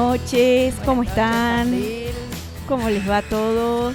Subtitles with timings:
[0.00, 1.78] noches, ¿cómo están?
[2.66, 3.94] ¿Cómo les va a todos?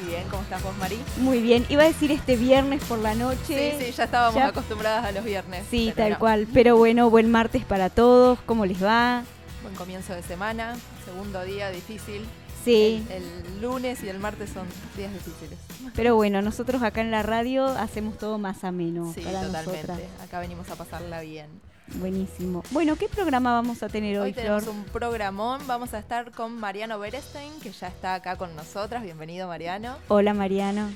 [0.00, 0.98] Muy bien, ¿cómo estás vos, Mari?
[1.18, 3.76] Muy bien, iba a decir este viernes por la noche.
[3.78, 5.66] Sí, sí, ya estábamos acostumbradas a los viernes.
[5.70, 9.24] Sí, tal cual, pero bueno, buen martes para todos, ¿cómo les va?
[9.62, 12.24] Buen comienzo de semana, segundo día difícil.
[12.64, 13.04] Sí.
[13.10, 14.66] El, lunes y el martes son
[14.96, 15.58] días difíciles.
[15.94, 20.08] Pero bueno, nosotros acá en la radio hacemos todo más ameno sí, para totalmente.
[20.24, 21.48] Acá venimos a pasarla bien.
[21.94, 22.62] Buenísimo.
[22.70, 25.66] Bueno, ¿qué programa vamos a tener hoy, Hoy tenemos un programón.
[25.66, 29.02] Vamos a estar con Mariano Berestein, que ya está acá con nosotras.
[29.02, 29.96] Bienvenido, Mariano.
[30.08, 30.90] Hola, Mariano.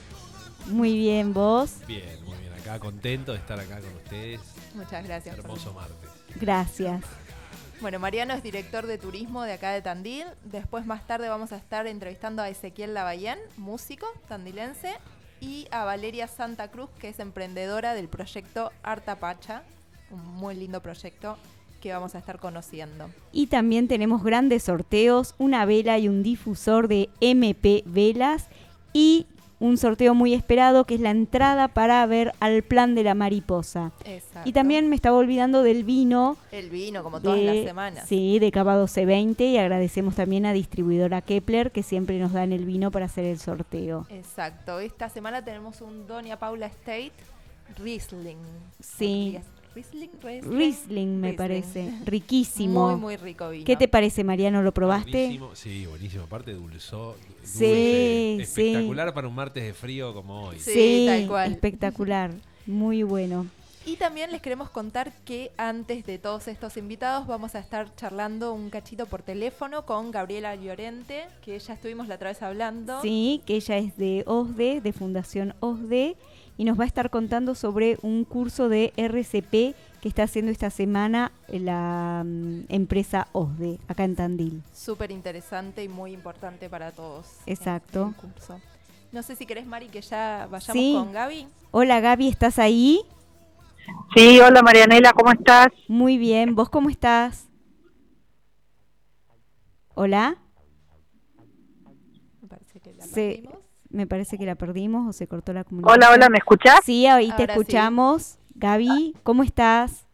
[0.66, 1.74] Muy bien, ¿vos?
[1.86, 2.52] Bien, muy bien.
[2.54, 4.40] Acá contento de estar acá con ustedes.
[4.74, 5.38] Muchas gracias.
[5.38, 6.10] Hermoso martes.
[6.40, 7.02] Gracias.
[7.80, 10.24] Bueno, Mariano es director de turismo de acá de Tandil.
[10.44, 14.96] Después, más tarde, vamos a estar entrevistando a Ezequiel Lavallén, músico tandilense,
[15.40, 19.62] y a Valeria Santa Cruz, que es emprendedora del proyecto Arta Pacha,
[20.10, 21.36] un muy lindo proyecto
[21.80, 23.08] que vamos a estar conociendo.
[23.32, 28.48] Y también tenemos grandes sorteos, una vela y un difusor de MP Velas
[28.92, 29.26] y
[29.58, 33.92] un sorteo muy esperado que es la entrada para ver al plan de la mariposa.
[34.04, 34.48] Exacto.
[34.48, 36.36] Y también me estaba olvidando del vino.
[36.52, 38.06] El vino, como todas las semanas.
[38.06, 42.64] Sí, de Cava 1220 y agradecemos también a distribuidora Kepler que siempre nos dan el
[42.66, 44.06] vino para hacer el sorteo.
[44.10, 44.78] Exacto.
[44.78, 47.12] Esta semana tenemos un Doña Paula State
[47.78, 48.36] Riesling.
[48.80, 49.32] Sí.
[49.32, 49.55] Riesling,
[50.42, 51.92] Riesling, me parece.
[52.04, 52.90] Riquísimo.
[52.92, 53.64] Muy, muy rico vino.
[53.64, 54.62] ¿Qué te parece, Mariano?
[54.62, 55.10] ¿Lo probaste?
[55.10, 55.54] Buenísimo.
[55.54, 56.24] Sí, buenísimo.
[56.24, 57.16] Aparte dulzó.
[57.42, 60.58] Sí, Espectacular para un martes de frío como hoy.
[60.58, 61.52] Sí, tal cual.
[61.52, 62.32] Espectacular.
[62.66, 63.46] Muy bueno.
[63.86, 68.52] Y también les queremos contar que antes de todos estos invitados vamos a estar charlando
[68.52, 73.00] un cachito por teléfono con Gabriela Llorente, que ya estuvimos la otra vez hablando.
[73.00, 76.16] Sí, que ella es de OSDE, de Fundación OSDE,
[76.56, 80.70] y nos va a estar contando sobre un curso de RCP que está haciendo esta
[80.70, 84.62] semana la mm, empresa OSDE, acá en Tandil.
[84.72, 87.26] Súper interesante y muy importante para todos.
[87.46, 88.14] Exacto.
[88.20, 88.60] curso.
[89.12, 91.46] No sé si querés, Mari, que ya vayamos con Gaby.
[91.70, 93.00] Hola, Gaby, ¿estás ahí?
[94.14, 95.68] Sí, hola Marianela, ¿cómo estás?
[95.88, 97.48] Muy bien, ¿vos cómo estás?
[99.94, 100.36] Hola.
[102.42, 103.04] Me parece que la
[103.96, 105.98] me parece que la perdimos o se cortó la comunicación.
[105.98, 106.80] Hola, hola, ¿me escuchás?
[106.84, 108.38] Sí, ahí te escuchamos.
[108.54, 110.06] Gaby, ¿cómo estás?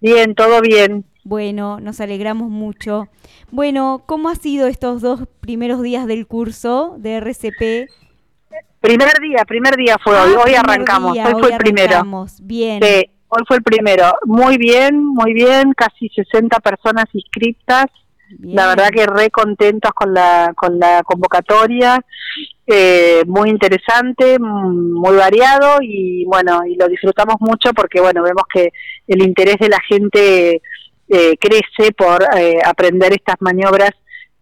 [0.00, 1.06] Bien, todo bien.
[1.24, 3.08] Bueno, nos alegramos mucho.
[3.50, 7.90] Bueno, ¿cómo ha sido estos dos primeros días del curso de RCP?
[8.80, 12.04] Primer día, primer día fue hoy, ah, hoy arrancamos, hoy, fue el primero.
[12.42, 12.80] Bien.
[12.82, 14.12] Sí, hoy fue el primero.
[14.26, 17.86] Muy bien, muy bien, casi 60 personas inscritas.
[18.40, 22.00] La verdad que re contentos con la, con la convocatoria,
[22.66, 28.72] eh, muy interesante, muy variado y bueno, y lo disfrutamos mucho porque bueno, vemos que
[29.06, 30.62] el interés de la gente
[31.08, 33.90] eh, crece por eh, aprender estas maniobras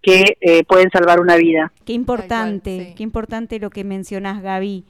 [0.00, 0.36] que
[0.68, 1.72] pueden salvar una vida.
[1.86, 4.84] Qué importante, qué importante lo que mencionas Gaby.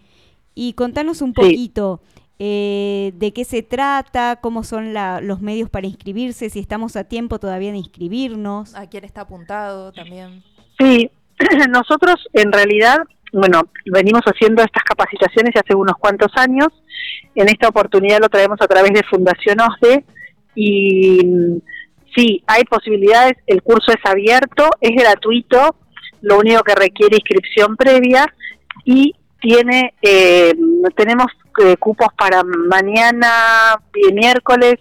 [0.57, 2.01] Y contanos un poquito,
[2.39, 7.39] eh, de qué se trata, cómo son los medios para inscribirse, si estamos a tiempo
[7.39, 8.75] todavía de inscribirnos.
[8.75, 10.43] ¿A quién está apuntado también?
[10.79, 11.11] Sí,
[11.71, 12.99] nosotros en realidad,
[13.33, 16.69] bueno, venimos haciendo estas capacitaciones hace unos cuantos años.
[17.35, 20.05] En esta oportunidad lo traemos a través de Fundación OSDE
[20.57, 21.21] y
[22.17, 25.77] sí, hay posibilidades, el curso es abierto, es gratuito,
[26.21, 28.27] lo único que requiere inscripción previa
[28.85, 30.55] y tiene eh,
[30.97, 31.27] tenemos
[31.63, 34.77] eh, cupos para mañana y miércoles,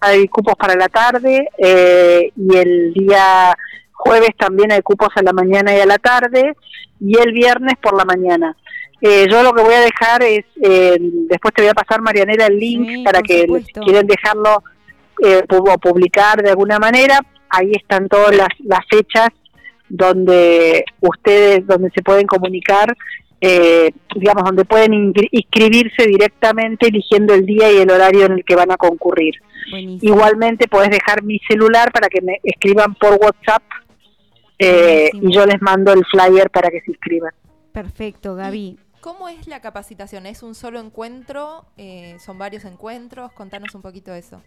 [0.00, 3.54] hay cupos para la tarde eh, y el día
[3.92, 6.52] jueves también hay cupos a la mañana y a la tarde
[7.00, 8.56] y el viernes por la mañana.
[9.00, 13.04] yo lo que voy a dejar es, después te voy a pasar Marianela el link
[13.04, 14.64] para que si quieren dejarlo
[15.48, 17.20] o publicar de alguna manera,
[17.50, 19.28] ahí están todas las, las fechas
[19.88, 22.96] donde ustedes, donde se pueden comunicar
[23.40, 28.56] eh, digamos, donde pueden inscribirse directamente eligiendo el día y el horario en el que
[28.56, 29.34] van a concurrir.
[30.00, 33.62] Igualmente puedes dejar mi celular para que me escriban por WhatsApp
[34.58, 37.32] eh, y yo les mando el flyer para que se inscriban.
[37.72, 38.78] Perfecto, Gaby.
[39.00, 40.26] ¿Cómo es la capacitación?
[40.26, 41.66] ¿Es un solo encuentro?
[41.76, 43.32] Eh, ¿Son varios encuentros?
[43.32, 44.42] Contanos un poquito de eso.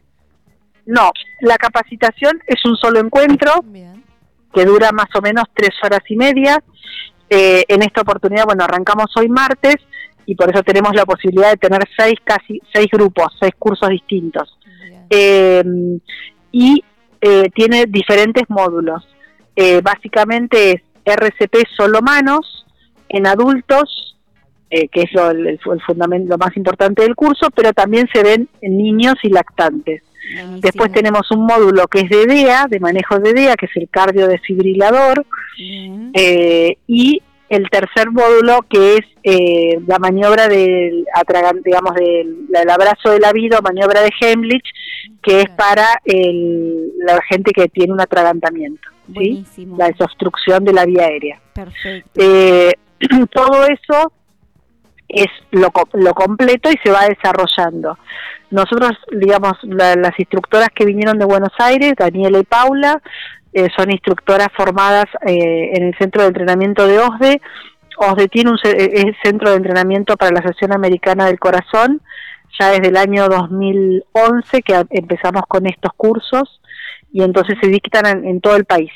[0.85, 3.53] No, la capacitación es un solo encuentro
[4.53, 6.61] que dura más o menos tres horas y media.
[7.33, 9.77] Eh, en esta oportunidad, bueno, arrancamos hoy martes
[10.25, 14.59] y por eso tenemos la posibilidad de tener seis, casi seis grupos, seis cursos distintos.
[15.09, 15.63] Eh,
[16.51, 16.83] y
[17.21, 19.07] eh, tiene diferentes módulos.
[19.81, 22.65] básicamente es RCP solo manos
[23.07, 24.17] en adultos,
[24.69, 28.77] que es lo, el, fundamento, lo más importante del curso, pero también se ven en
[28.77, 30.03] niños y lactantes.
[30.59, 33.89] Después tenemos un módulo que es de DEA, de manejo de DEA, que es el
[33.89, 35.25] cardio desfibrilador.
[36.13, 41.05] Eh, y el tercer módulo que es eh, la maniobra del
[41.65, 44.63] digamos del, abrazo del habido, maniobra de Heimlich,
[45.21, 49.45] que es para el, la gente que tiene un atragantamiento, ¿sí?
[49.77, 51.41] la desobstrucción de la vía aérea.
[51.53, 52.09] Perfecto.
[52.15, 52.73] Eh,
[53.33, 54.13] todo eso
[55.13, 57.97] es lo, lo completo y se va desarrollando.
[58.49, 63.01] Nosotros, digamos, las instructoras que vinieron de Buenos Aires, Daniela y Paula,
[63.53, 67.41] eh, son instructoras formadas eh, en el centro de entrenamiento de OSDE.
[67.97, 72.01] OSDE tiene un eh, centro de entrenamiento para la Asociación Americana del Corazón,
[72.59, 76.61] ya desde el año 2011 que empezamos con estos cursos
[77.11, 78.91] y entonces se dictan en, todo el país.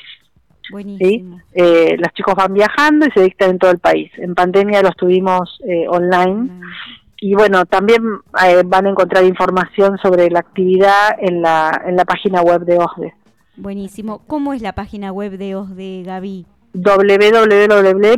[0.70, 1.40] Buenísimo.
[1.54, 4.10] los chicos van viajando y se dictan en todo el país.
[4.18, 5.58] En pandemia los tuvimos
[5.88, 6.50] online.
[7.18, 8.02] Y bueno, también
[8.66, 13.14] van a encontrar información sobre la actividad en la, en la página web de OSDE.
[13.56, 14.20] Buenísimo.
[14.26, 16.46] ¿Cómo es la página web de OSDE, Gaby?
[16.76, 18.14] www.osde.com.ar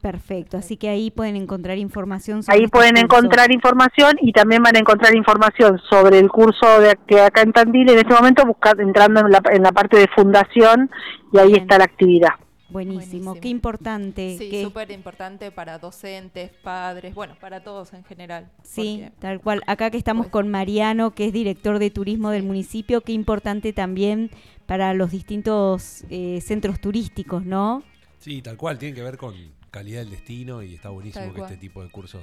[0.00, 4.76] Perfecto, así que ahí pueden encontrar información sobre Ahí pueden encontrar información y también van
[4.76, 7.90] a encontrar información sobre el curso de que acá en Tandil.
[7.90, 10.90] En este momento buscar entrando en la, en la parte de fundación
[11.32, 12.34] y ahí está la actividad.
[12.68, 13.38] Buenísimo.
[13.40, 14.36] qué importante.
[14.38, 18.50] Sí, súper importante para docentes, padres, bueno, para todos en general.
[18.62, 19.62] Sí, tal cual.
[19.66, 23.72] Acá que estamos pues con Mariano, que es director de turismo del municipio, qué importante
[23.72, 24.30] también
[24.66, 27.82] para los distintos eh, centros turísticos, ¿no?
[28.18, 29.34] Sí, tal cual, tiene que ver con
[29.70, 32.22] calidad del destino y está buenísimo que este tipo de cursos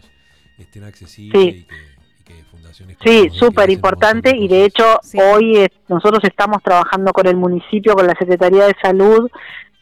[0.58, 1.68] estén accesibles y
[2.24, 5.00] que fundaciones Sí, súper importante y de hecho
[5.34, 9.30] hoy nosotros estamos trabajando con el municipio, con la Secretaría de Salud,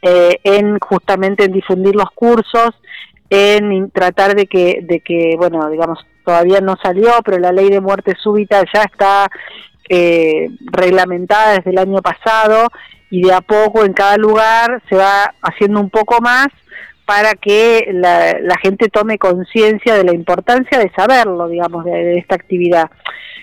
[0.02, 2.72] eh, en justamente en difundir los cursos,
[3.30, 7.82] en tratar de que, de que, bueno, digamos, todavía no salió, pero la ley de
[7.82, 9.30] muerte súbita ya está
[9.90, 12.68] eh, reglamentada desde el año pasado
[13.10, 16.48] y de a poco en cada lugar se va haciendo un poco más
[17.10, 22.36] para que la, la gente tome conciencia de la importancia de saberlo, digamos, de esta
[22.36, 22.92] actividad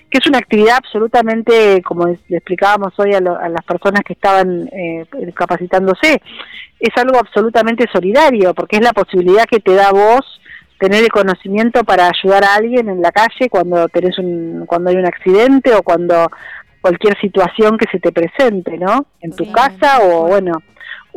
[0.09, 5.05] que es una actividad absolutamente, como le explicábamos hoy a, las personas que estaban eh,
[5.35, 6.23] capacitándose,
[6.79, 10.21] es algo absolutamente solidario, porque es la posibilidad que te da vos
[10.79, 14.97] tener el conocimiento para ayudar a alguien en la calle cuando tenés un, cuando hay
[14.97, 16.31] un accidente o cuando
[16.81, 19.07] cualquier situación que se te presente, ¿no?
[19.21, 20.63] En tu casa o bueno,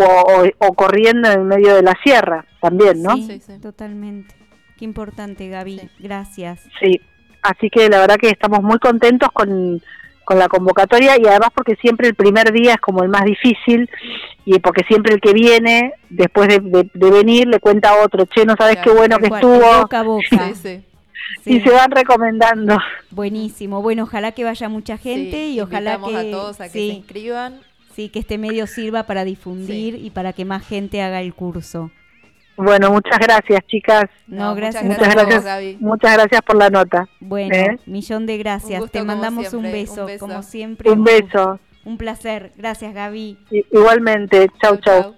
[0.06, 3.16] o, o, corriendo en medio de la sierra también, ¿no?
[3.18, 4.34] Sí, sí, totalmente.
[4.78, 5.90] Qué importante, Gaby.
[6.00, 6.62] Gracias.
[6.80, 7.02] Sí.
[7.42, 9.82] Así que la verdad que estamos muy contentos con,
[10.30, 13.90] la convocatoria y además porque siempre el primer día es como el más difícil
[14.46, 18.56] y porque siempre el que viene, después de, venir, le cuenta a otro, che, no
[18.56, 19.82] sabes qué bueno que estuvo.
[19.82, 20.52] Boca a boca.
[21.46, 22.78] Y se van recomendando.
[23.12, 23.82] Buenísimo.
[23.82, 27.62] Bueno, ojalá que vaya mucha gente y ojalá que a todos a que se inscriban.
[28.00, 31.92] Sí, que este medio sirva para difundir y para que más gente haga el curso.
[32.56, 34.06] Bueno, muchas gracias, chicas.
[34.26, 34.86] No, gracias.
[34.86, 37.10] Muchas gracias, muchas gracias por la nota.
[37.20, 37.78] Bueno, ¿Eh?
[37.88, 38.90] millón de gracias.
[38.90, 40.90] Te mandamos un beso, como siempre.
[40.90, 41.60] Un beso.
[41.84, 42.54] Un placer.
[42.56, 43.38] Gracias, Gaby.
[43.70, 44.50] Igualmente.
[44.62, 45.16] Chau, chau.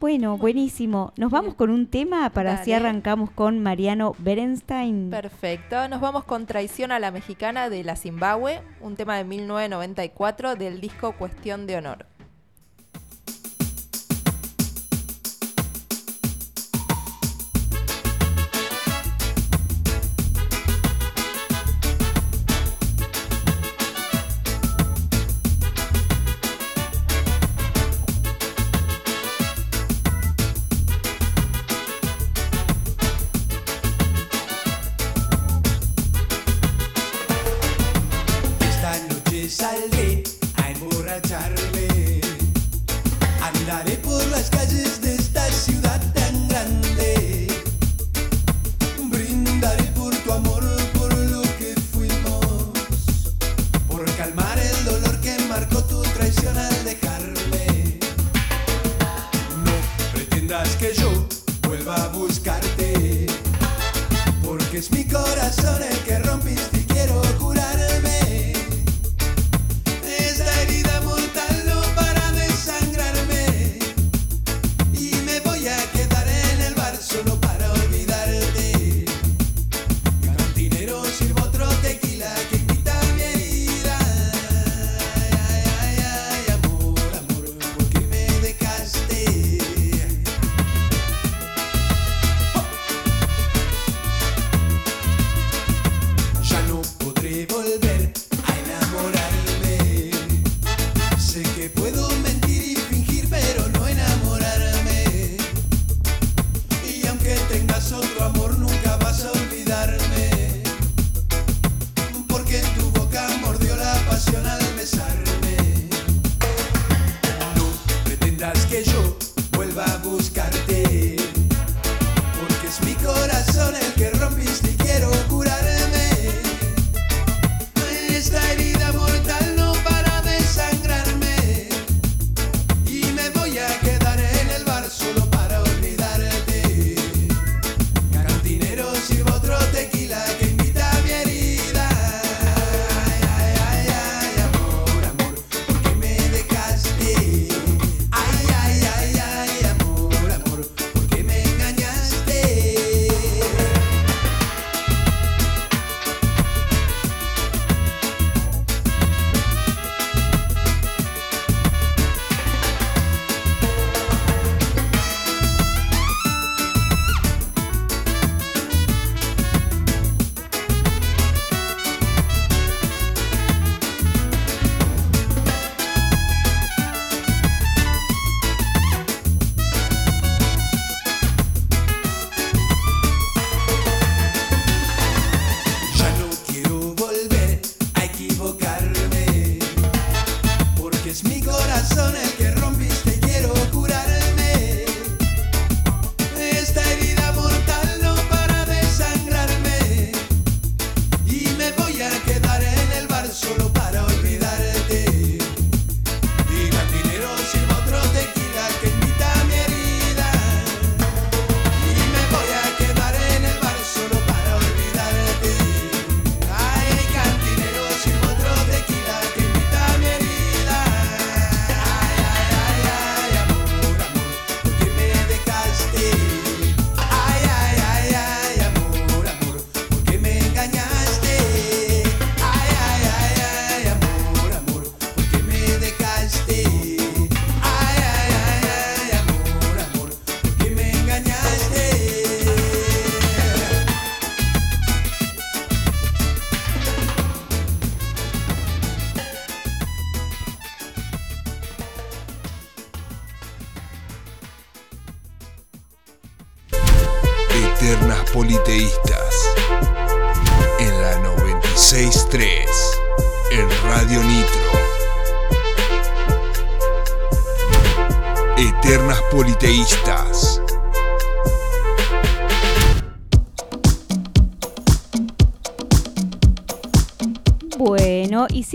[0.00, 1.12] Bueno, buenísimo.
[1.18, 5.10] Nos vamos con un tema para así arrancamos con Mariano Berenstein.
[5.10, 5.88] Perfecto.
[5.88, 10.80] Nos vamos con Traición a la Mexicana de la Zimbabue, un tema de 1994 del
[10.80, 12.06] disco Cuestión de Honor.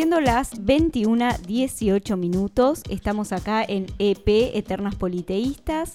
[0.06, 5.94] Siendo las 21.18 minutos, estamos acá en EP Eternas Politeístas.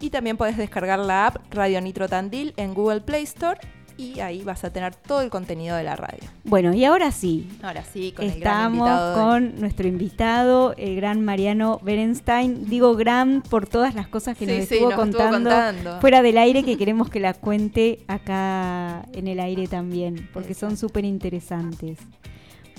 [0.00, 3.60] Y también puedes descargar la app Radio Nitro Tandil en Google Play Store
[4.00, 6.20] y ahí vas a tener todo el contenido de la radio.
[6.44, 10.96] Bueno, y ahora sí, Ahora sí, con el gran estamos de- con nuestro invitado, el
[10.96, 12.66] gran Mariano Berenstein.
[12.68, 16.00] Digo gran por todas las cosas que Sí, nos sí, estuvo, nos estuvo contando, contando.
[16.00, 20.76] fuera del aire que queremos que la cuente acá en el aire también, porque son
[20.76, 21.98] súper interesantes.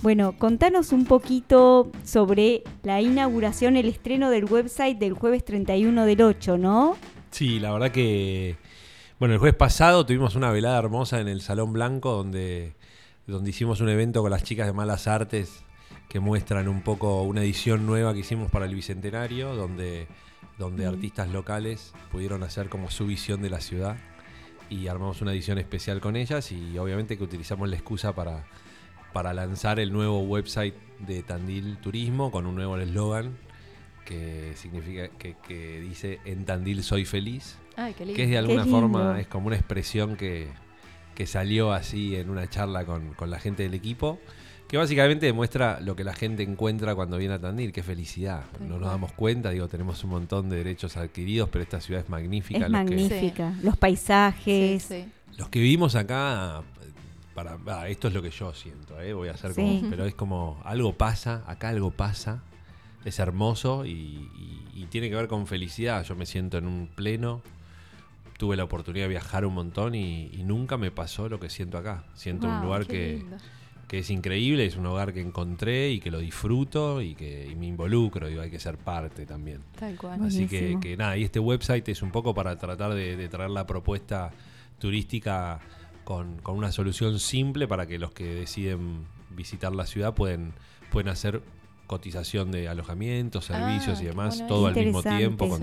[0.02, 6.22] Bueno, contanos un poquito sobre la inauguración, el estreno del website del jueves 31 del
[6.24, 6.96] 8, ¿no?
[7.30, 8.56] Sí, la verdad que.
[9.22, 12.74] Bueno, el jueves pasado tuvimos una velada hermosa en el Salón Blanco donde,
[13.28, 15.64] donde hicimos un evento con las chicas de Malas Artes
[16.10, 20.08] que muestran un poco una edición nueva que hicimos para el Bicentenario, donde,
[20.58, 23.96] donde artistas locales pudieron hacer como su visión de la ciudad
[24.72, 28.48] y armamos una edición especial con ellas y obviamente que utilizamos la excusa para,
[29.14, 33.38] para lanzar el nuevo website de Tandil Turismo con un nuevo eslogan
[34.04, 38.18] que significa que, que dice en Tandil soy feliz Ay, qué lindo.
[38.18, 40.48] que es de alguna forma es como una expresión que,
[41.16, 44.20] que salió así en una charla con, con la gente del equipo
[44.68, 48.46] que básicamente demuestra lo que la gente encuentra cuando viene a Tandil, qué felicidad.
[48.62, 52.10] No nos damos cuenta, digo, tenemos un montón de derechos adquiridos, pero esta ciudad es
[52.10, 52.68] magnífica.
[52.68, 53.54] Es los, que, magnífica.
[53.64, 54.84] Los Sí, paisajes.
[54.84, 55.06] sí.
[55.38, 56.62] los que vivimos acá,
[57.36, 59.12] para, ah, esto es lo que yo siento, ¿eh?
[59.14, 59.88] voy a hacer como, Sí.
[59.90, 62.42] pero es como algo pasa, acá algo pasa,
[63.04, 66.06] es hermoso y, y- y tiene que ver con felicidad.
[66.06, 67.42] Yo me siento en un pleno.
[68.42, 71.78] Tuve la oportunidad de viajar un montón y, y nunca me pasó lo que siento
[71.78, 72.06] acá.
[72.16, 73.24] Siento un Wow, lugar que,
[73.88, 77.54] que es increíble, es un hogar que encontré y que lo disfruto y que y
[77.56, 79.62] me involucro, digo, hay que ser parte también.
[79.80, 80.18] Tal cual.
[80.18, 80.26] Bueno.
[80.34, 83.68] Así que, nada, y este website es un poco para tratar de, de traer la
[83.68, 84.32] propuesta
[84.80, 85.60] turística
[86.04, 90.54] con, con una solución simple para que los que deciden visitar la ciudad pueden,
[90.92, 91.44] pueden hacer
[91.86, 95.62] cotización de alojamientos, servicios Ah, y demás, bueno todo al mismo tiempo, con,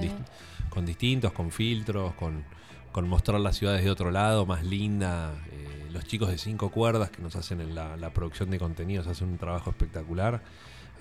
[0.70, 2.44] con distintos, con filtros, con,
[2.92, 5.32] con mostrar las ciudades de otro lado, más linda.
[5.52, 9.06] eh, los chicos de cinco cuerdas que nos hacen en la, la producción de contenidos
[9.06, 10.42] hacen un trabajo espectacular.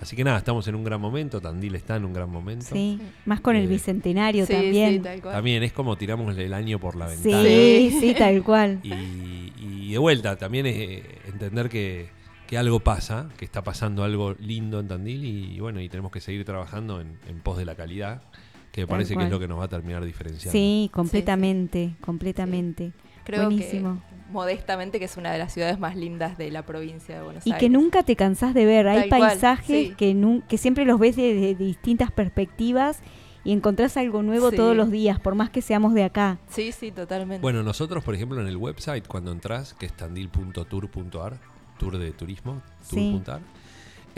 [0.00, 2.66] Así que nada, estamos en un gran momento, Tandil está en un gran momento.
[2.72, 4.92] Sí, más con el Eh, bicentenario Sí, también.
[4.94, 5.34] sí, tal cual.
[5.34, 7.42] También es como tiramos el año por la ventana.
[7.42, 8.14] Sí, Sí.
[8.16, 8.78] tal cual.
[8.84, 12.10] Y, y de vuelta, también es eh, entender que,
[12.46, 16.20] que algo pasa, que está pasando algo lindo en Tandil y, bueno, y tenemos que
[16.20, 18.22] seguir trabajando en, en pos de la calidad,
[18.80, 20.52] que me Tal parece que es lo que nos va a terminar diferenciando.
[20.52, 22.92] Sí, completamente, completamente.
[23.24, 24.00] Creo Buenísimo.
[24.08, 27.46] que modestamente que es una de las ciudades más lindas de la provincia de Buenos
[27.46, 27.60] Y Aires.
[27.60, 28.88] que nunca te cansás de ver.
[28.88, 29.94] Hay Tal cual, paisajes sí.
[29.96, 33.00] que, siempre los ves desde distintas perspectivas
[33.44, 34.56] y encontrás algo nuevo Sí.
[34.56, 36.38] todos los días, por más que seamos de acá.
[36.48, 37.40] Sí, sí, totalmente.
[37.42, 41.38] Bueno, nosotros, por ejemplo, en el website, cuando entras, que es tandil.tour.ar,
[41.78, 43.10] tour de turismo, Sí.
[43.12, 43.40] tour.ar,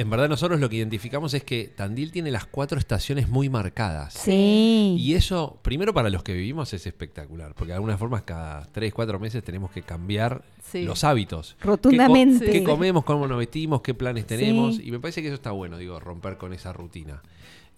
[0.01, 4.15] en verdad nosotros lo que identificamos es que Tandil tiene las cuatro estaciones muy marcadas.
[4.15, 4.97] Sí.
[4.99, 8.93] Y eso, primero para los que vivimos, es espectacular, porque de alguna forma cada 3,
[8.95, 10.83] 4 meses tenemos que cambiar Sí.
[10.85, 11.57] los hábitos.
[11.61, 12.47] Rotundamente.
[12.47, 14.77] ¿Qué, co- qué comemos, cómo nos vestimos, qué planes tenemos?
[14.77, 14.83] Sí.
[14.89, 17.23] Y me parece que eso está bueno, digo, romper con esa rutina.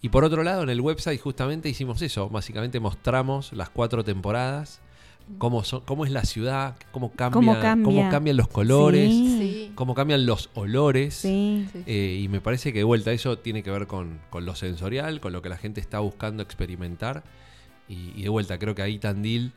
[0.01, 4.81] Y por otro lado, en el website justamente hicimos eso, básicamente mostramos las cuatro temporadas,
[5.37, 8.09] cómo, son, cómo es la ciudad, cómo, cambia, Cómo cambia.
[8.09, 9.71] cambian los colores, Sí.
[9.75, 11.13] cómo cambian los olores.
[11.15, 11.67] Sí.
[11.85, 15.19] Eh, y me parece que de vuelta eso tiene que ver con, con lo sensorial,
[15.19, 17.23] con lo que la gente está buscando experimentar.
[17.89, 19.51] Y, y de vuelta, creo que ahí Tandil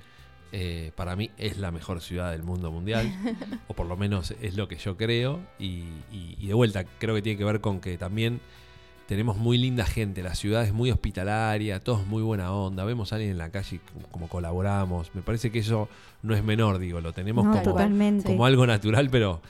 [0.52, 3.12] eh, para mí es la mejor ciudad del mundo mundial,
[3.68, 5.40] o por lo menos es lo que yo creo.
[5.58, 8.40] Y, y- y de vuelta, creo que tiene que ver con que también
[9.06, 13.16] tenemos muy linda gente, la ciudad es muy hospitalaria, todos muy buena onda, vemos a
[13.16, 15.14] alguien en la calle y como colaboramos.
[15.14, 15.88] Me parece que eso
[16.22, 19.40] no es menor, digo, lo tenemos No, como, algo natural, pero,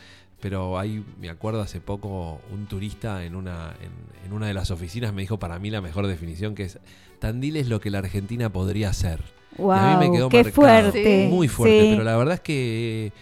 [0.40, 4.70] pero ahí me acuerdo hace poco un turista en una, en, en una de las
[4.70, 6.78] oficinas me dijo para mí la mejor definición que es
[7.18, 9.20] Tandil es lo que la Argentina podría ser.
[9.56, 10.54] Wow, y a mí me quedó qué marcado.
[10.54, 11.28] fuerte.
[11.30, 11.88] Muy fuerte, Sí.
[11.92, 13.12] pero la verdad es que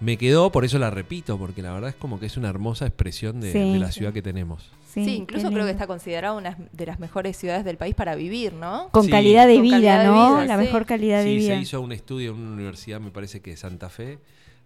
[0.00, 2.86] me quedó, por eso la repito, porque la verdad es como que es una hermosa
[2.86, 3.72] expresión de, Sí.
[3.74, 4.70] de la ciudad que tenemos.
[4.94, 8.52] Sí, incluso creo que está considerada una de las mejores ciudades del país para vivir,
[8.52, 8.88] ¿no?
[8.90, 9.10] Con Sí.
[9.10, 10.12] calidad de Con vida, calidad de ¿no?
[10.36, 10.64] vida, la sí.
[10.64, 11.54] mejor calidad de Sí, vida.
[11.56, 14.18] se hizo un estudio en una universidad, me parece que de Santa Fe,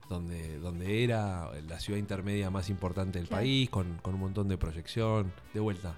[0.09, 3.43] donde, donde era la ciudad intermedia más importante del Claro.
[3.43, 5.33] país, con, con un montón de proyección.
[5.55, 5.95] De vuelta,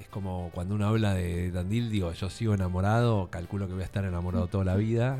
[0.00, 3.86] es como cuando uno habla de Tandil, digo, yo sigo enamorado, calculo que voy a
[3.86, 5.18] estar enamorado toda la vida.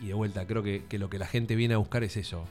[0.00, 2.44] Y de vuelta, creo que, que lo que la gente viene a buscar es eso,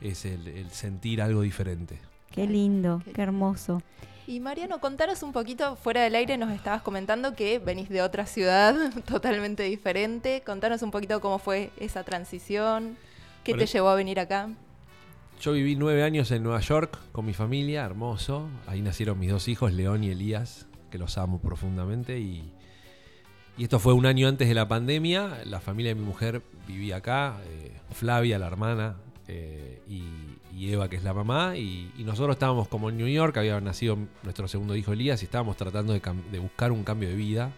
[0.00, 1.98] es el, el sentir algo diferente.
[2.30, 3.82] Qué lindo, Qué qué hermoso.
[4.28, 8.26] Y Mariano, contanos un poquito, fuera del aire nos estabas comentando que venís de otra
[8.26, 8.74] ciudad
[9.06, 10.42] totalmente diferente.
[10.44, 12.96] Contanos un poquito cómo fue esa transición,
[13.44, 14.50] qué Bueno, te llevó a venir acá.
[15.40, 18.48] Yo viví nueve años en Nueva York con mi familia, hermoso.
[18.66, 22.18] Ahí nacieron mis dos hijos, León y Elías, que los amo profundamente.
[22.18, 22.52] Y,
[23.56, 25.42] y esto fue un año antes de la pandemia.
[25.44, 28.96] La familia de mi mujer vivía acá, eh, Flavia, la hermana,
[29.28, 30.02] eh, y,
[30.56, 31.56] y Eva, que es la mamá.
[31.56, 35.24] Y, y nosotros estábamos como en New York, había nacido nuestro segundo hijo Elías, y
[35.26, 37.52] estábamos tratando de buscar un cambio de vida,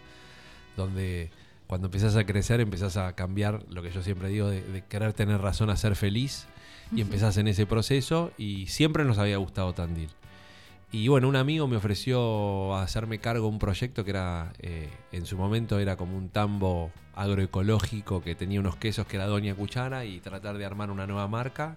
[0.76, 1.30] donde
[1.66, 5.12] cuando empezás a crecer empezás a cambiar lo que yo siempre digo, de, de querer
[5.12, 6.46] tener razón a ser feliz
[6.94, 10.08] y empezás en ese proceso y siempre nos había gustado Tandil.
[10.90, 15.26] Y bueno, un amigo me ofreció hacerme cargo de un proyecto que era, eh, en
[15.26, 20.06] su momento era como un tambo agroecológico que tenía unos quesos que era Doña Cuchara
[20.06, 21.76] y tratar de armar una nueva marca.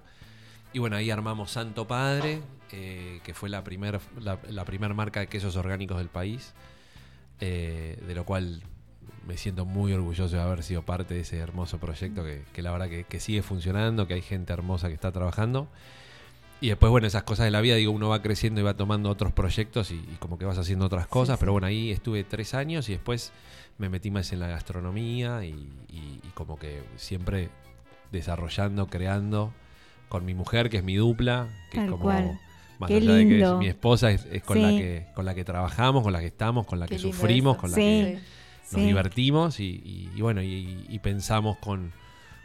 [0.71, 5.27] Y bueno, ahí armamos Santo Padre, eh, que fue la primera la, la marca de
[5.27, 6.53] quesos orgánicos del país,
[7.41, 8.63] eh, de lo cual
[9.27, 12.71] me siento muy orgulloso de haber sido parte de ese hermoso proyecto que, que la
[12.71, 15.67] verdad que, que sigue funcionando, que hay gente hermosa que está trabajando.
[16.61, 19.09] Y después, bueno, esas cosas de la vida, digo, uno va creciendo y va tomando
[19.09, 21.37] otros proyectos y, y como que vas haciendo otras cosas.
[21.37, 21.39] sí.
[21.39, 23.31] Pero bueno, ahí estuve tres años y después
[23.79, 25.49] me metí más en la gastronomía y,
[25.89, 27.49] y- y como que siempre
[28.11, 29.53] desarrollando, creando
[30.09, 32.03] con mi mujer, que es mi dupla, que Tal es como...
[32.03, 32.39] cual.
[32.79, 35.35] Más Qué allá de que es mi esposa, es, es con, la que, con la
[35.35, 37.61] que trabajamos, con la que estamos, con la Qué que sufrimos, eso.
[37.61, 38.19] con la que
[38.71, 41.91] nos divertimos y, bueno, y, y pensamos con,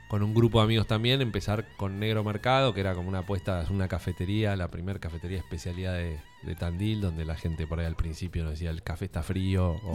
[0.09, 3.67] con un grupo de amigos también, empezar con Negro Mercado, que era como una apuesta,
[3.71, 7.97] una cafetería, la primera cafetería especialidad de, de Tandil, donde la gente por ahí al
[7.97, 9.95] principio nos decía el café está frío o,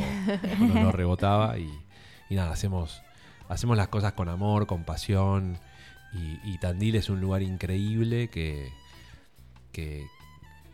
[0.59, 1.57] no rebotaba.
[1.57, 1.71] Y,
[2.29, 3.01] y nada, hacemos,
[3.47, 5.57] hacemos las cosas con amor, con pasión.
[6.13, 8.69] Y, y Tandil es un lugar increíble que,
[9.71, 10.05] que,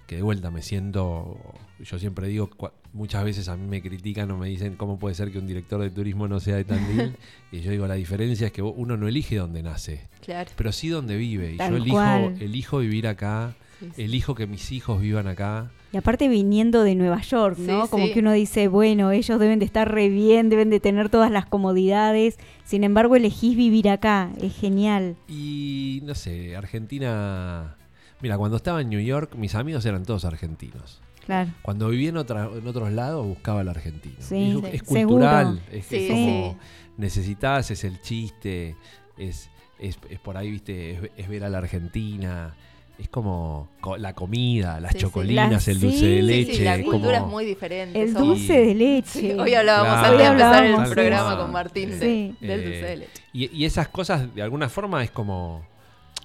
[0.07, 1.37] que de vuelta me siento,
[1.79, 2.49] yo siempre digo,
[2.97, 5.79] muchas veces a mí me critican o me dicen cómo puede ser que un director
[5.81, 7.15] de turismo no sea de Tandil.
[7.51, 10.49] y yo digo, la diferencia es que uno no elige dónde nace, Claro.
[10.57, 11.53] pero sí dónde vive.
[11.53, 12.35] Y Tal yo elijo, cual.
[12.41, 14.01] elijo vivir acá, Sí, sí.
[14.03, 15.69] elijo que mis hijos vivan acá.
[15.93, 17.83] Y aparte viniendo de Nueva York, ¿no?
[17.85, 18.13] Sí, Como sí.
[18.13, 21.45] que uno dice, bueno, ellos deben de estar re bien, deben de tener todas las
[21.45, 22.37] comodidades.
[22.65, 24.31] Sin embargo, elegís vivir acá.
[24.41, 25.15] Es genial.
[25.29, 27.75] Y no sé, Argentina...
[28.19, 30.99] Mira, cuando estaba en New York, mis amigos eran todos argentinos.
[31.27, 31.51] Claro.
[31.61, 34.15] Cuando vivía en, otra- en otros lados, buscaba el argentino.
[34.19, 34.69] Sí, Y es, sí.
[34.73, 35.77] es cultural, Seguro.
[35.77, 36.59] es, Sí, es como
[36.97, 38.75] necesitas, es el chiste,
[39.17, 42.55] es, es, es por ahí, viste, es, es ver a la Argentina,
[42.97, 46.53] es como co- la comida, las chocolinas, Las- el dulce sí, de leche.
[46.55, 48.01] Sí, la es cultura como- es muy diferente.
[48.01, 49.19] El somos- dulce de leche.
[49.19, 50.05] Sí, hoy hablábamos Claro.
[50.07, 50.93] antes de Hoy empezar hablábamos, el sí.
[50.95, 52.35] programa con Martín de- Sí.
[52.41, 53.21] del Eh, dulce de leche.
[53.33, 55.63] Y, y esas cosas, de alguna forma, es como,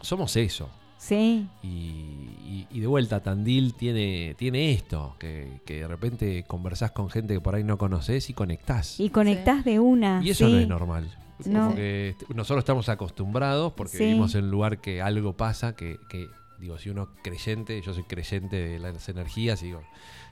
[0.01, 0.71] somos eso.
[1.03, 1.49] Sí.
[1.65, 7.11] Y, y- y de vuelta, Tandil tiene, tiene esto, que, que de repente conversás con
[7.11, 9.01] gente que por ahí no conoces y conectás.
[9.01, 10.21] Y conectás de una.
[10.23, 10.53] Y eso sí.
[10.53, 11.11] no es normal.
[11.45, 11.63] No.
[11.65, 14.05] Como que est- nosotros estamos acostumbrados porque Sí.
[14.05, 16.29] vivimos en un lugar que algo pasa, que, que,
[16.61, 19.83] digo, si uno es creyente, yo soy creyente de las energías y digo,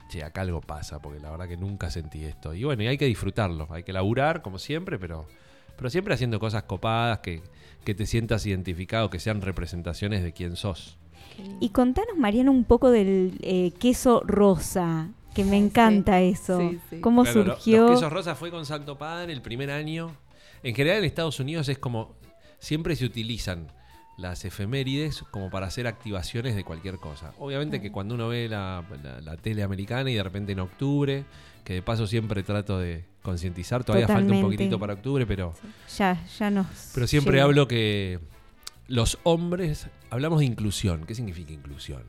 [0.09, 2.53] che, acá algo pasa, porque la verdad que nunca sentí esto.
[2.53, 5.25] Y bueno, y hay que disfrutarlo, hay que laburar como siempre, pero,
[5.75, 7.41] pero siempre haciendo cosas copadas, que,
[7.83, 10.97] que te sientas identificado, que sean representaciones de quién sos.
[11.59, 16.25] Y contanos, Mariana, un poco del eh, queso rosa, que me encanta sí.
[16.29, 16.59] eso.
[16.59, 16.99] Sí, sí.
[17.01, 17.81] ¿Cómo Claro, surgió?
[17.83, 20.15] Los quesos rosa fue con Santo Padre el primer año.
[20.63, 22.15] En general en Estados Unidos es como
[22.59, 23.67] siempre se utilizan
[24.17, 27.33] las efemérides como para hacer activaciones de cualquier cosa.
[27.39, 31.23] Obviamente que cuando uno ve la, la- la tele americana y de repente en octubre,
[31.63, 35.53] que de paso siempre trato de concientizar, todavía falta un poquitito para octubre, pero,
[35.97, 36.91] Ya, ya nos.
[36.93, 37.43] pero siempre llega.
[37.45, 38.19] hablo que
[38.87, 41.05] los hombres, hablamos de inclusión.
[41.05, 42.01] ¿Qué significa inclusión?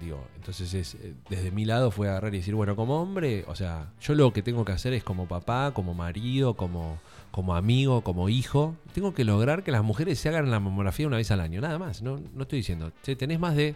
[0.00, 3.54] Digo, entonces es, eh, desde mi lado fue agarrar y decir, bueno, como hombre, o
[3.54, 7.00] sea, yo lo que tengo que hacer es como papá, como marido, como,
[7.30, 11.16] como amigo, como hijo, tengo que lograr que las mujeres se hagan la mamografía una
[11.16, 12.02] vez al año, nada más.
[12.02, 13.74] No, no estoy diciendo, che, tenés más de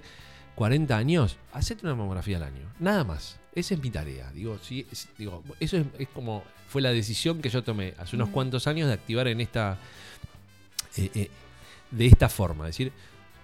[0.55, 3.38] 40 años, hacete una mamografía al año, nada más.
[3.55, 4.31] Esa es mi tarea.
[4.33, 8.17] Digo, sí, es- digo eso es, es como fue la decisión que yo tomé hace
[8.17, 9.79] unos cuantos años de activar en esta
[10.97, 11.31] eh, eh,
[11.91, 12.93] de esta forma, es decir,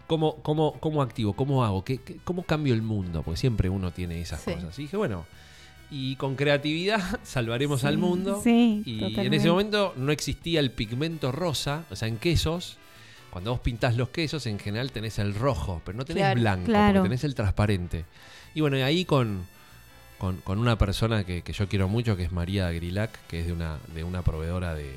[0.07, 1.35] ¿cómo, cómo, cómo activo?
[1.35, 1.85] ¿Cómo hago?
[1.85, 3.23] ¿Qué, qué- cómo cambio el mundo?
[3.23, 4.53] Porque siempre uno tiene esas Sí.
[4.53, 4.79] cosas.
[4.79, 5.27] Y dije, bueno,
[5.91, 8.41] y con creatividad salvaremos al mundo.
[8.43, 12.77] Sí, y en ese momento no existía el pigmento rosa, o sea, en quesos.
[13.31, 16.41] Cuando vos pintás los quesos, en general tenés el rojo, pero no tenés Claro.
[16.41, 17.03] blanco, Claro.
[17.03, 18.05] tenés el transparente.
[18.55, 19.47] Y bueno, y ahí con,
[20.19, 23.47] con, con una persona que, que yo quiero mucho, que es María Grilac, que es
[23.47, 24.93] de una, de una proveedora de,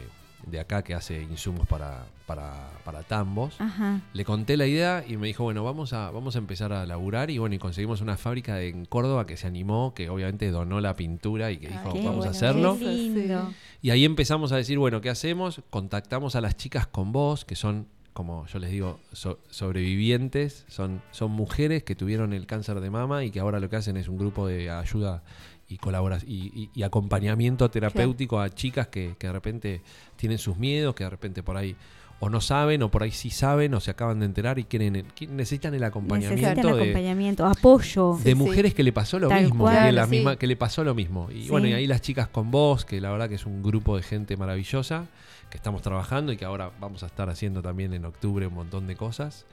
[0.48, 3.54] de acá que hace insumos para, para, para tambos.
[3.60, 4.00] Ajá.
[4.14, 7.30] Le conté la idea y me dijo, bueno, vamos a, vamos a empezar a laburar.
[7.30, 10.80] Y bueno, y conseguimos una fábrica de- en Córdoba que se animó, que obviamente donó
[10.82, 12.78] la pintura y que dijo, vamos bueno, a hacerlo.
[12.80, 13.54] Qué lindo.
[13.84, 15.62] Y ahí empezamos a decir, bueno, ¿qué hacemos?
[15.70, 17.86] Contactamos a las chicas con vos, que son,
[18.22, 23.24] como yo les digo, so- sobrevivientes, son, son mujeres que tuvieron el cáncer de mama
[23.26, 25.24] y que ahora lo que hacen es un grupo de ayuda
[25.68, 29.82] y colaboración y, y- y acompañamiento terapéutico a chicas que, que de repente
[30.18, 31.76] tienen sus miedos, que de repente por ahí
[32.24, 34.94] o no saben, o por ahí sí saben, o se acaban de enterar y quieren,
[35.18, 38.20] qui- necesitan el acompañamiento Necesitan de, acompañamiento, apoyo.
[38.24, 39.88] de Sí, mujeres que le pasó lo Tal mismo, cual.
[39.88, 40.12] que, la Sí.
[40.12, 41.30] misma, que le pasó lo mismo.
[41.32, 43.98] Y bueno, y ahí las chicas con vos, que la verdad que es un grupo
[43.98, 45.06] de gente maravillosa,
[45.52, 48.88] que estamos trabajando y que ahora vamos a estar haciendo también en octubre un montón
[48.88, 49.46] de cosas.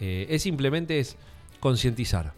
[0.00, 1.18] Eh, es simplemente es
[1.60, 2.32] concientizar.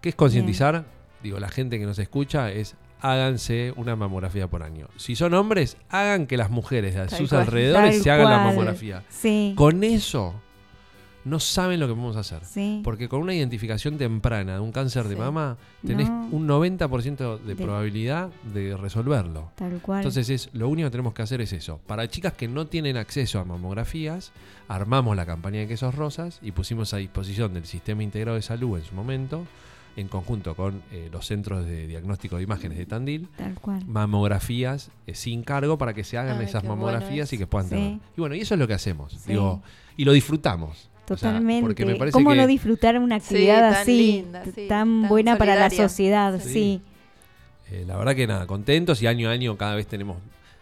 [0.00, 0.86] ¿Qué es concientizar?
[1.22, 4.88] Digo, la gente que nos escucha es háganse una mamografía por año.
[4.96, 7.42] Si son hombres, hagan que las mujeres de sus cual.
[7.42, 9.02] alrededores se hagan la mamografía.
[9.10, 9.54] Sí.
[9.56, 10.40] Con eso,
[11.24, 12.44] no saben lo que podemos hacer.
[12.44, 12.80] Sí.
[12.82, 15.56] Porque con una identificación temprana de un cáncer de mama,
[15.86, 16.28] tenés No.
[16.32, 19.50] un 90% de, De- probabilidad de resolverlo.
[19.54, 20.00] Tal cual.
[20.00, 21.78] Entonces es lo único que tenemos que hacer es eso.
[21.86, 24.32] Para chicas que no tienen acceso a mamografías,
[24.68, 28.78] armamos la campaña de quesos rosas y pusimos a disposición del Sistema Integrado de Salud
[28.78, 29.46] en su momento,
[29.94, 33.84] en conjunto con eh, los centros de diagnóstico de imágenes de Tandil, Tal cual.
[33.86, 37.68] mamografías eh, sin cargo para que se hagan Ay, esas bueno mamografías y que puedan
[37.68, 37.74] Sí.
[37.74, 37.98] tener.
[38.16, 39.12] Y bueno, y eso es lo que hacemos.
[39.12, 39.32] Sí.
[39.32, 39.62] Digo,
[39.96, 40.88] y lo disfrutamos.
[41.04, 41.62] O sea, Totalmente.
[41.62, 44.68] porque me parece ¿Cómo que no disfrutar una Sí, actividad tan así, linda, t- sí,
[44.68, 46.40] tan, tan buena para la sociedad?
[46.40, 46.48] Sí.
[46.52, 46.82] Sí.
[47.70, 50.18] Eh, la verdad que nada, contentos y año a año cada vez tenemos,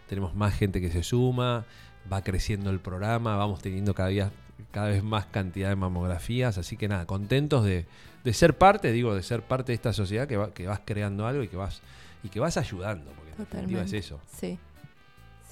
[0.09, 1.65] tenemos más gente que se suma.
[2.11, 4.31] va creciendo el programa, vamos teniendo cada día
[4.73, 7.87] cada vez más cantidad de mamografías, así que nada, contentos de,
[8.25, 11.27] de ser parte, digo, de ser parte de esta sociedad que, va- que vas creando
[11.27, 11.83] algo y que vas
[12.23, 13.99] y que vas ayudando, porque en definitiva es Totalmente.
[13.99, 14.21] eso.
[14.33, 14.59] Sí,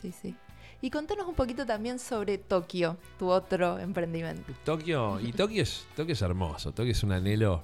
[0.01, 0.35] sí, sí.
[0.81, 4.53] Y contanos un poquito también sobre Tokio, tu otro emprendimiento.
[4.64, 7.62] Tokio, y Tokio es, Tokio es hermoso, Tokio es un anhelo,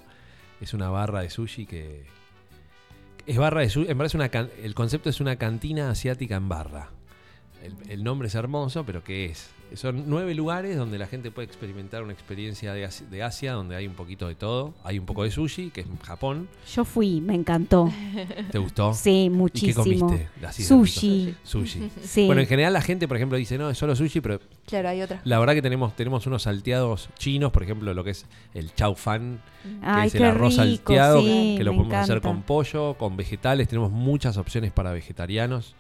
[0.61, 2.05] es una barra de sushi que
[3.27, 6.49] es barra de sushi, en verdad es una el concepto es una cantina asiática en
[6.49, 6.91] barra.
[7.89, 9.54] El nombre es hermoso, pero ¿qué es?
[9.75, 13.75] Son nueve lugares donde la gente puede experimentar una experiencia de Asia, de Asia, donde
[13.75, 14.73] hay un poquito de todo.
[14.85, 16.49] Hay un poco de sushi, que es Japón.
[16.73, 17.91] Yo fui, me encantó.
[18.53, 18.95] ¿Te gustó?
[18.95, 19.83] Sí, ¿Y qué muchísimo.
[20.07, 20.29] comiste?
[20.47, 20.63] Así.
[20.63, 21.35] Sushi.
[21.43, 21.91] Sushi.
[22.05, 22.27] Sí.
[22.27, 25.03] Bueno, en general la gente, por ejemplo, dice, no, es solo sushi, pero Claro, hay
[25.03, 25.21] otra.
[25.25, 28.95] la verdad que tenemos, tenemos unos salteados chinos, por ejemplo, lo que es el chau
[28.95, 32.95] fan, que Ay, es el arroz rico, salteado, sí, que lo podemos hacer con pollo,
[32.95, 35.75] con vegetales, tenemos muchas opciones para vegetarianos,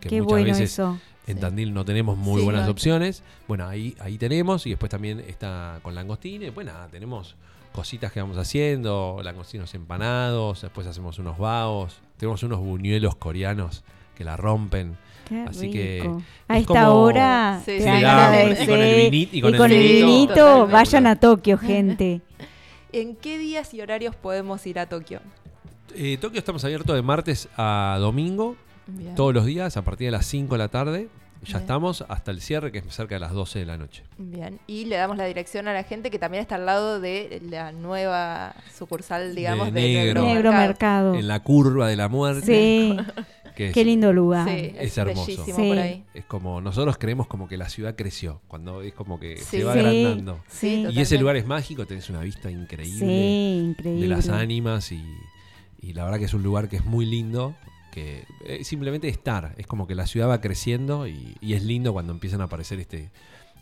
[0.00, 0.98] que Qué muchas bueno veces eso.
[1.26, 1.40] en Sí.
[1.40, 2.70] Tandil no tenemos muy Sí, buenas no.
[2.72, 3.22] opciones.
[3.46, 7.36] Bueno, ahí, ahí tenemos, y después también está con langostines, después nada, tenemos
[7.72, 13.84] cositas que vamos haciendo, langostinos empanados, después hacemos unos baos, tenemos unos buñuelos coreanos
[14.16, 14.96] que la rompen.
[15.28, 16.00] Qué Así que.
[16.48, 19.70] A es esta como- hora Sí, sí, Y con el vinito- y y con con
[19.70, 20.66] el el vinito.
[20.66, 22.22] vayan a Tokio, gente.
[22.92, 25.20] ¿En qué días y horarios podemos ir a Tokio?
[25.94, 28.56] Eh, Tokio estamos abiertos de martes a domingo,
[28.88, 29.14] Bien.
[29.14, 31.08] todos los días, a partir de las 5 de la tarde.
[31.42, 31.56] Ya Bien.
[31.60, 34.02] estamos hasta el cierre, que es cerca de las 12 de la noche.
[34.18, 37.40] Bien, y le damos la dirección a la gente que también está al lado de
[37.48, 40.22] la nueva sucursal, digamos, De de, Negro.
[40.24, 41.14] Negro Mercado.
[41.14, 42.44] En la curva de la muerte.
[42.44, 42.96] Sí,
[43.54, 44.48] que es- qué lindo lugar.
[44.48, 45.44] Sí, es, Es hermoso.
[45.44, 45.52] Sí.
[45.52, 46.04] por ahí.
[46.12, 49.58] Es como, nosotros creemos como que la ciudad creció, cuando es como que Sí.
[49.58, 50.40] se va Sí, agrandando.
[50.48, 54.00] Sí, Y ese lugar es mágico, tenés una vista increíble sí, increíble.
[54.02, 55.00] de las ánimas y,
[55.80, 57.54] y la verdad que es un lugar que es muy lindo,
[57.98, 61.92] que eh, simplemente estar, es como que la ciudad va creciendo y, y es lindo
[61.92, 63.10] cuando empiezan a aparecer este,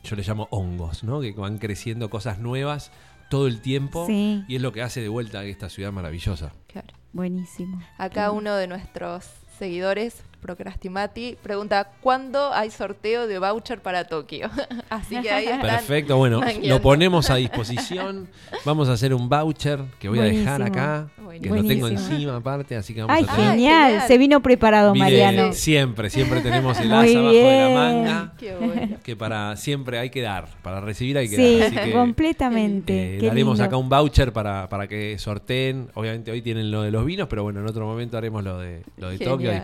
[0.03, 1.21] yo le llamo hongos, ¿no?
[1.21, 2.93] Que van creciendo cosas nuevas
[3.29, 6.53] todo el tiempo Sí, y es lo que hace de vuelta a esta ciudad maravillosa.
[6.69, 6.89] Claro.
[7.13, 7.83] buenísimo.
[7.99, 9.25] Acá uno de nuestros
[9.59, 14.49] seguidores, Procrastimati, pregunta, ¿cuándo hay sorteo de voucher para Tokio?
[14.89, 15.61] Así que ahí están.
[15.61, 16.69] Perfecto, bueno, mangueando.
[16.69, 18.29] lo ponemos a disposición.
[18.65, 20.67] Vamos a hacer un voucher que voy a dejar Buenísimo.
[20.85, 21.09] acá,
[21.43, 23.51] que lo tengo encima aparte, así que vamos Ay, a tener...
[23.51, 23.87] genial.
[23.91, 24.07] genial.
[24.07, 25.53] Se vino preparado, Mariano.
[25.53, 28.33] Siempre, siempre tenemos el Muy asa abajo de la manga.
[28.39, 28.97] Qué bueno.
[29.03, 31.67] Que para siempre hay que dar, para recibir hay que Sí, dar.
[31.67, 33.17] Así que completamente.
[33.17, 33.65] eh, daremos lindo.
[33.65, 35.89] acá un voucher para, para que sorteen.
[35.95, 38.83] Obviamente hoy tienen lo de los vinos, pero bueno, en otro momento haremos lo de,
[38.97, 39.55] lo de Tokio a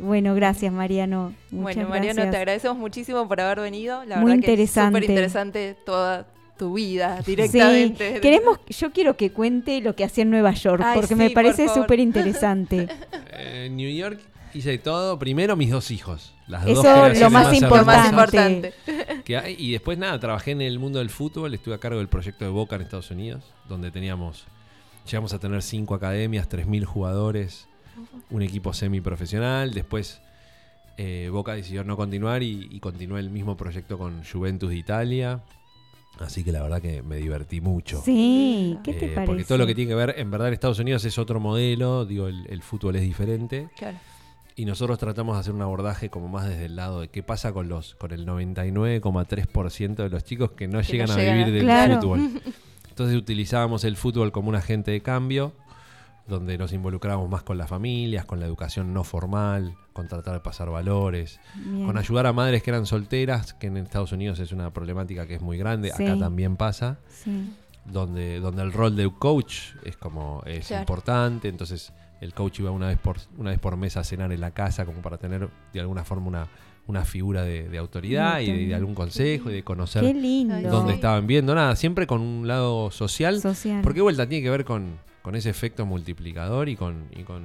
[0.00, 1.34] Bueno, gracias, Mariano.
[1.50, 2.30] Muchas bueno, Mariano, gracias.
[2.30, 4.04] te agradecemos muchísimo por haber venido.
[4.04, 4.98] La Muy verdad que es interesante.
[4.98, 6.26] súper interesante toda
[6.58, 8.20] tu vida Sí, directamente.
[8.20, 11.30] queremos, yo quiero que cuente lo que hacía en Nueva York, Ay, porque sí, me
[11.30, 12.88] parece súper interesante.
[13.32, 14.20] Eh, En New York
[14.54, 15.18] hice todo.
[15.18, 16.34] Primero mis dos hijos.
[16.48, 18.08] Las Eso dos lo más importante.
[18.08, 18.72] importante.
[19.24, 19.54] que hay.
[19.58, 21.54] Y después nada, trabajé en el mundo del fútbol.
[21.54, 24.44] Estuve a cargo del proyecto de Boca en Estados Unidos, donde teníamos,
[25.08, 27.67] llegamos a tener cinco academias, 3.000 jugadores,
[28.30, 29.72] un equipo semiprofesional.
[29.72, 30.20] Después
[30.96, 35.40] eh, Boca decidió no continuar y, y continué el mismo proyecto con Juventus de Italia.
[36.18, 38.02] Así que la verdad que me divertí mucho.
[38.04, 39.26] Sí, ¿qué te Eh, parece?
[39.26, 42.04] Porque todo lo que tiene que ver, en verdad en Estados Unidos es otro modelo,
[42.04, 43.68] digo, el, el fútbol es diferente.
[43.78, 43.98] Claro.
[44.56, 47.52] Y nosotros tratamos de hacer un abordaje como más desde el lado de qué pasa
[47.52, 51.38] con los con el 99,3% de los chicos que no Que llegan no a llegan
[51.38, 52.00] vivir a- del Claro.
[52.00, 52.30] fútbol.
[52.88, 55.52] Entonces utilizábamos el fútbol como un agente de cambio,
[56.28, 60.40] donde nos involucrábamos más con las familias, con la educación no formal, con tratar de
[60.40, 61.86] pasar valores, Bien.
[61.86, 65.34] con ayudar a madres que eran solteras, que en Estados Unidos es una problemática que
[65.36, 67.50] es muy grande, acá también pasa Sí.
[67.84, 70.82] donde, donde el rol de coach es como es Claro.
[70.82, 74.40] importante, entonces el coach iba una vez por una vez por mes a cenar en
[74.40, 76.48] la casa como para tener de alguna forma una,
[76.86, 81.26] una figura de, de autoridad y de, de algún consejo y de conocer dónde estaban
[81.26, 83.80] viendo, nada, siempre con un lado social, Social.
[83.82, 87.44] porque vuelta tiene que ver con, con ese efecto multiplicador y con, y con,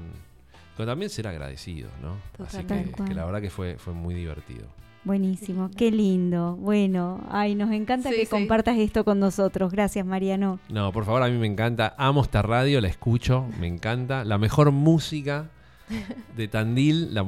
[0.77, 2.17] con también ser agradecido, ¿no?
[2.45, 4.65] Así que, la verdad que fue, fue muy divertido.
[5.05, 6.55] Buenísimo, qué lindo.
[6.55, 8.31] Bueno, ay, nos encanta Sí, que sí.
[8.31, 9.69] compartas esto con nosotros.
[9.71, 10.59] Gracias, Mariano.
[10.69, 11.93] No, por favor, a mí me encanta.
[11.97, 14.23] Amo esta radio, la escucho, me encanta.
[14.23, 15.49] La mejor música
[16.37, 17.25] de Tandil, la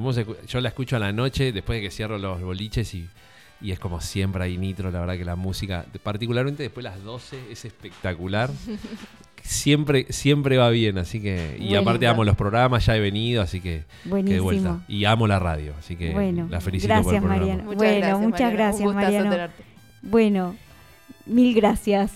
[0.47, 3.09] yo la escucho a la noche después de que cierro los boliches y,
[3.59, 4.89] y es como siempre hay nitro.
[4.89, 8.49] La verdad que la música, particularmente después de las 12, es espectacular
[9.45, 11.57] siempre, siempre va bien, así que.
[11.59, 13.83] Y aparte amo los programas, ya he venido, así que.
[14.03, 14.35] Buenísimo.
[14.35, 14.79] de vuelta.
[14.87, 17.45] Y amo la radio, así que bueno, la felicito gracias, por el programa.
[17.45, 17.63] Mariano.
[17.63, 19.53] Muchas bueno, gracias, muchas gracias, Mariano.
[20.01, 20.55] Bueno,
[21.25, 22.11] mil gracias.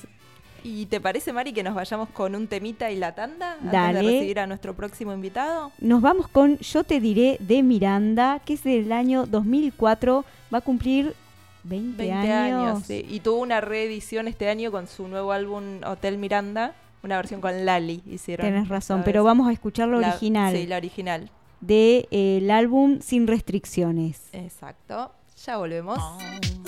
[0.61, 3.99] ¿Y te parece, Mari, que nos vayamos con un temita y la tanda antes Dale.
[3.99, 5.71] de recibir a nuestro próximo invitado?
[5.79, 10.61] Nos vamos con Yo te diré de Miranda, que es del año 2004, va a
[10.61, 11.15] cumplir
[11.63, 12.89] 20, 20 años.
[12.89, 16.73] Y tuvo una reedición este año con su nuevo álbum Hotel Miranda.
[17.03, 18.45] Una versión con Lali hicieron.
[18.45, 20.55] Tienes razón, pero vamos a escuchar lo la, original.
[20.55, 21.21] Sí, la original.
[21.61, 24.29] Del de, eh, el álbum Sin Restricciones.
[24.33, 25.13] Exacto.
[25.45, 25.97] Ya volvemos.
[25.99, 26.58] Oh.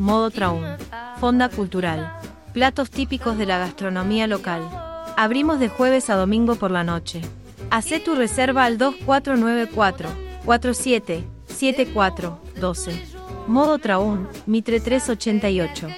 [0.00, 0.62] modo traum,
[1.20, 2.16] fonda cultural,
[2.54, 4.62] platos típicos de la gastronomía local.
[5.16, 7.20] Abrimos de jueves a domingo por la noche.
[7.70, 10.08] Hacé tu reserva al 2494
[10.44, 13.02] 47 74 12.
[13.46, 15.88] Modo Traún, Mitre 388.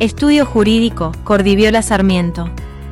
[0.00, 2.48] Estudio Jurídico, Cordiviola Sarmiento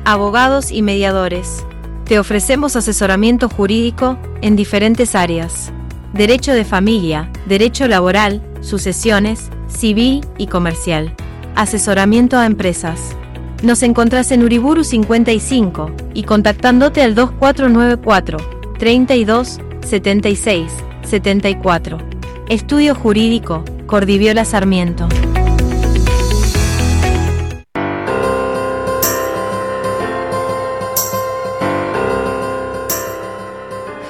[0.07, 1.65] abogados y mediadores.
[2.05, 5.73] Te ofrecemos asesoramiento jurídico en diferentes áreas.
[6.13, 11.13] Derecho de familia, derecho laboral, sucesiones, civil y comercial.
[11.55, 13.17] Asesoramiento a empresas.
[13.63, 18.37] Nos encontrás en Uriburu 55 y contactándote al 2494
[18.79, 20.71] 32 76
[21.03, 21.97] 74.
[22.47, 25.09] Estudio Jurídico, Cordiviola Sarmiento.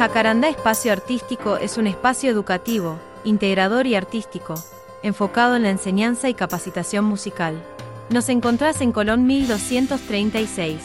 [0.07, 4.55] Jacaranda Espacio Artístico es un espacio educativo, integrador y artístico,
[5.03, 7.61] enfocado en la enseñanza y capacitación musical.
[8.09, 10.77] Nos encontrás en Colón 1236.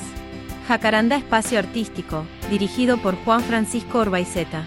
[0.67, 4.67] Jacaranda Espacio Artístico, dirigido por Juan Francisco Orbaiceta.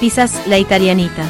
[0.00, 1.24] Pizzas La Italianita.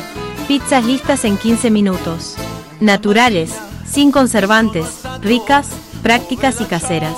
[0.48, 2.34] Pizzas listas en 15 minutos.
[2.80, 4.86] Naturales, sin conservantes,
[5.20, 5.68] ricas,
[6.02, 7.16] prácticas y caseras.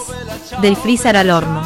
[0.60, 1.62] Del freezer al horno.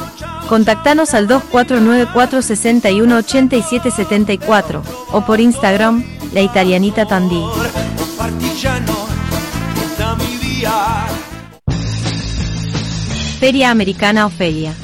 [0.49, 4.83] Contactanos al 2494 61 87 74
[5.13, 7.43] o por Instagram, La Italianita Tandí.
[13.41, 14.75] Feria Americana Ofelia.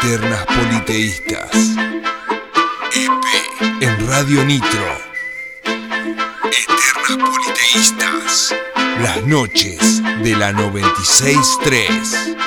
[0.02, 1.52] Eternas Politeístas.
[2.96, 3.26] EP
[3.82, 4.98] en Radio Nitro.
[6.46, 8.56] Eternas Politeístas.
[9.02, 12.38] Las noches de la 96.3.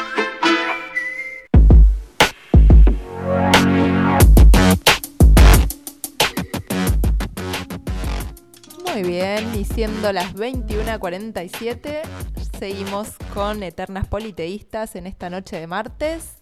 [8.86, 12.00] Muy bien, y siendo las 21.47,
[12.58, 16.41] seguimos con Eternas Politeístas en esta noche de martes.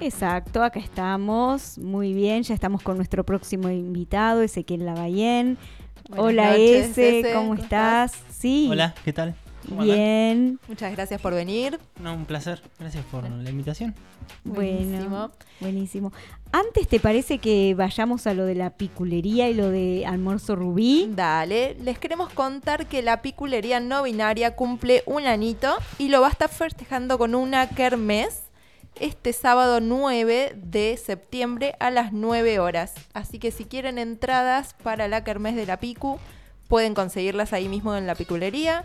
[0.00, 1.78] Exacto, acá estamos.
[1.78, 5.58] Muy bien, ya estamos con nuestro próximo invitado, Ezequiel Lavallén.
[6.08, 8.12] Buenas Hola noches, Ese, Eze, ¿cómo ¿cómo estás?
[8.30, 8.68] Sí.
[8.70, 9.34] Hola, ¿qué tal?
[9.82, 11.78] Bien, Muchas gracias por venir.
[12.02, 12.62] No, un placer.
[12.78, 13.94] Gracias por la invitación.
[14.44, 15.30] bueno, Buenísimo.
[15.60, 16.12] buenísimo.
[16.52, 21.10] Antes, ¿te parece que vayamos a lo de la piculería y lo de almuerzo rubí?
[21.14, 26.28] Dale, les queremos contar que la piculería no binaria cumple un anito y lo va
[26.28, 28.44] a estar festejando con una kermés
[29.00, 32.94] este sábado 9 de septiembre a las 9 horas.
[33.14, 36.18] Así que si quieren entradas para la kermés de la Picu,
[36.68, 38.84] pueden conseguirlas ahí mismo en la piculería.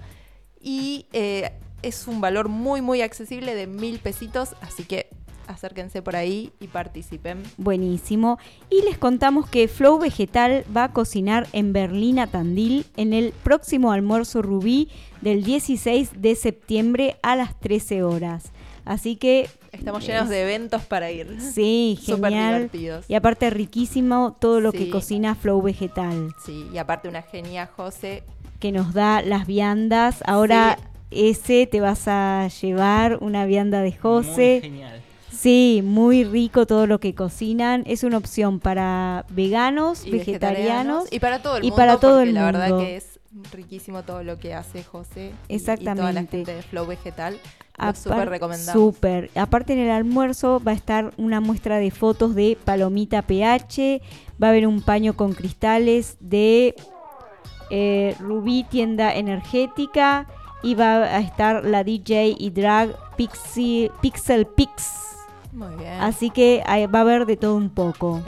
[0.59, 1.51] Y eh,
[1.81, 5.09] es un valor muy, muy accesible de mil pesitos, así que
[5.47, 7.43] acérquense por ahí y participen.
[7.57, 8.39] Buenísimo.
[8.69, 13.91] Y les contamos que Flow Vegetal va a cocinar en Berlín Tandil en el próximo
[13.91, 14.89] almuerzo rubí
[15.21, 18.51] del 16 de septiembre a las 13 horas.
[18.85, 21.37] Así que Estamos llenos de eventos para ir.
[21.41, 22.53] sí, Súper genial.
[22.55, 23.05] divertidos.
[23.09, 24.77] Y aparte riquísimo todo lo Sí.
[24.77, 28.23] que cocina Flow Vegetal, Sí, y aparte una genia, José.
[28.59, 30.23] que nos da las viandas.
[30.25, 30.77] Ahora
[31.11, 34.59] ese te vas a llevar una vianda de Muy José.
[34.61, 35.01] genial.
[35.31, 37.83] Sí, muy rico todo lo que cocinan.
[37.85, 41.05] Es una opción para veganos, y vegetarianos.
[41.11, 41.75] Y para todo el y mundo.
[41.75, 43.19] para todo el la verdad que es
[43.51, 45.31] riquísimo todo lo que hace José.
[45.49, 46.37] y- Y, toda la Exactamente.
[46.37, 47.37] gente de Flow Vegetal.
[47.95, 48.73] Súper recomendamos.
[48.73, 49.31] Súper.
[49.35, 54.01] Aparte en el almuerzo va a estar una muestra de fotos de Palomita PH,
[54.41, 56.75] va a haber un paño con cristales de
[57.69, 60.27] eh, Rubí Tienda Energética
[60.61, 65.17] y va a estar la DJ y drag Pixie, Pixel Pix.
[65.51, 65.93] Muy bien.
[66.01, 66.63] Así que
[66.93, 68.21] va a haber de todo un poco.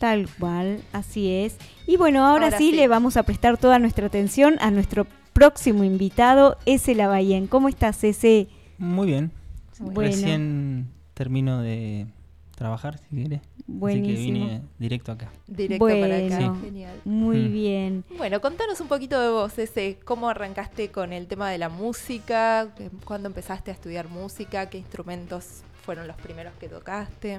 [0.03, 1.57] Tal cual, así es.
[1.87, 2.77] Y bueno, ahora, Ahora sí, sí.
[2.77, 7.47] le vamos a prestar toda nuestra atención a nuestro próximo invitado, Ese Lavallén.
[7.47, 8.49] ¿Cómo estás, Ese?
[8.79, 9.31] Muy bien.
[9.79, 10.01] Bueno.
[10.11, 12.09] Recién termino de
[12.57, 13.37] trabajar, si quiere.
[13.37, 14.47] Así que Buenísimo.
[14.47, 15.31] vine directo acá.
[15.47, 16.57] Directo para acá.
[16.61, 17.01] Genial.
[17.05, 17.53] Muy Mm.
[17.53, 18.05] bien.
[18.19, 22.75] Bueno, contanos un poquito de vos, ese, cómo arrancaste con el tema de la música,
[23.05, 27.39] cuándo empezaste a estudiar música, qué instrumentos fueron los primeros que tocaste.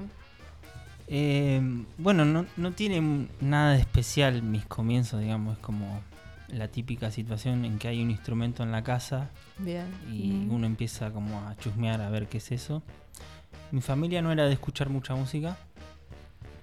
[1.08, 1.60] Eh,
[1.98, 5.56] bueno, no, no tiene nada de especial mis comienzos, digamos.
[5.56, 6.00] Es como
[6.48, 9.28] la típica situación en que hay un instrumento en la casa
[9.58, 9.86] Bien.
[10.10, 10.52] y Mm.
[10.52, 12.82] uno empieza como a chusmear a ver qué es eso.
[13.70, 15.56] Mi familia no era de escuchar mucha música,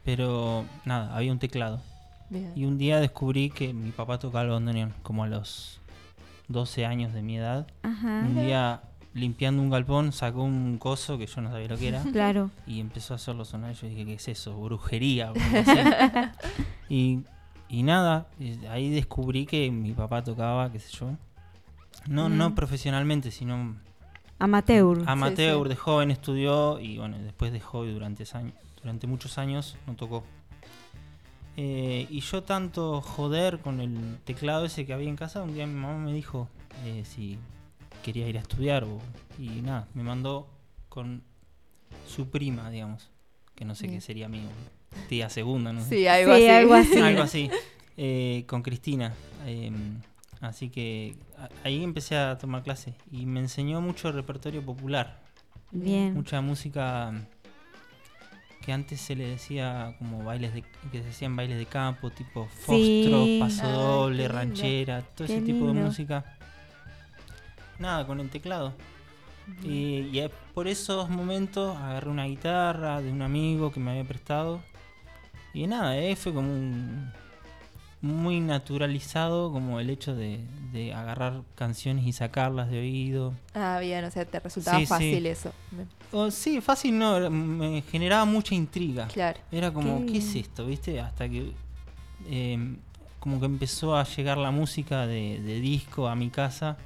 [0.05, 1.81] pero nada, había un teclado.
[2.29, 2.51] Bien.
[2.55, 5.79] Y un día descubrí que mi papá tocaba el bandoneón, como a los
[6.47, 7.67] 12 años de mi edad.
[7.83, 8.23] Ajá.
[8.25, 8.81] Un día
[9.13, 12.49] limpiando un galpón sacó un coso que yo no sabía lo que era Claro.
[12.65, 13.73] y empezó a hacerlo sonar.
[13.73, 14.55] Yo dije, ¿qué es eso?
[14.61, 15.33] ¿Brujería?
[16.89, 17.19] y,
[17.69, 18.27] y nada,
[18.69, 21.11] ahí descubrí que mi papá tocaba, qué sé yo.
[22.07, 22.55] No, no Mm.
[22.55, 23.75] profesionalmente, sino
[24.39, 25.03] Amateur.
[25.05, 25.69] amateur, sí.
[25.69, 30.23] de joven estudió y bueno, después dejó y durante, años, durante muchos años no tocó.
[31.57, 35.67] Eh, y yo tanto joder con el teclado ese que había en casa, un día
[35.67, 36.47] mi mamá me dijo
[36.85, 37.37] eh, si
[38.03, 38.99] quería ir a estudiar o,
[39.39, 40.47] y nada, me mandó
[40.89, 41.23] con
[42.07, 43.09] su prima, digamos,
[43.55, 43.99] que no sé Bien.
[43.99, 44.41] qué sería mi
[45.09, 45.89] tía segunda, no sé.
[45.89, 46.49] Sí, algo Sí, así.
[46.51, 46.99] algo así.
[46.99, 47.49] Algo así.
[47.97, 49.13] eh, con Cristina.
[49.45, 49.71] eh,
[50.41, 51.15] así que
[51.63, 55.21] ahí empecé a tomar clases y me enseñó mucho repertorio popular.
[55.71, 56.13] Bien.
[56.13, 57.13] Mucha música
[58.61, 62.47] que antes se le decía como bailes de que se hacían bailes de campo, tipo
[62.53, 62.57] Sí.
[63.03, 64.33] fostro, Ay, paso doble, lindo.
[64.33, 66.37] ranchera, todo Qué ese tipo de música.
[67.81, 68.73] Nada, con el teclado.
[69.63, 74.61] Y, y por esos momentos agarré una guitarra de un amigo que me había prestado.
[75.53, 77.11] Y nada, eh, fue como un,
[78.01, 80.39] muy naturalizado como el hecho de,
[80.71, 83.33] de agarrar canciones y sacarlas de oído.
[83.53, 84.89] Ah, bien, o sea, te resultaba Sí, sí.
[84.89, 85.51] fácil eso.
[85.71, 85.87] Bien.
[86.11, 89.07] O, sí, fácil no, me generaba mucha intriga.
[89.07, 89.39] Claro.
[89.51, 90.65] Era como, Qué ¿qué es esto?
[90.65, 90.99] ¿Viste?
[91.01, 91.51] Hasta que
[92.27, 92.75] eh,
[93.19, 96.77] como que empezó a llegar la música de, de disco a mi casa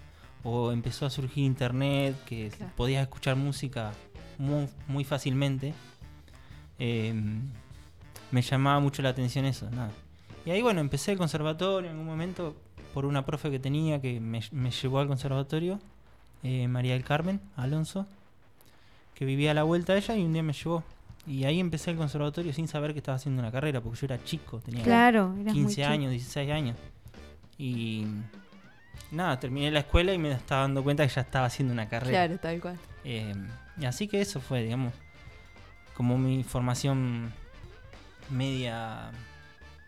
[0.45, 2.71] o empezó a surgir internet, que Claro.
[2.77, 3.91] podías escuchar música
[4.37, 5.73] muy, muy fácilmente.
[6.79, 7.13] Eh,
[8.31, 9.91] me llamaba mucho la atención eso, nada.
[10.45, 12.55] Y ahí bueno, empecé el conservatorio en algún momento
[12.93, 15.79] por una profe que tenía que me, me llevó al conservatorio,
[16.43, 18.05] eh, María del Carmen Alonso,
[19.15, 20.83] que vivía a la vuelta de ella y un día me llevó.
[21.27, 24.23] Y ahí empecé el conservatorio sin saber que estaba haciendo una carrera, porque yo era
[24.23, 25.87] chico, tenía Claro, eras muy 15 chico.
[25.87, 26.77] años, 16 años.
[27.57, 28.05] Y
[29.15, 32.25] nada, terminé la escuela y me estaba dando cuenta que ya estaba haciendo una carrera.
[32.27, 32.77] Claro, tal cual.
[33.03, 33.33] Eh,
[33.79, 34.93] y así que eso fue, digamos,
[35.95, 37.31] como mi formación
[38.29, 39.11] media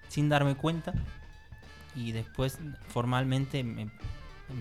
[0.09, 0.93] sin darme cuenta.
[1.95, 2.59] Y después
[2.89, 3.85] formalmente me,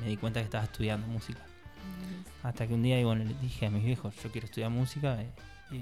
[0.00, 1.40] me di cuenta que estaba estudiando música.
[2.42, 5.20] Hasta que un día bueno, le dije a mis viejos, yo quiero estudiar música.
[5.20, 5.30] eh,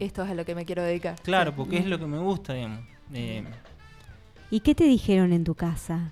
[0.01, 1.15] Esto es a lo que me quiero dedicar.
[1.23, 2.81] claro, porque es lo que me gusta, digamos.
[3.13, 3.45] Eh,
[4.51, 6.11] ¿Y qué te dijeron en tu casa?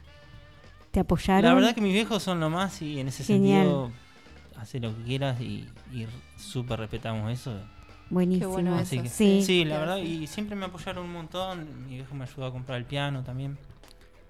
[0.93, 1.45] ¿Te apoyaron?
[1.49, 3.63] La verdad que mis viejos son lo más y en ese Genial.
[3.65, 3.91] sentido
[4.57, 7.53] hace lo que quieras y, y súper respetamos eso.
[8.11, 8.49] Buenísimo.
[8.49, 9.43] Qué bueno Así eso, que, sí.
[9.45, 11.87] sí, la verdad, y siempre me apoyaron un montón.
[11.87, 13.57] Mi viejo me ayudó a comprar el piano también.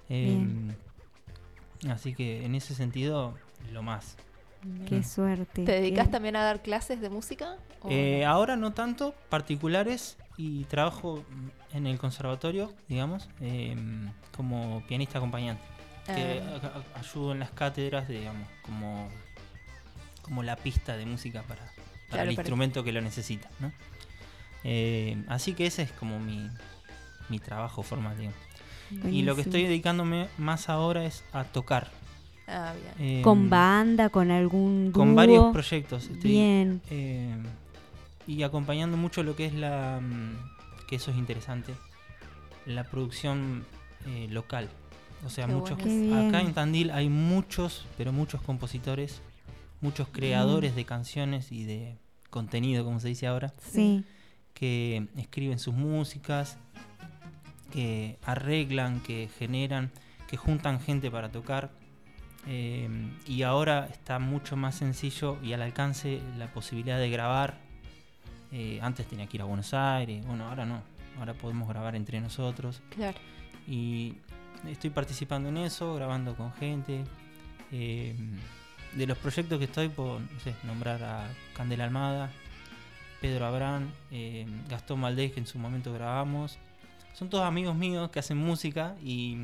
[0.08, 0.46] Eh,
[1.90, 3.34] así que en ese sentido,
[3.72, 4.16] lo más.
[4.88, 5.64] Qué suerte.
[5.64, 7.56] ¿Te dedicas Qué- también a dar clases de música?
[7.82, 11.24] ¿O Eh, ahora no tanto, particulares y trabajo
[11.72, 13.76] en el conservatorio, digamos, eh,
[14.36, 15.64] como pianista acompañante.
[16.06, 19.08] Que a- ayudo en las cátedras, digamos, como,
[20.22, 21.74] como la pista de música para, para
[22.08, 23.48] Claro, el instrumento que lo necesita.
[23.60, 23.72] ¿no?
[24.64, 26.48] Eh, así que ese es como mi,
[27.28, 28.38] mi trabajo formal, digamos.
[29.10, 31.90] Y lo que estoy dedicándome más ahora es a tocar.
[32.46, 33.20] Ah, bien.
[33.20, 36.04] Eh, ¿Con banda, con algún Con varios proyectos.
[36.10, 36.82] Estoy, Bien.
[36.90, 37.34] eh,
[38.26, 39.98] y acompañando mucho lo que es la.
[40.02, 41.72] mm, que eso es interesante.
[42.66, 43.64] La producción
[44.06, 44.68] eh, local.
[45.24, 45.78] O sea, Qué muchos.
[45.78, 46.28] bueno.
[46.28, 49.20] Acá en Tandil hay muchos, pero muchos compositores,
[49.80, 51.96] muchos creadores de canciones y de
[52.30, 54.04] contenido, como se dice ahora, Sí.
[54.54, 56.58] que escriben sus músicas,
[57.72, 59.90] que arreglan, que generan,
[60.28, 61.70] que juntan gente para tocar.
[62.48, 62.88] Eh,
[63.28, 67.58] y ahora está mucho más sencillo y al alcance la posibilidad de grabar.
[68.50, 70.82] Eh, antes tenía que ir a Buenos Aires, bueno, ahora no.
[71.18, 72.82] Ahora podemos grabar entre nosotros.
[72.90, 73.18] Claro.
[73.68, 74.14] Y
[74.66, 77.04] estoy participando en eso, grabando con gente.
[77.70, 78.14] Eh,
[78.94, 82.30] de los proyectos que estoy, puedo no sé, nombrar a Candela Almada,
[83.20, 86.58] Pedro Abrán, eh, Gastón Valdés, que en su momento grabamos.
[87.14, 89.38] Son todos amigos míos que hacen música y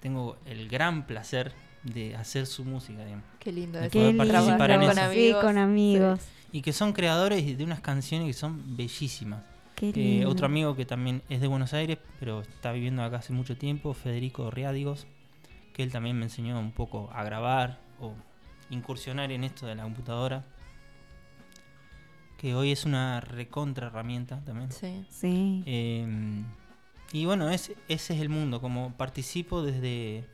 [0.00, 3.24] tengo el gran placer de hacer su música, digamos.
[3.38, 3.92] Qué lindo De eso.
[3.92, 4.32] Qué poder lindo.
[4.32, 5.12] participar en con eso.
[5.12, 6.20] Sí, con amigos.
[6.52, 9.42] Y que son creadores de unas canciones que son bellísimas.
[9.78, 13.32] Qué Eh, otro amigo que también es de Buenos Aires, pero está viviendo acá hace
[13.32, 15.06] mucho tiempo, Federico Riádigos,
[15.72, 18.12] que él también me enseñó un poco a grabar o
[18.70, 20.44] incursionar en esto de la computadora,
[22.38, 24.72] que hoy es una recontra herramienta también.
[24.72, 25.04] Sí.
[25.10, 25.62] Sí.
[25.66, 26.42] Eh,
[27.12, 30.24] y bueno, ese, ese es el mundo, como participo desde,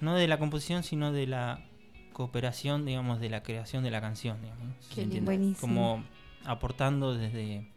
[0.00, 1.64] no de la composición, sino de la
[2.12, 4.40] cooperación, digamos, de la creación de la canción.
[4.42, 4.74] digamos, ¿no?
[4.80, 5.20] Si Qué.
[5.20, 5.60] Buenísimo.
[5.60, 6.04] Como
[6.44, 7.68] aportando desde,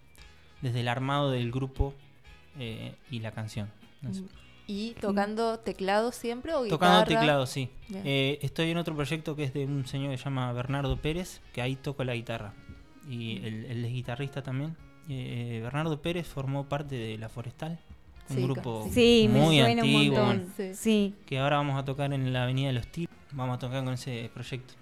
[0.63, 1.93] desde el armado del grupo
[2.57, 3.69] eh, y la canción.
[4.01, 4.09] ¿no?
[4.65, 7.03] ¿Y tocando teclado siempre o guitarra?
[7.03, 7.69] Tocando teclado, sí.
[7.93, 11.41] Eh, estoy en otro proyecto que es de un señor que se llama Bernardo Pérez,
[11.51, 12.53] que ahí toco la guitarra.
[13.09, 14.77] Y él, él es guitarrista también.
[15.09, 17.77] Eh, Bernardo Pérez formó parte de La Forestal,
[18.29, 20.53] un Sí, grupo Sí, muy antiguo, un montón.
[20.55, 20.73] Sí.
[20.73, 23.11] Sí, que ahora vamos a tocar en la Avenida de los Tips.
[23.33, 24.75] Vamos a tocar con ese proyecto.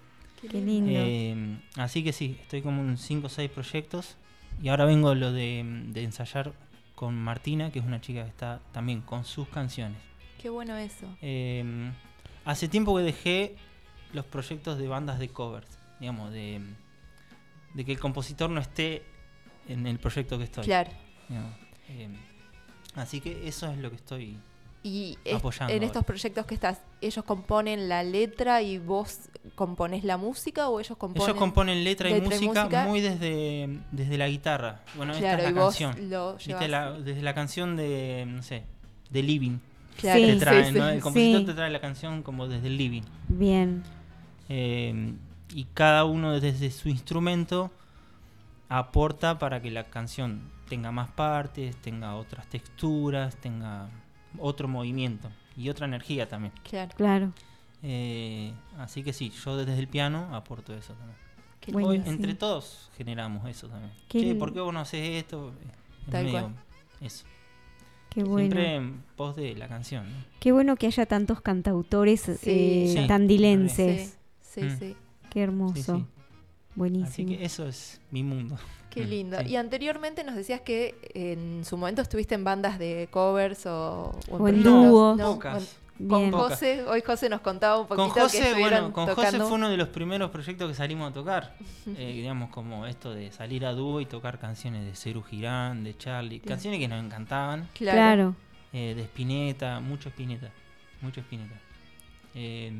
[0.48, 0.92] qué lindo.
[0.94, 4.16] Eh, así que sí, estoy como en 5 o 6 proyectos.
[4.60, 6.52] Y ahora vengo lo de, de ensayar
[6.94, 9.98] con Martina, que es una chica que está también con sus canciones.
[10.40, 11.06] Qué bueno eso.
[11.20, 11.92] Eh,
[12.44, 13.56] hace tiempo que dejé
[14.12, 16.60] los proyectos de bandas de covers, digamos, de,
[17.74, 19.02] de que el compositor no esté
[19.68, 20.64] en el proyecto que estoy.
[20.64, 20.90] Claro.
[21.28, 21.54] digamos.
[21.88, 22.08] Eh,
[22.94, 24.38] así que eso es lo que estoy
[24.84, 30.16] Y Apoyando en estos proyectos que estás, ¿ellos componen la letra y vos componés la
[30.16, 31.22] música o ellos componen?
[31.28, 34.80] Ellos componen letra y, letra y música muy desde, desde la guitarra.
[34.96, 36.10] Bueno, Claro, esta es la vos canción.
[36.10, 36.68] lo ¿Viste?
[36.68, 38.64] La- desde la canción de, no sé,
[39.10, 39.58] de Living.
[40.00, 40.78] Claro, Sí, te sí, traen, sí.
[40.80, 40.88] ¿no?
[40.88, 41.46] El compositor Sí.
[41.46, 43.02] te trae la canción como desde el Living.
[43.28, 43.84] Bien.
[44.48, 45.14] Eh,
[45.54, 47.70] y cada uno desde su instrumento
[48.68, 53.88] aporta para que la canción tenga más partes, tenga otras texturas, tenga
[54.38, 55.30] otro movimiento.
[55.56, 56.52] y otra energía también.
[56.62, 56.90] Claro.
[56.96, 57.32] Claro.
[57.82, 61.18] Eh, así que sí, yo desde el piano aporto eso también.
[61.60, 62.10] Qué Hoy, Buenísimo.
[62.14, 63.92] entre todos generamos eso también.
[64.08, 65.52] Qué Che, ¿por qué vos no haces esto?
[66.06, 66.54] Es Tal medio cual.
[67.02, 67.24] Eso.
[68.08, 68.54] Qué bueno.
[68.54, 70.04] Siempre en pos de la canción.
[70.10, 70.24] ¿no?
[70.40, 73.06] Qué bueno que haya tantos cantautores eh, Sí.
[73.06, 74.18] tandilenses.
[74.40, 74.78] Sí, sí, Mm.
[74.78, 74.96] sí.
[75.30, 76.06] Qué hermoso.
[76.74, 77.08] Buenísimo.
[77.08, 78.56] Así que eso es mi mundo.
[78.90, 79.38] Qué Mm, lindo.
[79.40, 79.46] sí.
[79.48, 84.36] Y anteriormente nos decías que en su momento estuviste en bandas de covers o, O
[84.48, 85.14] en proyectos, dúo.
[85.16, 85.32] ¿no?
[85.34, 85.76] Pocas.
[86.08, 86.32] Con-.
[86.32, 89.52] José, hoy José nos contaba un poquito Con que José, estuvieron bueno, con José fue
[89.52, 91.54] uno de los primeros proyectos que salimos a tocar.
[91.96, 95.96] Eh, digamos, como esto de salir a dúo y tocar canciones de Ceru Girán, de
[95.96, 96.54] Charlie, Claro.
[96.54, 97.68] canciones que nos encantaban.
[97.74, 97.96] Claro.
[97.96, 98.34] Claro.
[98.72, 100.50] eh, de Spinetta, mucho Spinetta,
[101.02, 101.54] mucho Spinetta.
[102.34, 102.72] Eh,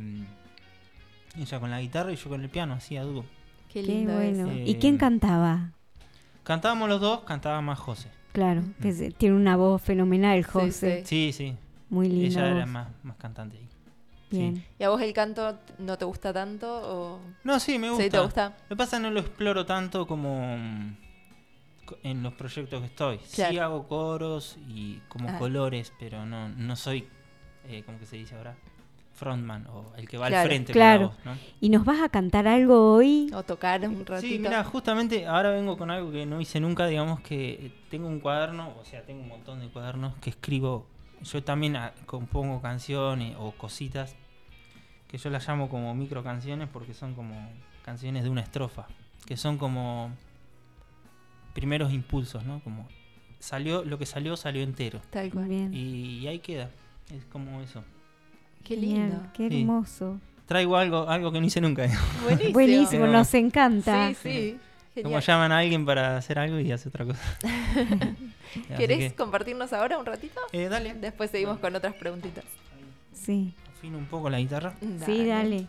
[1.38, 3.24] ella con la guitarra y yo con el piano, así a dúo.
[3.72, 4.48] Qué Qué lindo bueno.
[4.48, 4.50] eso.
[4.50, 5.70] Eh, ¿Y quién cantaba?
[6.44, 8.08] Cantábamos los dos, cantaba más José.
[8.32, 11.04] Claro, que se- tiene una voz fenomenal, José.
[11.06, 11.56] Sí, sí.
[11.90, 13.68] Muy linda Ella era más, más cantante ahí.
[14.30, 14.64] Bien.
[14.78, 16.66] ¿Y a vos el canto no te gusta tanto?
[16.70, 17.20] O...
[17.44, 18.04] No, sí, me gusta.
[18.04, 18.56] Sí, ¿te gusta?
[18.62, 20.96] Lo que pasa es que no lo exploro tanto como mm,
[22.02, 23.18] en los proyectos que estoy.
[23.26, 23.62] Sí Claro.
[23.62, 25.38] hago coros y como Ah.
[25.38, 27.06] colores, pero no, no soy,
[27.68, 28.56] eh, ¿cómo que se dice ahora?
[29.22, 30.42] Frontman o el que va Claro.
[30.42, 31.12] al frente Claro.
[31.24, 31.36] ¿no?
[31.60, 33.30] ¿Y nos vas a cantar algo hoy?
[33.32, 34.20] O tocar un ratito.
[34.20, 38.18] Sí, mira, justamente ahora vengo con algo que no hice nunca, digamos que tengo un
[38.18, 40.86] cuaderno, o sea, tengo un montón de cuadernos que escribo,
[41.22, 44.16] yo también ah, compongo canciones o cositas
[45.06, 47.48] que yo las llamo como micro canciones porque son como
[47.84, 48.86] canciones de una estrofa,
[49.26, 50.10] que son como
[51.54, 52.60] primeros impulsos, ¿no?
[52.64, 52.88] Como
[53.38, 55.00] salió, lo que salió salió entero.
[55.10, 55.48] Tal cual.
[55.48, 55.72] Bien.
[55.74, 56.70] Y, y ahí queda,
[57.14, 57.84] es como eso.
[58.64, 59.22] Qué Genial, lindo.
[59.34, 59.60] Qué Sí.
[59.60, 60.18] hermoso.
[60.46, 61.86] Traigo algo, algo que no hice nunca.
[62.24, 62.52] Buenísimo.
[62.52, 64.12] Buenísimo, nos encanta.
[64.14, 64.58] Sí,
[64.94, 65.02] sí.
[65.02, 67.20] Como llaman a alguien para hacer algo y hace otra cosa.
[68.76, 70.38] ¿Querés que, compartirnos ahora un ratito?
[70.52, 70.94] eh, dale.
[70.94, 72.44] Después seguimos con otras preguntitas.
[73.14, 74.74] Sí, Afino un poco la guitarra.
[75.06, 75.66] sí, dale.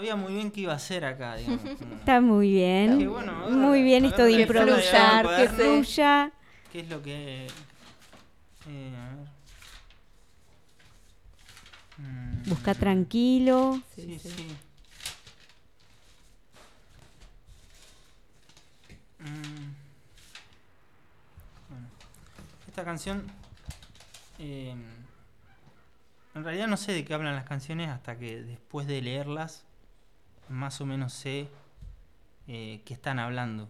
[0.00, 1.62] Sabía muy bien qué iba a hacer acá, digamos.
[1.98, 2.96] Está muy bien.
[2.96, 6.32] Dije, bueno, ahora muy bien esto de improvisar, que fluya.
[6.72, 7.46] ¿Qué es lo que...?
[8.66, 9.28] eh, a ver.
[11.98, 13.82] Mm, Busca tranquilo.
[13.94, 14.46] Sí, sí.
[19.18, 19.74] Mm,
[21.68, 21.86] Bueno,
[22.68, 23.30] esta canción...
[24.38, 24.74] eh,
[26.34, 29.64] en realidad no sé de qué hablan las canciones hasta que después de leerlas
[30.50, 31.48] más o menos sé
[32.46, 33.68] eh, qué están hablando.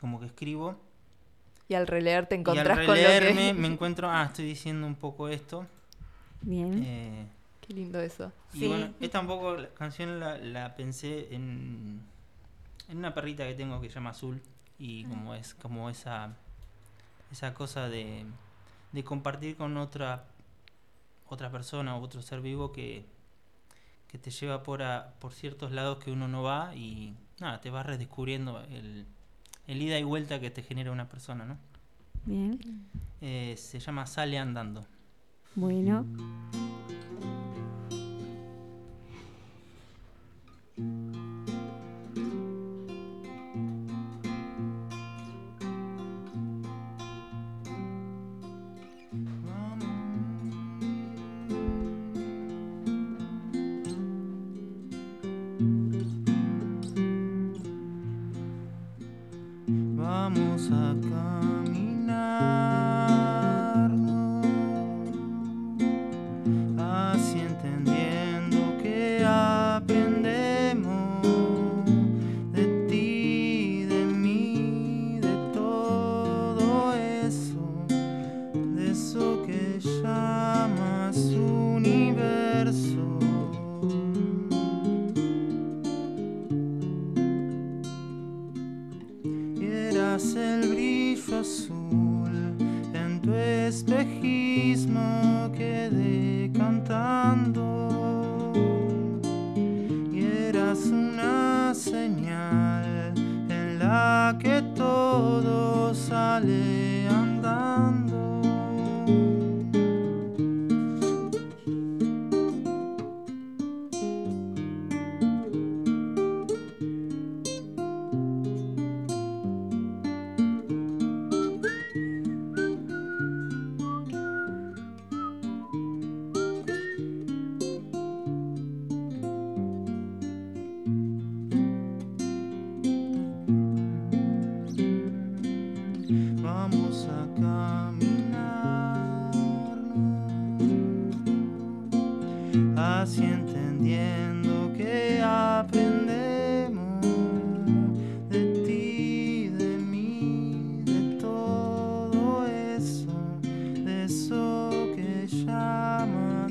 [0.00, 0.76] Como que escribo
[1.68, 3.54] Y al releer te y al encontrás con lo releerme que...
[3.54, 5.66] me encuentro, ah, estoy diciendo un poco esto.
[6.42, 6.82] Bien.
[6.84, 7.26] eh,
[7.66, 8.30] Qué lindo eso.
[8.52, 12.00] y bueno, esta un poco la canción la, la pensé en,
[12.88, 14.40] en una perrita que tengo que se llama Azul
[14.78, 16.36] y como es como esa
[17.32, 18.24] esa cosa de,
[18.92, 20.26] de compartir con otra
[21.28, 23.04] otra persona o otro ser vivo que,
[24.16, 27.68] que te lleva por a- por ciertos lados que uno no va y nada, te
[27.70, 29.04] vas redescubriendo el,
[29.66, 31.58] el ida y vuelta que te genera una persona, ¿no?
[32.24, 32.58] Bien.
[33.20, 34.86] Eh, se llama Sale Andando.
[35.54, 36.06] Bueno.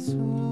[0.05, 0.44] Jesús.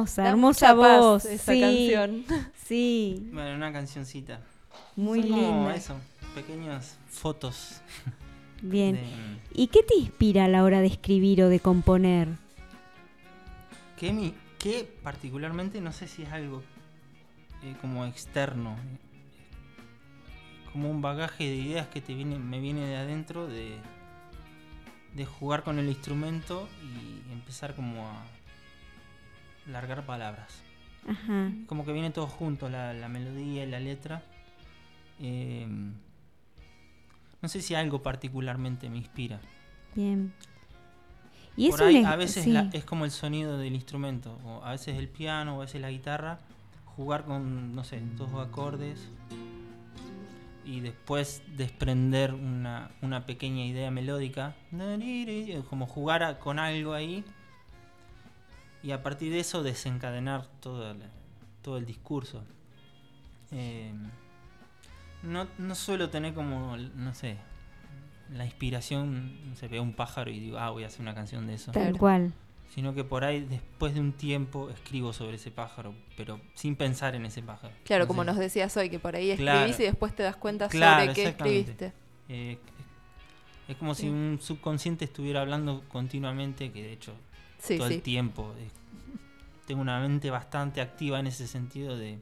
[0.00, 1.24] Hermosa, Da hermosa mucha paz voz.
[1.26, 2.24] esa sí, canción.
[2.64, 4.40] Sí, Bueno, una cancioncita.
[4.96, 5.74] muy Son como linda.
[5.76, 5.96] Eso,
[6.34, 7.80] pequeñas fotos.
[8.62, 8.96] Bien.
[8.96, 9.02] de-
[9.54, 12.28] ¿Y qué te inspira a la hora de escribir o de componer?
[13.96, 16.62] que, mi, que particularmente no sé si es algo
[17.62, 18.76] eh, como externo.
[20.72, 23.76] Como un bagaje de ideas que te viene, me viene de adentro de,
[25.14, 28.22] de jugar con el instrumento y empezar como a
[29.70, 30.48] largar palabras.
[31.08, 31.50] Ajá.
[31.66, 34.22] Como que viene todo junto, la, la melodía y la letra.
[35.20, 35.66] Eh,
[37.42, 39.40] no sé si algo particularmente me inspira.
[39.94, 40.32] Bien.
[41.56, 42.52] Y Por ahí a veces sí.
[42.52, 45.80] la- es como el sonido del instrumento, o a veces el piano, o a veces
[45.80, 46.38] la guitarra,
[46.96, 48.98] jugar con, no sé, dos acordes
[50.64, 54.54] y después desprender una, una pequeña idea melódica,
[55.68, 57.24] como jugar a- con algo ahí
[58.82, 60.98] y a partir de eso desencadenar todo el,
[61.62, 62.44] todo el discurso.
[63.52, 63.92] Eh,
[65.22, 67.36] no, no suelo tener como, no sé,
[68.32, 71.46] la inspiración, no sé, veo un pájaro y digo, ah, voy a hacer una canción
[71.46, 71.72] de eso.
[71.72, 72.32] Tal cual.
[72.74, 77.16] Sino que por ahí, después de un tiempo, escribo sobre ese pájaro, pero sin pensar
[77.16, 77.74] en ese pájaro.
[77.84, 78.26] Claro, No como sé.
[78.26, 79.74] nos decías hoy, que por ahí escribís Claro.
[79.76, 81.92] y después te das cuenta Claro, sobre qué escribiste.
[82.28, 82.58] Eh,
[83.66, 84.02] es como Sí.
[84.02, 87.12] si un subconsciente estuviera hablando continuamente, que de hecho
[87.60, 87.94] Sí, todo sí.
[87.94, 88.54] el tiempo.
[88.58, 88.68] eh,
[89.66, 92.18] tengo una mente bastante activa en ese sentido de,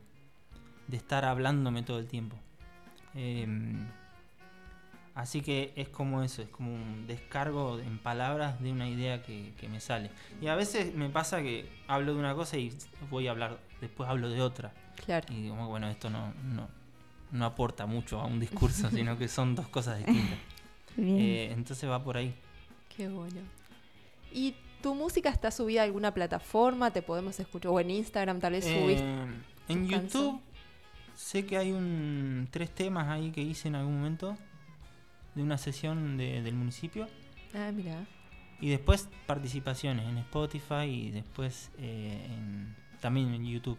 [0.87, 2.37] de estar hablándome todo el tiempo.
[3.15, 3.87] Em,
[5.15, 9.55] así que es como eso, es como un descargo en palabras de una idea que,
[9.59, 10.11] que me sale.
[10.43, 12.71] Y a veces me pasa que hablo de una cosa y
[13.11, 14.73] voy a hablar, después hablo de otra.
[15.05, 15.27] Claro.
[15.33, 16.69] Y digo, bueno, esto no, no,
[17.33, 20.39] no aporta mucho a un discurso, sino que son dos cosas distintas.
[20.97, 21.19] Bien.
[21.19, 22.35] Eh, entonces va por ahí.
[22.95, 23.41] Qué bueno.
[24.33, 26.91] ¿Y tu música está subida a alguna plataforma?
[26.91, 27.71] ¿Te podemos escuchar?
[27.73, 29.03] O en Instagram tal vez subiste.
[29.03, 29.27] Eh,
[29.69, 30.41] en tu YouTube canción.
[31.15, 34.37] sé que hay un tres temas ahí que hice en algún momento
[35.35, 37.07] de una sesión de- del municipio
[37.55, 38.05] Ah, mira.
[38.61, 43.79] y después participaciones en Spotify y después eh, en- también en YouTube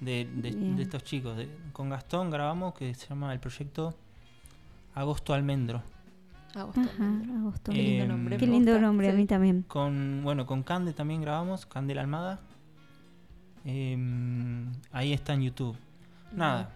[0.00, 1.38] de, de- de estos chicos.
[1.72, 3.94] Con Gastón grabamos que se llama el proyecto
[4.94, 5.82] Agosto Almendro.
[6.54, 7.72] Ajá, agosto.
[7.72, 8.36] Eh, Qué lindo nombre.
[8.36, 8.86] Qué me lindo gusta.
[8.86, 9.62] nombre, a mí también.
[9.68, 12.40] Con, bueno, con Cande también grabamos, Candela Almada.
[13.64, 15.76] Em, ahí está en YouTube.
[16.32, 16.70] Nada,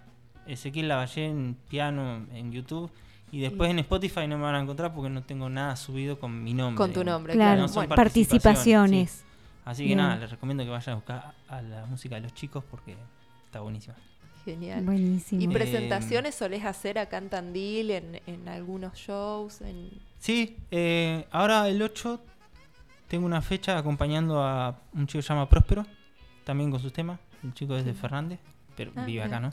[0.47, 2.91] Ezequiel Lavallé en piano en YouTube.
[3.33, 6.45] Y después en Spotify no me van a encontrar porque no tengo nada subido con
[6.45, 6.77] mi nombre.
[6.77, 7.19] Con tu digamos.
[7.21, 7.63] nombre, Claro.
[7.63, 8.43] No son Bueno, participaciones,
[9.11, 9.25] participaciones.
[9.65, 9.99] Así que Bien.
[9.99, 12.97] nada, les recomiendo que vayan a buscar a la música de los chicos porque
[13.47, 13.97] está buenísima.
[14.45, 14.85] Genial.
[14.85, 15.41] Buenísimo.
[15.41, 19.61] ¿Y Eh, presentaciones solés hacer acá en Tandil, en, en algunos shows?
[19.63, 19.91] En...
[20.19, 22.21] Sí, eh, ahora el 8
[23.09, 25.87] tengo una fecha acompañando a un chico que se llama Próspero,
[26.45, 27.19] también con sus temas.
[27.43, 27.99] El chico es de Sí.
[28.01, 28.39] Fernández,
[28.77, 29.53] pero Ah, vive acá, ¿no?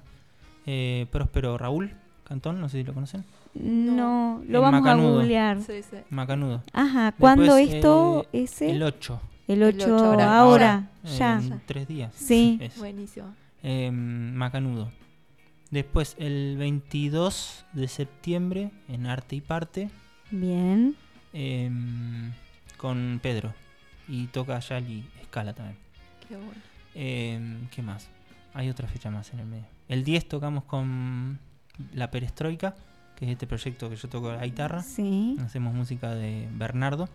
[0.65, 1.91] Eh, Próspero Raúl
[2.23, 3.25] Cantón, no sé si lo conocen.
[3.53, 5.09] No, lo vamos Macanudo.
[5.09, 5.59] a googlear.
[5.61, 5.97] Sí, sí.
[6.09, 6.63] Macanudo.
[6.71, 8.25] Ajá, ¿cuándo Después, esto?
[8.31, 8.71] eh, ese?
[8.71, 9.19] El 8.
[9.49, 10.39] El 8, El ocho, ahora.
[10.39, 11.39] ahora, eh, ya.
[11.39, 12.13] En tres días.
[12.15, 12.57] Sí.
[12.61, 12.77] Es.
[12.77, 13.35] Buenísimo.
[13.63, 14.91] Eh, Macanudo.
[15.69, 19.89] Después el 22 de septiembre en Arte y Parte
[20.31, 20.95] Bien.
[21.33, 21.69] eh,
[22.77, 23.53] con Pedro.
[24.07, 25.77] Y toca Yali Escala también.
[26.27, 26.61] Qué bueno.
[26.95, 28.09] Eh, ¿Qué más?
[28.53, 29.65] Hay otra fecha más en el medio.
[29.87, 31.39] El 10 tocamos con
[31.93, 32.75] La Perestroika,
[33.15, 34.81] que es este proyecto que yo toco la guitarra.
[34.83, 35.37] Sí.
[35.39, 37.07] Hacemos música de Bernardo.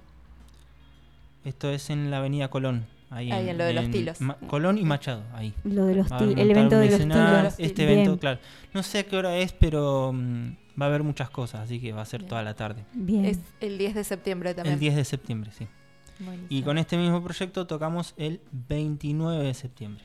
[1.45, 2.87] Esto es en la avenida Colón.
[3.09, 4.21] Ahí, Ahí en lo de los tilos.
[4.21, 5.55] Ma- Colón y Machado, ahí.
[5.65, 7.55] Lo de los Va a til- montar el evento de los tilos.
[7.59, 8.41] Este Bien, evento, claro.
[8.75, 10.51] No sé a qué hora es, pero mm,
[10.81, 12.29] va a haber muchas cosas, así que va a ser Bien.
[12.31, 12.85] toda la tarde.
[12.93, 13.25] Bien.
[13.25, 14.75] Es el 10 de septiembre también.
[14.75, 15.67] El 10 de septiembre, sí.
[16.19, 16.47] Buenísimo.
[16.51, 20.03] Y con este mismo proyecto tocamos el 29 de septiembre.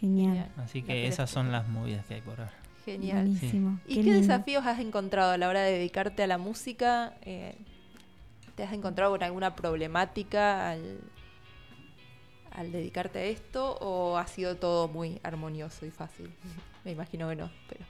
[0.00, 0.48] Genial.
[0.56, 2.52] Así que esas son las movidas que hay por ahora.
[2.84, 3.18] Genial.
[3.28, 3.78] Buenísimo.
[3.86, 7.14] ¿Y Qué desafíos has encontrado a la hora de dedicarte a la música?
[7.22, 7.54] Eh,
[8.56, 10.98] ¿Te has encontrado con alguna problemática al,
[12.54, 16.30] al dedicarte a esto o ha sido todo muy armonioso y fácil?
[16.84, 17.84] Me imagino que no, pero...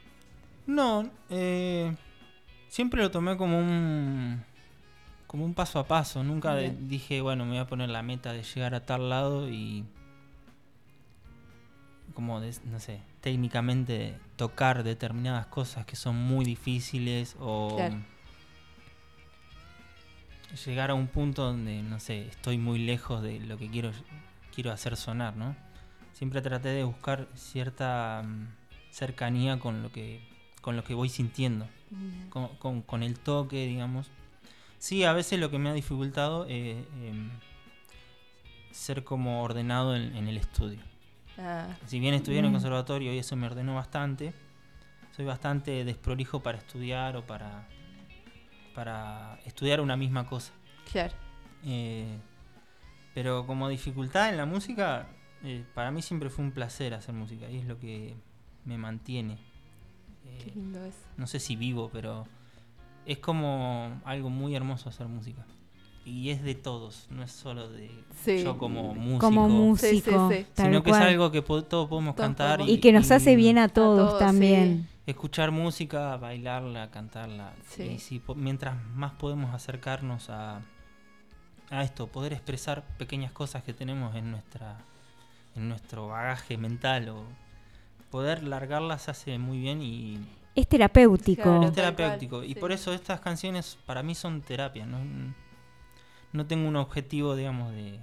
[0.66, 1.94] No, eh,
[2.68, 4.44] siempre lo tomé como un
[5.26, 6.22] como un paso a paso.
[6.22, 6.88] Nunca Bien.
[6.88, 9.84] dije, bueno, me voy a poner la meta de llegar a tal lado y
[12.14, 17.96] como de- no sé, técnicamente tocar determinadas cosas que son muy difíciles o Claro.
[20.66, 23.90] llegar a un punto donde no sé, estoy muy lejos de lo que quiero
[24.54, 25.54] quiero hacer sonar, ¿no?
[26.12, 28.46] Siempre traté de buscar cierta mm,
[28.90, 30.20] cercanía con lo que
[30.60, 31.66] con lo que voy sintiendo
[32.30, 34.10] con, con- con el toque, digamos.
[34.78, 37.30] Sí, a veces lo que me ha dificultado es em,
[38.70, 40.80] ser como ordenado en, en el estudio.
[41.38, 42.54] Ah, Si bien estudié en el Mm.
[42.54, 44.32] conservatorio y eso me ordenó bastante,
[45.16, 47.66] soy bastante desprolijo para estudiar o para,
[48.74, 50.52] para estudiar una misma cosa.
[50.90, 51.14] claro.
[51.64, 52.18] Eh,
[53.14, 55.08] pero como dificultad en la música,
[55.44, 58.14] eh, para mí siempre fue un placer hacer música y es lo que
[58.64, 59.38] me mantiene.
[60.38, 60.94] Qué Eh, lindo es.
[61.16, 62.26] no sé si vivo, pero
[63.06, 65.44] es como algo muy hermoso hacer música.
[66.04, 67.88] Y es de todos, no es solo de
[68.24, 68.42] Sí.
[68.42, 69.20] yo como músico.
[69.20, 70.46] Como músico, Sí, sí, sí.
[70.54, 71.02] tal Sino que cual.
[71.02, 72.58] es algo que po- todos podemos Todos cantar.
[72.58, 74.88] podemos- y que nos hace bien a todos, todos, también.
[75.06, 77.54] Escuchar música, bailarla, cantarla.
[77.68, 77.82] Sí.
[77.84, 80.62] Y si po- mientras más podemos acercarnos a,
[81.70, 84.78] a esto, poder expresar pequeñas cosas que tenemos en nuestra
[85.54, 87.24] en nuestro bagaje mental o
[88.10, 90.18] poder largarlas hace muy bien y
[90.54, 91.42] Es terapéutico.
[91.42, 91.56] Claro.
[91.64, 92.42] es cual, terapéutico.
[92.44, 92.54] y sí.
[92.54, 94.86] por eso estas canciones para mí son terapia.
[94.86, 94.98] No,
[96.32, 97.98] no tengo un objetivo, digamos, de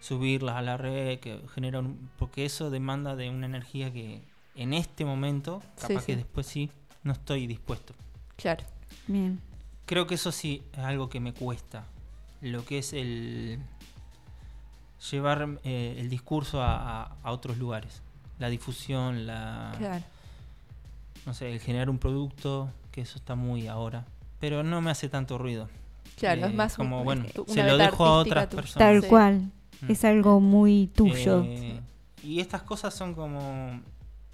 [0.00, 4.22] subirlas a la red, que genera un- porque eso demanda de una energía que
[4.54, 6.06] en este momento, Sí, capaz sí.
[6.06, 6.70] que después sí,
[7.02, 7.94] no estoy dispuesto.
[8.36, 8.64] Claro.
[9.06, 9.40] Bien.
[9.86, 11.84] Creo que eso sí es algo que me cuesta.
[12.40, 13.58] Lo que es el
[15.10, 18.02] llevar eh, el discurso a, a- a otros lugares.
[18.38, 20.04] La difusión, la Claro.
[21.26, 24.04] no sé, el generar un producto, que eso está muy ahora.
[24.38, 25.68] Pero no me hace tanto ruido.
[26.16, 28.74] Claro, Eh, es más como, un- bueno, una se lo dejo a otras personas.
[28.88, 29.08] Tal Sí.
[29.08, 29.50] cual.
[29.82, 29.90] Mm.
[29.90, 31.42] Es algo muy tuyo.
[31.46, 31.80] Eh,
[32.22, 33.80] y estas cosas son como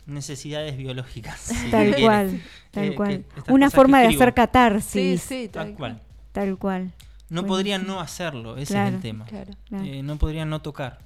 [0.07, 1.38] necesidades biológicas.
[1.40, 2.40] si tal cual,
[2.70, 3.24] tal Eh, cual.
[3.48, 5.22] Una forma de hacer catarsis.
[5.22, 6.00] sí, Tal cual.
[6.32, 6.92] Tal cual.
[7.28, 7.46] No Buenísimo.
[7.48, 9.24] podría no hacerlo, ese es el tema.
[9.26, 9.84] Claro, Claro.
[9.84, 10.98] Eh, no podría no tocar.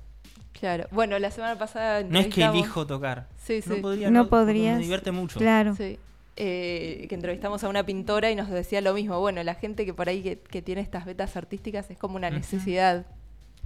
[0.58, 0.86] claro.
[0.90, 3.28] Bueno, la semana pasada No es que elijo tocar.
[3.42, 3.70] Sí, sí.
[3.70, 5.38] No podría No podrías, Me divierte mucho.
[5.38, 5.74] Claro.
[5.76, 5.98] Sí.
[6.36, 9.18] Eh, que entrevistamos a una pintora y nos decía lo mismo.
[9.20, 12.30] Bueno, la gente que por ahí que, que tiene estas vetas artísticas es como una
[12.30, 13.06] necesidad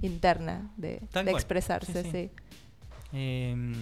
[0.01, 2.11] interna de, expresarse, Sí, sí.
[2.11, 2.29] sí.
[3.13, 3.73] Eh,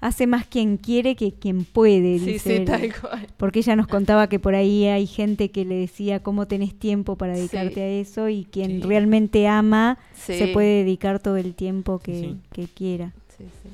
[0.00, 3.26] Hace más quien quiere que quien puede, Sí, dice sí, tal cual.
[3.38, 7.16] Porque ella nos contaba que por ahí hay gente que le decía cómo tenés tiempo
[7.16, 7.80] para dedicarte Sí.
[7.80, 8.86] a eso y quien Sí.
[8.86, 10.36] realmente ama Sí.
[10.38, 12.36] se puede dedicar todo el tiempo que, Sí.
[12.52, 13.12] que quiera.
[13.38, 13.70] Sí, sí.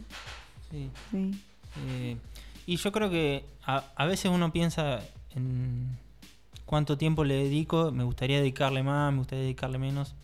[0.71, 0.91] sí.
[1.11, 1.31] Sí.
[1.89, 2.17] Eh,
[2.67, 5.01] y yo creo que a, a veces uno piensa
[5.35, 5.89] en
[6.67, 10.15] cuánto tiempo le dedico, me gustaría dedicarle más, me gustaría dedicarle menos.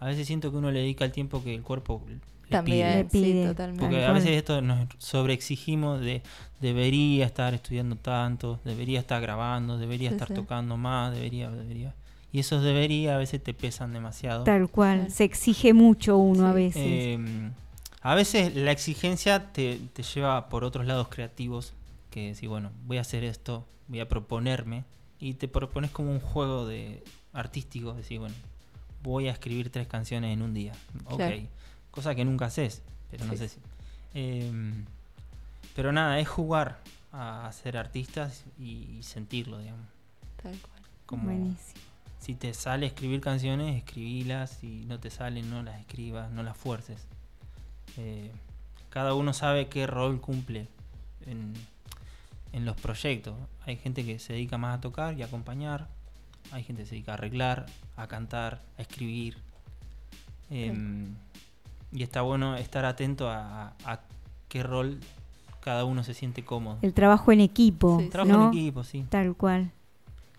[0.00, 2.02] A veces siento que uno le dedica el tiempo que el cuerpo
[2.50, 2.96] También, pide.
[2.96, 3.42] Le pide.
[3.42, 3.84] sí, totalmente.
[3.84, 6.22] Porque a veces esto nos sobreexigimos de
[6.60, 10.34] debería estar estudiando tanto, debería estar grabando, debería Sí, estar sí.
[10.34, 11.94] tocando más, debería, debería.
[12.32, 14.44] Y esos debería a veces te pesan demasiado.
[14.44, 15.10] Tal cual.
[15.10, 16.82] Se exige mucho uno a veces.
[16.84, 17.18] Eh,
[18.00, 21.72] a veces la exigencia te, te lleva por otros lados creativos,
[22.10, 24.84] que decir, bueno, voy a hacer esto, voy a proponerme,
[25.18, 28.34] y te propones como un juego de artístico, decir, bueno,
[29.02, 30.72] voy a escribir tres canciones en un día.
[31.04, 31.20] Ok.
[31.92, 33.38] Cosa que nunca haces, pero no Sí.
[33.38, 33.60] sé si...
[34.14, 34.50] eh,
[35.76, 36.80] pero nada, es jugar
[37.12, 39.86] a ser artistas y, y sentirlo, digamos.
[40.42, 40.82] Tal cual.
[41.06, 41.80] Como Buenísimo.
[42.18, 44.50] si te sale escribir canciones, escribilas.
[44.60, 47.06] Si no te salen, no las escribas, no las fuerces.
[47.96, 48.30] Eh,
[48.90, 50.68] cada uno sabe qué rol cumple
[51.26, 51.52] en,
[52.52, 53.34] en los proyectos.
[53.66, 55.88] Hay gente que se dedica más a tocar y a acompañar.
[56.50, 57.66] Hay gente que se dedica a arreglar,
[57.96, 59.36] a cantar, a escribir.
[60.50, 61.14] Em,
[61.92, 63.74] y está bueno estar atento a,
[64.48, 64.98] qué rol
[65.60, 66.78] cada uno se siente cómodo.
[66.82, 68.10] El trabajo en equipo, Sí, sí.
[68.10, 68.42] Trabajo ¿no?
[68.44, 69.04] en equipo, sí.
[69.08, 69.70] Tal cual.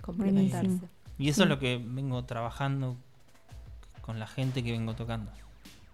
[0.02, 0.68] Complementarse.
[0.68, 0.90] Buenísimo.
[1.18, 1.44] Y eso Sí.
[1.44, 2.98] es lo que vengo trabajando
[4.02, 5.32] con la gente que vengo tocando.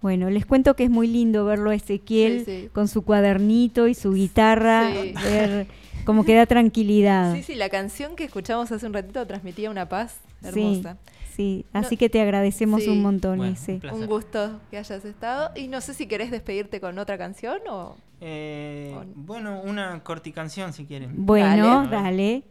[0.01, 2.70] Bueno, les cuento que es muy lindo verlo a Ezequiel Sí, sí.
[2.74, 5.14] con su cuadernito y su guitarra, Sí.
[5.24, 5.68] ver
[6.05, 7.36] cómo que da tranquilidad.
[7.36, 10.47] Sí, sí, la canción que escuchamos hace un ratito transmitía una paz Sí.
[10.47, 10.97] hermosa.
[11.39, 12.89] Sí, Sí, así No- que te agradecemos Sí.
[12.89, 13.79] un montón, Bueno, ese.
[13.93, 15.51] un gusto que hayas estado.
[15.55, 17.95] Y no sé si querés despedirte con otra canción o...
[18.19, 21.13] Eh, bueno, una corticanción si quieren.
[21.25, 21.89] Bueno, Dale.
[21.89, 22.43] dale.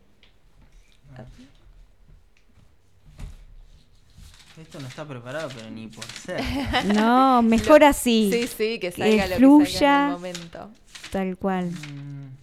[4.58, 6.40] Esto no está preparado, pero ni por ser.
[6.94, 8.30] No, mejor así.
[8.32, 10.70] Sí, sí, que salga lo que salga en el momento.
[11.12, 11.66] tal cual.
[11.66, 12.37] Mm,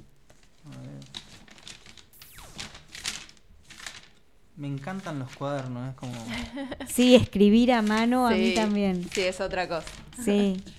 [4.57, 6.13] Me encantan los cuadernos, es como...
[6.87, 9.05] Sí, escribir a mano a mí también.
[9.11, 9.87] Sí, es otra cosa.
[10.23, 10.61] Sí.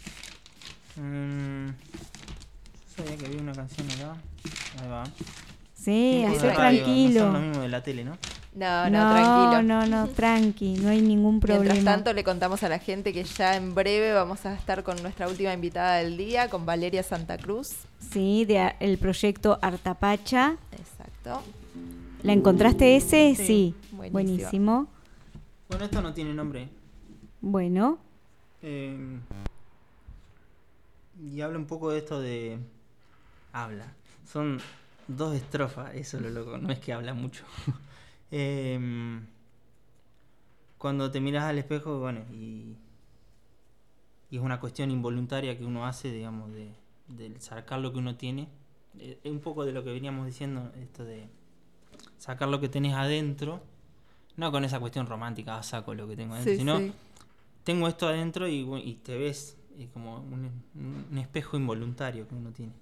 [0.99, 1.68] Mm,
[2.97, 4.16] sabía que había una canción acá.
[4.83, 5.05] Ahí va.
[5.74, 7.20] Sí, hacer de radio, No tranquilo.
[7.20, 8.16] son lo mismo de la tele, ¿no?
[8.55, 9.62] No, no, No, tranquilo.
[9.62, 11.91] no, no, tranqui, no hay ningún Mientras problema.
[11.93, 15.29] tanto, le contamos a la gente que ya en breve vamos a estar con nuestra
[15.29, 17.74] última invitada del día, con Valeria Santa Cruz.
[18.11, 20.57] Sí, de a- el proyecto Artapacha.
[20.72, 21.43] Exacto.
[22.22, 23.34] ¿La encontraste ese?
[23.34, 23.44] Sí.
[23.46, 23.74] Sí.
[23.92, 24.12] Buenísimo.
[24.12, 24.88] Buenísimo.
[25.68, 26.68] Bueno, esto no tiene nombre.
[27.40, 27.98] Bueno,
[28.62, 29.20] Eh,
[31.22, 32.59] y habla un poco de esto de...
[33.52, 33.93] Habla.
[34.26, 34.59] Son
[35.09, 37.44] dos estrofas, eso es lo loco, no es que habla mucho.
[38.32, 39.24] Em,
[40.78, 42.74] cuando te miras al espejo, bueno, y,
[44.30, 46.72] y es una cuestión involuntaria que uno hace, digamos, de,
[47.06, 48.48] del sacar lo que uno tiene.
[48.98, 51.28] Eh, Es un poco de lo que veníamos diciendo, esto de
[52.18, 53.62] sacar lo que tenés adentro,
[54.36, 56.93] no con esa cuestión romántica, ah, saco lo que tengo adentro, Sí, sino sí.
[57.64, 60.51] tengo esto adentro y, y te ves es como un,
[61.10, 62.72] un espejo involuntario que uno tiene.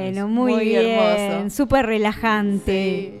[0.00, 0.86] Bueno, muy, muy bien.
[0.86, 1.50] hermoso.
[1.56, 3.20] Súper relajante.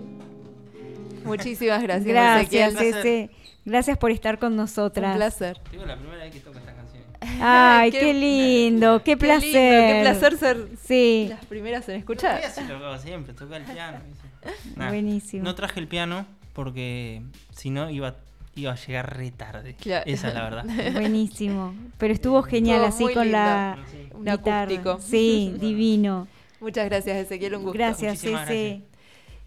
[1.24, 2.04] Muchísimas gracias.
[2.06, 2.96] Gracias, Ezequiel.
[2.98, 3.30] Ese.
[3.64, 5.16] Gracias por estar con Un nosotras.
[5.16, 5.58] placer.
[5.70, 7.02] Digo, la primera vez que toco esta canción.
[7.40, 9.42] Ay, Qué- qué, lindo, qué Qué placer.
[9.44, 12.40] lindo, qué placer ser Sí, las primeras en Yo escuchar.
[12.44, 13.98] así lo hago siempre, tocar el piano.
[14.76, 15.44] Nah, buenísimo.
[15.44, 17.22] No traje el piano porque
[17.52, 18.16] si no iba,
[18.56, 19.76] iba a llegar re tarde.
[19.80, 20.02] Claro.
[20.04, 20.64] Esa es la verdad.
[20.94, 21.72] Buenísimo.
[21.98, 23.38] Pero estuvo genial Estuvo así con lindo.
[23.38, 23.78] la
[24.14, 24.62] Un guitarra.
[24.62, 24.98] acústico.
[25.00, 26.26] Sí, divino.
[26.62, 27.76] Muchas gracias, Ezequiel, un gusto.
[27.76, 28.82] Gracias, Muchísimas Ese.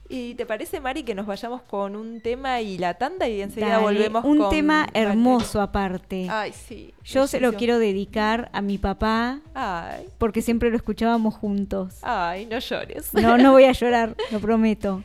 [0.07, 3.79] ¿Y te parece, Mari, que nos vayamos con un tema y la tanda y enseguida
[3.79, 5.11] Dale, volvemos Un con tema Valeria?
[5.13, 6.27] hermoso aparte.
[6.29, 6.93] Ay, sí.
[7.03, 11.95] Yo se lo quiero dedicar a mi papá Ay, porque siempre lo escuchábamos juntos.
[12.03, 13.11] ay, no llores.
[13.15, 15.03] No, no voy a llorar, lo prometo.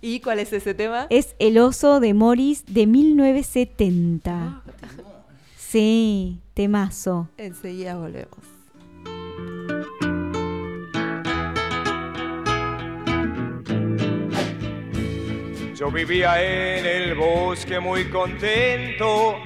[0.00, 1.06] ¿Y cuál es ese tema?
[1.10, 4.32] Es El oso de Morris de 1970.
[4.32, 4.62] Ah.
[5.58, 7.28] Sí, temazo.
[7.36, 8.53] Enseguida volvemos.
[15.74, 19.40] Yo vivía en el bosque muy contento.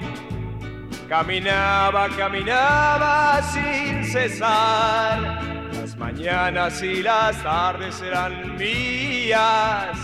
[1.07, 5.41] Caminaba, caminaba sin cesar.
[5.73, 9.97] Las mañanas y las tardes eran mías.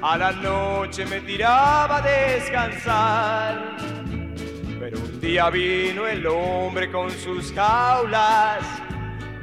[0.00, 3.76] A la noche me tiraba a descansar.
[4.78, 8.64] Pero un día vino el hombre con sus jaulas.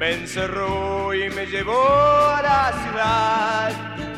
[0.00, 4.17] Me encerró y me llevó a la ciudad.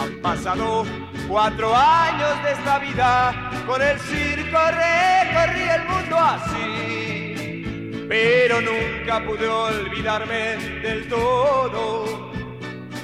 [0.00, 0.86] Han pasado
[1.28, 8.06] cuatro años de esta vida, con el circo recorrí el mundo así.
[8.08, 12.32] Pero nunca pude olvidarme del todo,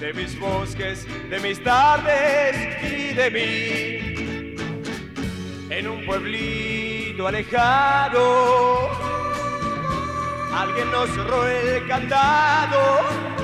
[0.01, 4.57] de mis bosques, de mis tardes y de mí.
[5.69, 8.89] En un pueblito alejado,
[10.51, 13.37] alguien nos cerró el candado.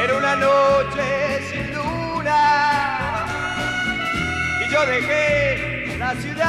[0.00, 3.26] Era una noche sin luna
[4.64, 6.48] y yo dejé la ciudad.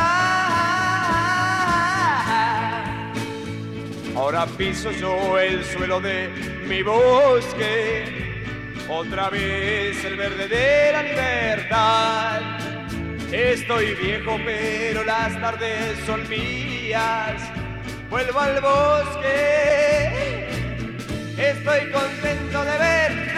[4.15, 6.29] Ahora piso yo el suelo de
[6.67, 8.43] mi bosque,
[8.87, 12.41] otra vez el verde de la libertad.
[13.31, 17.41] Estoy viejo pero las tardes son mías,
[18.11, 19.89] vuelvo al bosque
[21.39, 23.33] Estoy contento de ver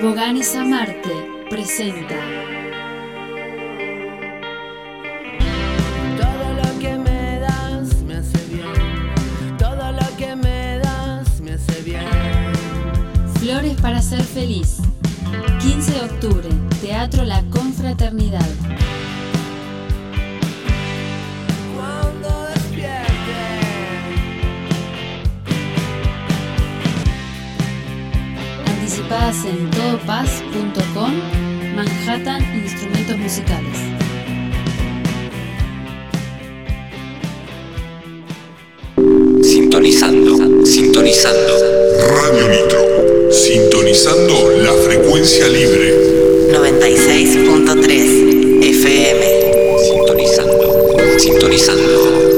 [0.00, 1.10] Toboganes a Marte
[1.50, 2.14] presenta
[6.16, 9.58] Todo lo que me das me hace bien.
[9.58, 12.06] Todo lo que me das me hace bien.
[13.40, 14.78] Flores para ser feliz.
[15.60, 16.48] 15 de octubre,
[16.80, 18.48] Teatro La Confraternidad.
[29.10, 31.12] Anticipadas en todopaz.com,
[31.74, 33.78] Manhattan Instrumentos Musicales.
[39.42, 41.58] Sintonizando, sintonizando.
[41.98, 43.32] Radio Nitro.
[43.32, 45.92] Sintonizando la frecuencia libre.
[46.52, 49.26] 96.3 FM.
[49.88, 52.29] Sintonizando, sintonizando.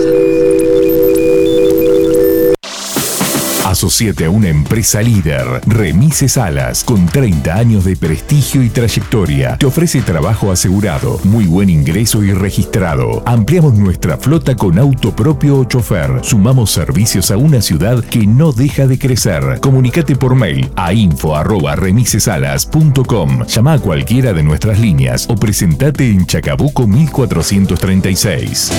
[3.93, 9.59] Asociate a una empresa líder, Remises Alas, con 30 años de prestigio y trayectoria.
[9.59, 13.23] Te ofrece trabajo asegurado, muy buen ingreso y registrado.
[13.27, 16.20] Ampliamos nuestra flota con auto propio o chofer.
[16.23, 19.60] Sumamos servicios a una ciudad que no deja de crecer.
[19.60, 23.44] Comunicate por mail a info@remisesalas.com.
[23.44, 28.73] Llama a cualquiera de nuestras líneas o presentate en Chacabuco 1436.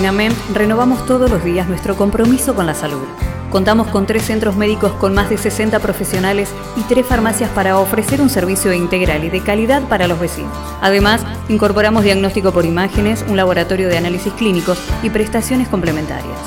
[0.00, 3.04] En AMEM renovamos todos los días nuestro compromiso con la salud.
[3.50, 8.22] Contamos con tres centros médicos con más de 60 profesionales y tres farmacias para ofrecer
[8.22, 10.56] un servicio integral y de calidad para los vecinos.
[10.80, 11.20] Además,
[11.50, 16.38] incorporamos diagnóstico por imágenes, un laboratorio de análisis clínicos y prestaciones complementarias.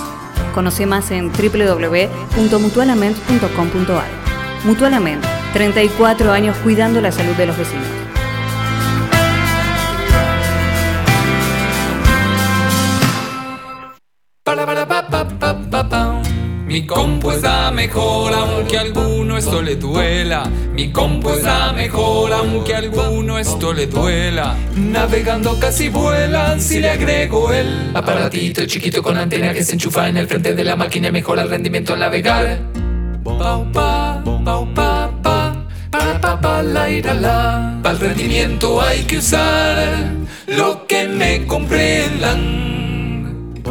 [0.52, 4.08] Conoce más en www.mutualament.com.ar.
[4.64, 5.24] Mutualament,
[5.54, 8.03] 34 años cuidando la salud de los vecinos.
[16.74, 20.50] Mi compu es la mejor, aunque a alguno esto le duela.
[20.74, 24.56] Mi compu es la mejor, aunque a alguno esto le duela.
[24.76, 30.18] Navegando casi vuelan si le agrego el aparatito chiquito con antena que se enchufa en
[30.18, 32.58] el frente de la máquina y mejora el rendimiento al navegar.
[33.24, 37.80] Pau, pa, pau, pa, pa, para, pa, pa, la, ira, la.
[37.84, 40.12] Para el rendimiento hay que usar
[40.48, 42.41] lo que me comprendan.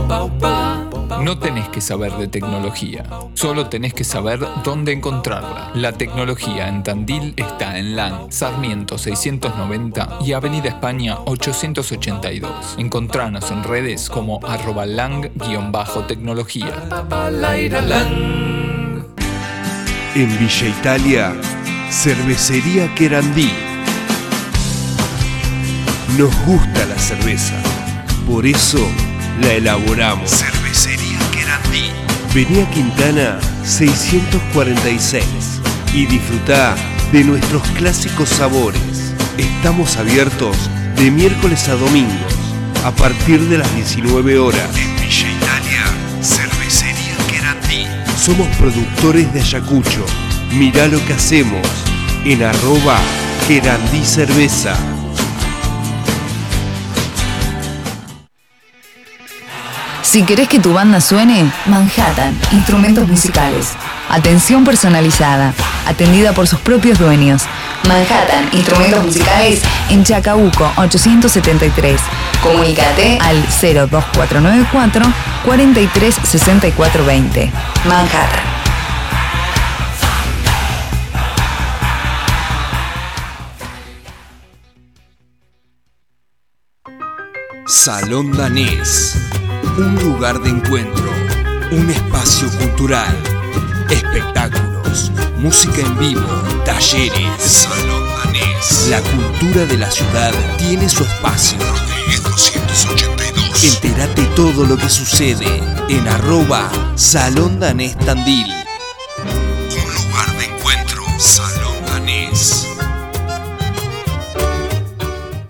[0.06, 0.81] Pau, pa,
[1.20, 5.70] no tenés que saber de tecnología, solo tenés que saber dónde encontrarla.
[5.74, 12.76] La tecnología en Tandil está en LAN, Sarmiento 690 y Avenida España 882.
[12.78, 16.72] Encontranos en redes como arroba lang-tecnología.
[20.14, 21.34] En Villa Italia,
[21.90, 23.50] Cervecería Querandí.
[26.18, 27.54] Nos gusta la cerveza,
[28.26, 28.86] por eso
[29.40, 30.30] la elaboramos.
[30.30, 31.90] Cervecería Querandí.
[32.34, 35.24] Vení a Quintana 646
[35.94, 36.74] y disfrutá
[37.12, 39.14] de nuestros clásicos sabores.
[39.38, 40.56] Estamos abiertos
[40.96, 42.32] de miércoles a domingos
[42.84, 44.76] a partir de las 19 horas.
[44.76, 45.84] En Villa Italia,
[46.22, 47.86] Cervecería Querandí.
[48.16, 50.04] Somos productores de Ayacucho.
[50.52, 51.66] Mirá lo que hacemos
[52.24, 52.98] en arroba
[53.46, 54.76] Querandí Cerveza.
[60.12, 63.68] Si querés que tu banda suene, Manhattan, instrumentos musicales.
[64.10, 65.54] Atención personalizada,
[65.86, 67.44] atendida por sus propios dueños.
[67.88, 71.98] Manhattan, instrumentos musicales en Chacabuco 873.
[72.42, 75.06] Comunícate al 02494
[75.46, 77.50] 436420.
[77.86, 78.42] Manhattan.
[87.66, 89.16] Salón Danés.
[89.78, 91.10] Un lugar de encuentro.
[91.70, 93.16] Un espacio cultural.
[93.88, 95.10] Espectáculos.
[95.38, 96.26] Música en vivo.
[96.66, 97.40] Talleres.
[97.40, 98.88] Salón Danés.
[98.90, 101.58] La cultura de la ciudad tiene su espacio.
[101.58, 103.74] Rodríguez 282.
[103.74, 108.52] Entérate todo lo que sucede en arroba Salón Danés Tandil.
[109.24, 111.02] Un lugar de encuentro.
[111.18, 112.68] Salón Danés.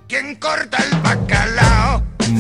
[0.06, 1.71] ¿Quién corta el bacalao?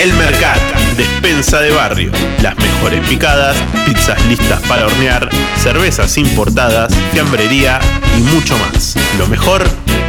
[0.00, 0.58] El Mercat,
[0.96, 2.10] despensa de barrio.
[2.40, 3.54] Las mejores picadas,
[3.84, 5.28] pizzas listas para hornear,
[5.58, 7.78] cervezas importadas, fiambrería
[8.16, 8.96] y mucho más.
[9.18, 9.62] Lo mejor,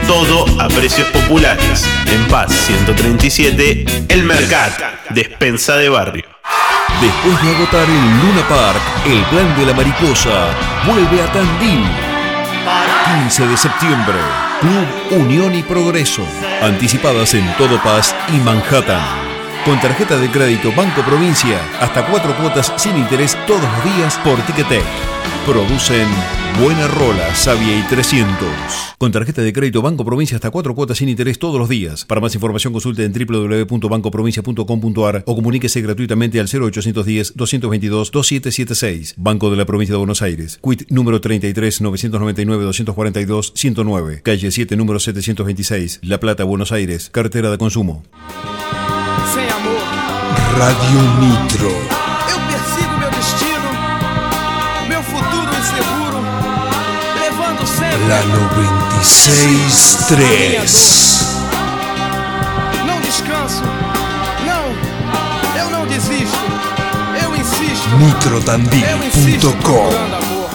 [0.07, 1.85] todo a precios populares.
[2.07, 4.71] En Paz 137, El Mercat,
[5.09, 6.23] despensa de barrio.
[7.01, 10.51] Después de agotar el Luna Park, el plan de la mariposa
[10.87, 11.85] vuelve a Tandil.
[13.23, 14.15] 15 de septiembre,
[14.61, 16.23] Club Unión y Progreso.
[16.61, 19.30] Anticipadas en Todo Paz y Manhattan.
[19.65, 24.41] Con tarjeta de crédito Banco Provincia, hasta cuatro cuotas sin interés todos los días por
[24.41, 24.83] Ticketek.
[25.45, 26.07] Producen
[26.59, 28.49] Buena Rola, Sabia y 300.
[28.97, 32.05] Con tarjeta de crédito Banco Provincia hasta cuatro cuotas sin interés todos los días.
[32.05, 39.13] Para más información consulte en www.bancoprovincia.com.ar o comuníquese gratuitamente al 0810-222-2776.
[39.17, 40.59] Banco de la Provincia de Buenos Aires.
[40.63, 44.21] Quit número 33 999 242 109.
[44.23, 45.99] Calle 7 número 726.
[46.01, 47.11] La Plata, Buenos Aires.
[47.11, 48.01] Cartera de consumo.
[50.57, 51.69] Radio Nitro.
[52.29, 53.69] Eu persigo meu destino,
[54.87, 56.19] meu futuro inseguro,
[57.19, 58.07] levando sempre.
[58.07, 58.21] La
[58.99, 61.41] 96.3.
[62.85, 63.63] Não descanso,
[64.45, 64.71] não,
[65.59, 66.37] eu não desisto,
[67.23, 67.89] eu insisto.
[70.17, 70.49] Amor.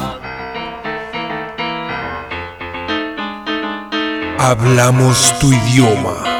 [4.38, 6.35] Hablamos tu idioma.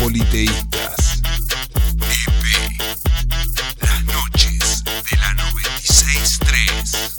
[0.00, 1.22] politeístas.
[2.00, 2.80] EP
[3.82, 7.14] Las noches de la 963.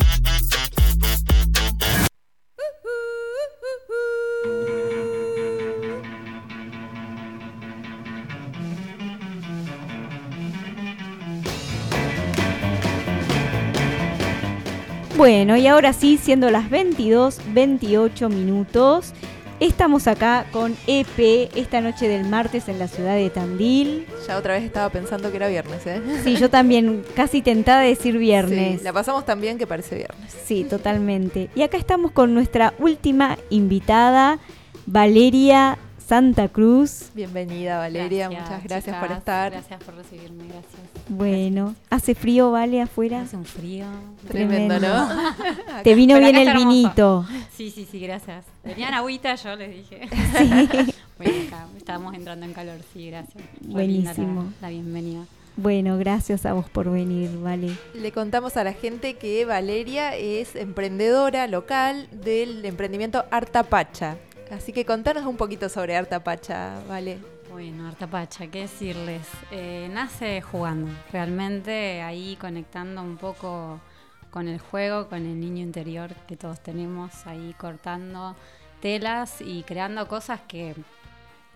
[15.17, 19.13] Bueno, y ahora sí, siendo las 22, 28 minutos,
[19.59, 24.05] estamos acá con EP esta noche del martes en la ciudad de Tandil.
[24.27, 26.01] Ya otra vez estaba pensando que era viernes, ¿eh?
[26.23, 28.79] Sí, yo también casi tentada de decir viernes.
[28.79, 30.35] Sí, la pasamos tan bien que parece viernes.
[30.45, 31.49] Sí, totalmente.
[31.55, 34.39] Y acá estamos con nuestra última invitada,
[34.85, 35.77] Valeria
[36.09, 37.11] Santa Cruz.
[37.13, 38.31] Bienvenida, Valeria.
[38.31, 39.51] Muchas gracias por estar.
[39.51, 40.81] Gracias por recibirme, gracias.
[41.07, 43.21] Bueno, ¿hace frío, Vale, afuera?
[43.21, 43.85] Hace un frío.
[44.27, 45.07] Tremendo, ¿no?
[45.83, 47.27] Te vino Pero bien el vinito.
[47.55, 48.43] Sí, sí, sí, gracias.
[48.63, 50.09] Tenían agüita, yo les dije.
[50.39, 50.95] Sí.
[51.19, 53.43] bueno, acá estábamos entrando en calor, sí, gracias.
[53.61, 54.45] Buenísimo.
[54.61, 55.25] La, la bienvenida.
[55.57, 57.77] Bueno, gracias a vos por venir, Vale.
[57.93, 64.17] Le contamos a la gente que Valeria es emprendedora local del emprendimiento Artapacha.
[64.51, 67.19] Así que contanos un poquito sobre Artapacha, ¿vale?
[67.51, 69.21] Bueno, Artapacha, ¿qué decirles?
[69.51, 73.79] Eh, nace jugando, realmente ahí conectando un poco
[74.31, 78.35] con el juego, con el niño interior que todos tenemos, ahí cortando
[78.81, 80.75] telas y creando cosas que,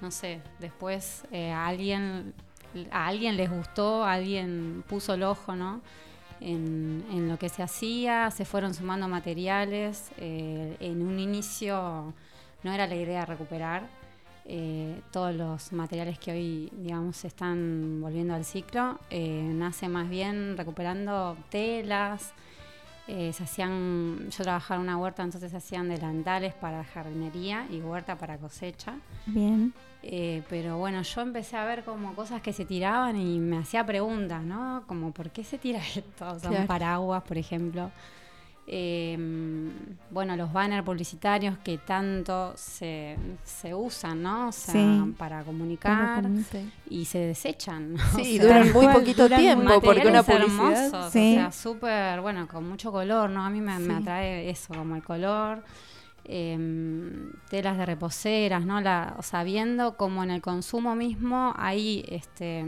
[0.01, 2.33] no sé, después eh, a alguien
[2.91, 5.81] a alguien les gustó, alguien puso el ojo, ¿no?
[6.41, 10.09] En, en lo que se hacía, se fueron sumando materiales.
[10.17, 12.13] eh, en un inicio
[12.63, 13.83] no era la idea recuperar
[14.45, 18.99] eh, todos los materiales que hoy, digamos, se están volviendo al ciclo.
[19.09, 22.33] eh, nace más bien recuperando telas.
[23.07, 27.81] eh, se hacían, yo trabajaba en una huerta, entonces se hacían delantales para jardinería y
[27.81, 28.95] huerta para cosecha.
[29.25, 29.73] Bien.
[30.01, 33.85] Eh, pero bueno, yo empecé a ver como cosas que se tiraban y me hacía
[33.85, 34.83] preguntas, ¿no?
[34.87, 36.41] Como, ¿por qué se tira esto?
[36.41, 36.65] Claro.
[36.67, 37.91] paraguas, por ejemplo.
[38.65, 39.17] Eh,
[40.09, 44.47] bueno, los banners publicitarios que tanto se, se usan, ¿no?
[44.47, 45.13] O sea, Sí.
[45.17, 46.23] para comunicar
[46.89, 47.95] y se desechan.
[48.15, 50.85] Sí, O sea, duran muy poquito duran tiempo porque una publicidad.
[50.85, 51.33] hermosos, Sí.
[51.33, 53.43] o sea, súper, bueno, con mucho color, ¿no?
[53.45, 55.63] A mí me, me atrae eso, como el color.
[56.25, 58.79] em, telas de reposeras, ¿no?
[58.79, 62.63] La, o sea, viendo como en el consumo mismo hay este,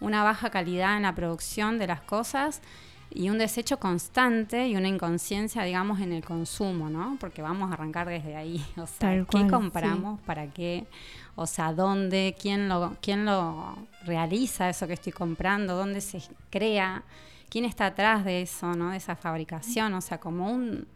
[0.00, 2.62] una baja calidad en la producción de las cosas
[3.10, 7.16] y un desecho constante y una inconsciencia, digamos, en el consumo, ¿no?
[7.18, 8.64] Porque vamos a arrancar desde ahí.
[8.76, 10.20] O sea, Tal ¿qué cual, compramos?
[10.20, 10.86] ¿Para qué?
[11.34, 12.36] O sea, ¿dónde?
[12.40, 15.76] ¿Quién lo, ¿Quién lo realiza eso que estoy comprando?
[15.76, 17.02] ¿Dónde se crea?
[17.48, 18.90] ¿Quién está atrás de eso, ¿no?
[18.90, 19.94] De esa fabricación.
[19.94, 20.86] O sea, como un,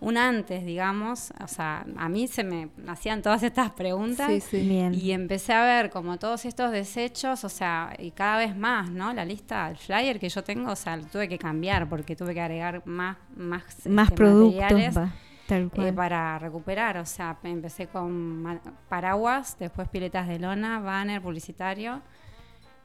[0.00, 1.32] un antes, digamos.
[1.42, 4.28] O sea, a mí se me hacían todas estas preguntas.
[4.28, 4.68] Sí, sí.
[4.68, 4.94] Bien.
[4.94, 9.12] Y empecé a ver como todos estos desechos, o sea, y cada vez más, ¿no?
[9.12, 12.34] La lista, el flyer que yo tengo, o sea, lo tuve que cambiar porque tuve
[12.34, 15.12] que agregar más, más, Más este, productos, materiales, va,
[15.46, 16.98] tal eh, para recuperar.
[16.98, 22.02] O sea, empecé con paraguas, después piletas de lona, banner publicitario,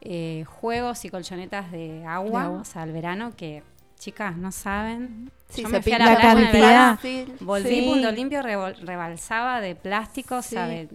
[0.02, 2.62] eh, juegos y colchonetas de agua, De agua.
[2.62, 3.64] o sea, el verano que
[4.04, 5.32] chicas no saben.
[5.50, 7.00] Sí, Yo se me fui a la el cantidad.
[7.42, 7.82] volví Sí.
[7.88, 10.74] Punto Limpio rebalsaba de plástico, o sea, Sí.
[10.74, 10.90] de-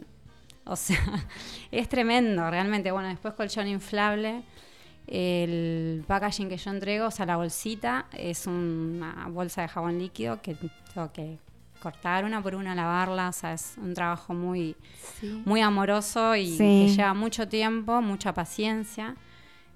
[0.65, 0.99] o sea,
[1.71, 2.91] es tremendo, realmente.
[2.91, 4.43] Bueno, después colchón inflable.
[5.07, 10.43] El packaging que yo entrego, o sea, la bolsita, es una bolsa de jabón líquido
[10.43, 10.55] que
[10.93, 11.39] tengo que
[11.81, 14.77] cortar una por una, lavarla, o sea, es un trabajo muy,
[15.47, 19.15] muy amoroso y que lleva mucho tiempo, mucha paciencia.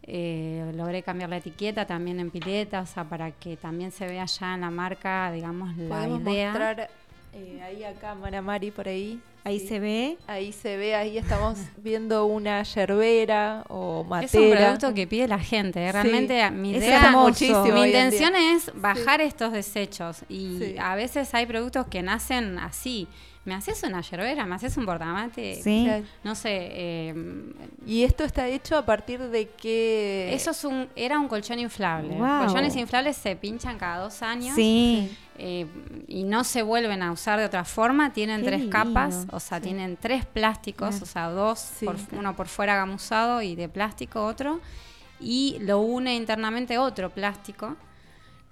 [0.05, 4.25] Eh, logré cambiar la etiqueta también en pileta, o sea, para que también se vea
[4.27, 6.49] ya en la marca, digamos, la Podemos idea.
[6.51, 6.91] mostrar
[7.35, 9.21] eh, ahí a cámara, Mari, por ahí.
[9.45, 9.67] Ahí Sí.
[9.69, 10.19] se ve.
[10.29, 14.27] Ahí se ve, ahí estamos viendo una yerbera o matera.
[14.27, 15.81] Es un producto que pide la gente.
[15.85, 15.91] ¿eh?
[15.93, 16.55] Realmente Sí.
[16.55, 17.13] mi Es idea,
[17.73, 20.25] mi intención es bajar estos desechos.
[20.29, 23.09] Y a veces hay productos que nacen así.
[23.45, 24.47] ¿Me haces una yerbera?
[24.47, 25.61] ¿Me haces un portamate?
[25.63, 25.89] Sí.
[26.23, 26.51] No sé.
[26.71, 27.53] eh,
[27.85, 30.31] ¿Y esto está hecho a partir de qué?
[30.33, 32.15] eso es un, era un colchón inflable.
[32.15, 32.45] Wow.
[32.47, 34.55] Colchones inflables se pinchan cada dos años.
[34.55, 35.17] Sí.
[35.39, 35.67] eh,
[36.07, 39.41] y no se vuelven a usar de otra forma, tienen Qué tres lindo, capas, o
[39.41, 39.65] sea, sí.
[39.65, 41.85] tienen tres plásticos, o sea, dos, Sí.
[41.87, 44.61] por- uno por fuera gamuzado y de plástico otro,
[45.19, 47.75] y lo une internamente otro plástico.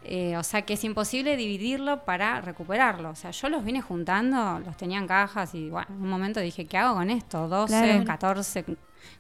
[0.05, 3.11] Eh, o sea que es imposible dividirlo para recuperarlo.
[3.11, 6.41] O sea, yo los vine juntando, los tenía en cajas y bueno, en un momento
[6.41, 7.49] dije, ¿qué hago con esto?
[7.49, 8.05] 12, Claro.
[8.05, 8.65] 14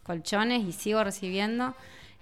[0.02, 1.74] colchones y sigo recibiendo.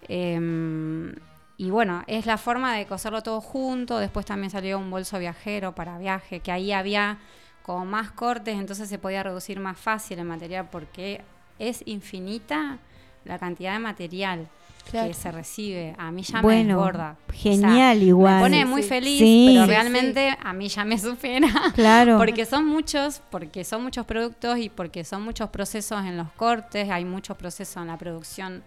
[0.09, 1.15] Em,
[1.57, 3.99] y bueno, es la forma de coserlo todo junto.
[3.99, 7.19] Después también salió un bolso viajero para viaje, que ahí había
[7.63, 11.21] como más cortes, entonces se podía reducir más fácil el material porque
[11.59, 12.79] es infinita
[13.25, 14.49] la cantidad de material
[14.91, 15.09] Claro.
[15.09, 15.95] que se recibe.
[15.99, 16.75] A mí ya me.
[16.75, 18.37] O sea, genial igual.
[18.37, 18.89] Me pone muy sí.
[18.89, 19.51] feliz, Sí.
[19.53, 21.49] pero Sí, realmente a mí ya me supera.
[21.75, 22.17] Claro.
[22.19, 26.89] Porque son muchos, porque son muchos productos y porque son muchos procesos en los cortes,
[26.91, 28.63] hay muchos procesos en la producción.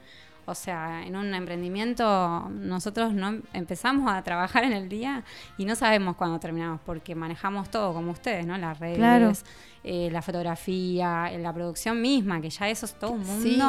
[0.45, 5.23] o sea, en un emprendimiento nosotros no empezamos a trabajar en el día
[5.57, 8.57] y no sabemos cuándo terminamos porque manejamos todo como ustedes, ¿no?
[8.57, 9.31] Las redes, Claro.
[9.83, 13.59] Eh, la fotografía, eh, la producción misma, que ya eso es todo un mundo Sí.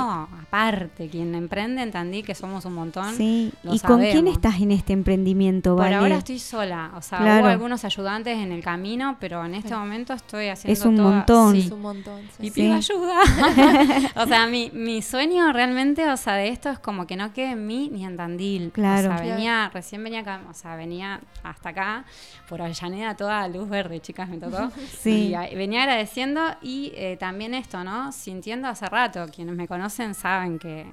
[0.42, 1.08] aparte.
[1.08, 3.14] Quien emprende entendí que somos un montón.
[3.16, 3.50] Sí.
[3.62, 5.96] lo ¿Y con quién estás en este emprendimiento, Por Vale?
[5.96, 7.40] ahora estoy sola, o sea, Claro.
[7.44, 11.10] hubo algunos ayudantes en el camino, pero en este momento estoy haciendo Es un toda-
[11.16, 11.52] montón.
[11.54, 11.60] sí.
[11.66, 12.46] Es un montón, sí.
[12.46, 12.60] Y Sí.
[12.62, 13.16] pido ayuda.
[14.16, 17.52] o sea, mi, mi sueño realmente, o sea, de esto es como que no quede
[17.52, 18.70] en mí ni en Tandil.
[18.72, 19.14] Claro.
[19.14, 22.04] O sea, venía, recién venía acá, o sea, venía hasta acá
[22.48, 24.70] por Avellaneda toda luz verde, chicas, me tocó.
[25.02, 25.34] Sí.
[25.50, 28.10] Y venía agradeciendo y eh, también esto, ¿no?
[28.10, 30.92] Sintiendo hace rato, quienes me conocen saben que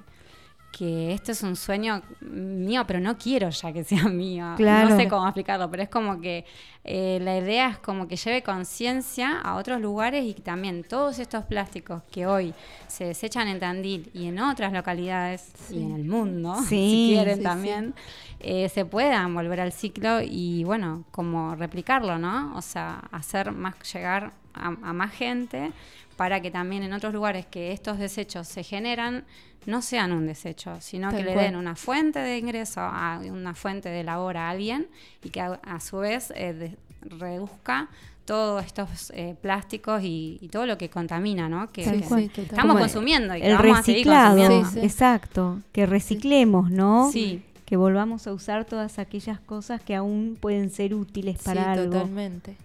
[0.72, 4.54] que esto es un sueño mío, pero no quiero ya que sea mío.
[4.56, 4.90] Claro.
[4.90, 6.44] No sé cómo explicarlo, pero es como que
[6.84, 11.18] eh, la idea es como que lleve conciencia a otros lugares y que también todos
[11.18, 12.54] estos plásticos que hoy
[12.88, 16.68] se desechan en Tandil y en otras localidades y en el mundo, Sí.
[16.68, 17.94] si quieren Sí, también,
[18.40, 22.56] eh, se puedan volver al ciclo y bueno, como replicarlo, ¿no?
[22.56, 25.72] O sea, hacer más, llegar a, a más gente
[26.20, 29.24] para que también en otros lugares que estos desechos se generan
[29.64, 33.54] no sean un desecho, sino Tal que le den una fuente de ingreso, a una
[33.54, 34.86] fuente de labor a alguien
[35.24, 37.88] y que a, a su vez eh, de- reduzca
[38.26, 41.72] todos estos eh, plásticos y, y todo lo que contamina, ¿no?
[41.72, 47.10] Que, estamos consumiendo y el vamos a seguir reciclado, exacto, que reciclemos, ¿no?
[47.10, 47.42] Sí.
[47.64, 51.92] Que volvamos a usar todas aquellas cosas que aún pueden ser útiles para sí, algo.
[51.94, 52.56] totalmente.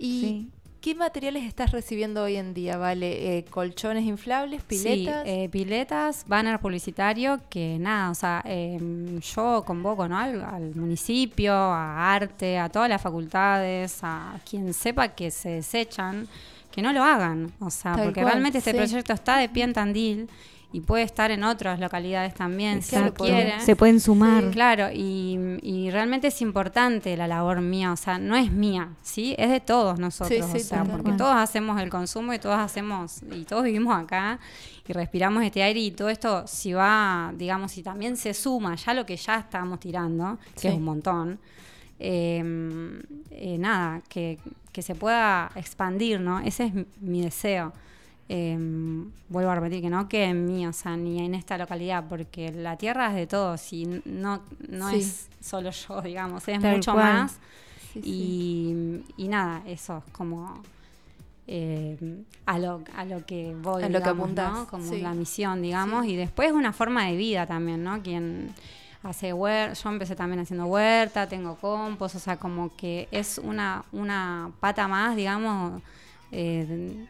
[0.00, 0.50] ¿Y Sí.
[0.84, 3.38] Qué materiales estás recibiendo hoy en día, Vale?
[3.38, 5.24] Eh, ¿Colchones inflables, piletas?
[5.24, 10.18] Sí, eh, piletas, banner publicitario, que nada, o sea, em, yo convoco ¿no?
[10.18, 16.28] al, al municipio, a arte, a todas las facultades, a quien sepa que se desechan,
[16.70, 18.76] que no lo hagan, o sea, Tal porque cual, realmente este sí.
[18.76, 20.28] proyecto está de pie en Tandil
[20.74, 23.60] y puede estar en otras localidades también, si quieren.
[23.60, 24.50] Se pueden sumar.
[24.50, 29.36] Claro, y, y realmente es importante la labor mía, o sea, no es mía, ¿sí?
[29.38, 32.58] Es de todos nosotros, Sí, sí, o sea, porque todos hacemos el consumo y todos
[32.58, 34.40] hacemos, y todos vivimos acá
[34.84, 38.94] y respiramos este aire y todo esto, si va, digamos, si también se suma ya
[38.94, 41.38] lo que ya estamos tirando, que es un montón,
[42.00, 42.42] eh,
[43.30, 44.40] eh, nada, que,
[44.72, 46.40] que se pueda expandir, ¿no?
[46.40, 47.72] Ese es mi deseo.
[48.28, 48.56] Eh,
[49.28, 52.50] vuelvo a repetir que no que en mí, o sea, ni en esta localidad, porque
[52.52, 54.96] la tierra es de todos y no, no Sí.
[54.96, 57.12] es solo yo, digamos, es Tal mucho cual.
[57.12, 57.38] más.
[57.94, 60.62] y, y nada, eso es como
[61.46, 61.96] eh,
[62.46, 64.66] a, lo, a lo que voy, A lo que digamos, apuntás, ¿no?
[64.68, 68.02] Como la misión, digamos, y después una forma de vida también, ¿no?
[68.02, 68.54] Quien
[69.02, 73.84] hace huerta, yo empecé también haciendo huerta, tengo compost, o sea, como que es una,
[73.92, 75.82] una pata más, digamos,
[76.32, 77.06] eh,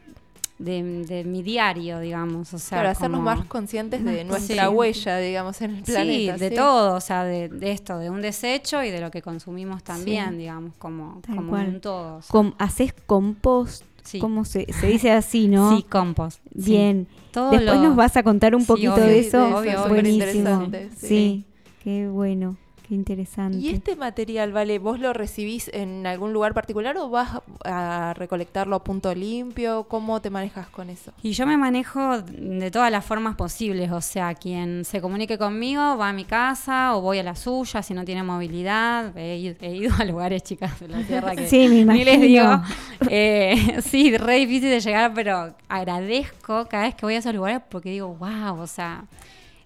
[0.58, 4.24] de, de mi diario, digamos, o sea, Claro, hacernos como- más conscientes de Sí.
[4.24, 6.34] nuestra huella, digamos, en el planeta.
[6.34, 6.54] Sí, de ¿sí?
[6.54, 10.30] todo, o sea, de, de esto, de un desecho y de lo que consumimos también,
[10.30, 10.36] Sí.
[10.36, 11.68] digamos, como, Tal como cual.
[11.68, 12.16] un todo.
[12.18, 12.30] o sea.
[12.30, 13.84] Com- ¿Haces compost?
[14.04, 14.18] Sí.
[14.18, 15.76] ¿Cómo se, se dice así, no?
[15.76, 16.40] Sí, compost.
[16.54, 16.70] sí.
[16.70, 17.08] Bien.
[17.32, 19.04] Todo Después lo- nos vas a contar un Sí, poquito obvio.
[19.06, 19.44] de eso.
[19.58, 19.88] Obvio, obvio.
[19.88, 20.68] Buenísimo.
[20.96, 21.44] sí.
[21.82, 22.56] qué bueno,
[22.86, 23.56] qué interesante.
[23.58, 28.76] ¿Y este material, Vale, vos lo recibís en algún lugar particular o vas a recolectarlo
[28.76, 29.84] a punto limpio?
[29.84, 31.12] ¿Cómo te manejas con eso?
[31.22, 35.96] Y yo me manejo de todas las formas posibles, o sea, quien se comunique conmigo
[35.96, 39.16] va a mi casa o voy a la suya si no tiene movilidad.
[39.16, 42.20] He ido, he ido a lugares, chicas, de la tierra que Sí, me ni les
[42.20, 42.44] digo.
[42.44, 42.64] imagino.
[43.10, 47.60] Eh, sí, re difícil de llegar, pero agradezco cada vez que voy a esos lugares
[47.68, 49.04] porque digo, wow, o sea,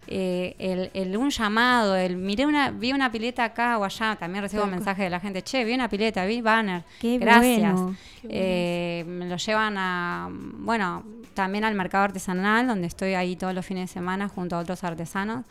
[0.09, 4.43] eh, el, el un llamado, el miré una, vi una pileta acá o allá, también
[4.43, 7.73] recibo mensajes de la gente, che, vi una pileta, vi banner, Qué gracias.
[7.73, 7.97] bueno.
[8.25, 11.05] Eh, me lo llevan a, bueno,
[11.35, 14.83] también al mercado artesanal, donde estoy ahí todos los fines de semana junto a otros
[14.85, 15.45] artesanos.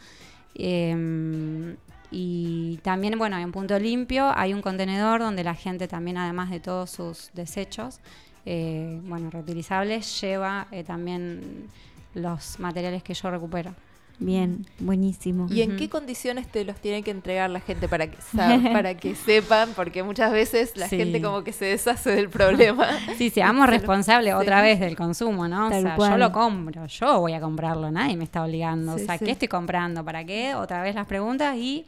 [0.55, 1.75] Eh,
[2.11, 6.59] y también, bueno, en Punto Limpio hay un contenedor donde la gente también, además de
[6.59, 7.99] todos sus desechos,
[8.45, 11.67] eh, bueno, reutilizables, lleva eh, también
[12.13, 13.73] los materiales que yo recupero.
[14.19, 15.45] Bien, buenísimo.
[15.51, 18.17] ¿Y en qué condiciones te los tiene que entregar la gente para que,
[18.73, 19.69] para que sepan?
[19.75, 20.97] Porque muchas veces la Sí.
[20.97, 22.87] gente como que se deshace del problema.
[23.17, 24.39] Sí, seamos responsables sí.
[24.41, 25.69] otra vez del consumo, ¿no?
[25.69, 26.11] Tal o sea, cual.
[26.13, 28.97] yo lo compro, yo voy a comprarlo, nadie me está obligando.
[28.97, 29.25] Sí, o sea, sí.
[29.25, 30.03] ¿qué estoy comprando?
[30.03, 30.55] ¿Para qué?
[30.55, 31.85] Otra vez las preguntas y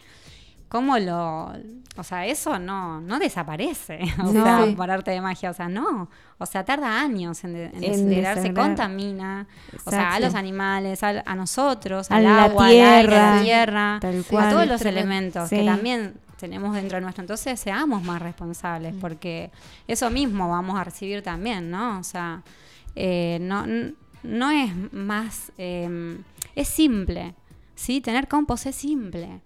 [0.70, 1.52] cómo lo...
[1.98, 4.44] O sea, eso no, no desaparece, o No.
[4.44, 6.08] sea, por arte de magia, o sea, no.
[6.38, 9.48] O sea, tarda años en, de- en En desintegrarse, contamina,
[9.86, 13.02] o sea, a los animales, al- a, nosotros, A al la agua, al aire, a
[13.02, 13.36] tierra.
[13.36, 15.58] la tierra, Tal a todos los elementos Sí.
[15.58, 17.22] que también tenemos dentro nuestro.
[17.24, 19.52] Entonces, seamos más responsables, porque
[19.88, 22.00] eso mismo vamos a recibir también, ¿no?
[22.00, 22.44] O sea,
[22.96, 23.66] eh, no,
[24.24, 25.52] no es más.
[25.58, 26.18] eh,
[26.56, 27.34] es simple.
[27.76, 29.42] Sí, tener compost es simple.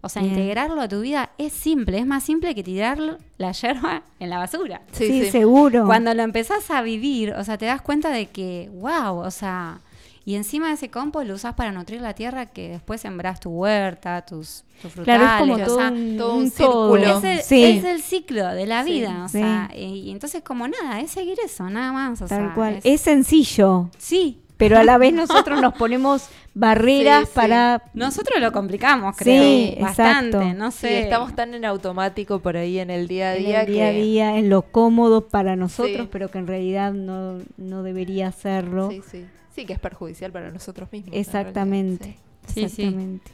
[0.00, 0.34] O sea, Bien.
[0.38, 1.98] integrarlo a tu vida es simple.
[1.98, 4.82] Es más simple que tirar la yerba en la basura.
[4.92, 5.30] Sí, Sí, sí.
[5.30, 5.86] seguro.
[5.86, 9.80] Cuando lo empezás a vivir, o sea, te das cuenta de que, wow, o sea,
[10.24, 13.48] y encima de ese compost lo usás para nutrir la tierra que después sembrás tu
[13.50, 15.20] huerta, tus, tus frutales.
[15.20, 17.18] Claro, es como o todo sea, un- todo un círculo.
[17.18, 17.64] es el, Sí.
[17.64, 19.38] es el ciclo de la Sí, vida, o sí.
[19.38, 22.20] sea, y, y entonces como nada, es seguir eso, nada más.
[22.22, 22.74] O Tal sea, cual.
[22.74, 23.88] es- Es sencillo.
[23.98, 24.42] Sí.
[24.58, 27.32] Pero a la vez nosotros nos ponemos barreras Sí, sí.
[27.34, 27.82] para...
[27.94, 30.58] Nosotros lo complicamos, Sí, creo, bastante, exacto.
[30.58, 31.00] no Sí, sé.
[31.00, 33.92] estamos tan en automático por ahí en el día a en día el día a
[33.92, 36.08] día, en lo cómodo para nosotros, Sí.
[36.12, 38.90] pero que en realidad no, no debería serlo.
[38.90, 39.24] sí, sí.
[39.54, 41.12] Sí, que es perjudicial para nosotros mismos.
[41.14, 42.16] en Exactamente.
[42.46, 42.82] Sí, sí.
[42.82, 43.32] Exactamente.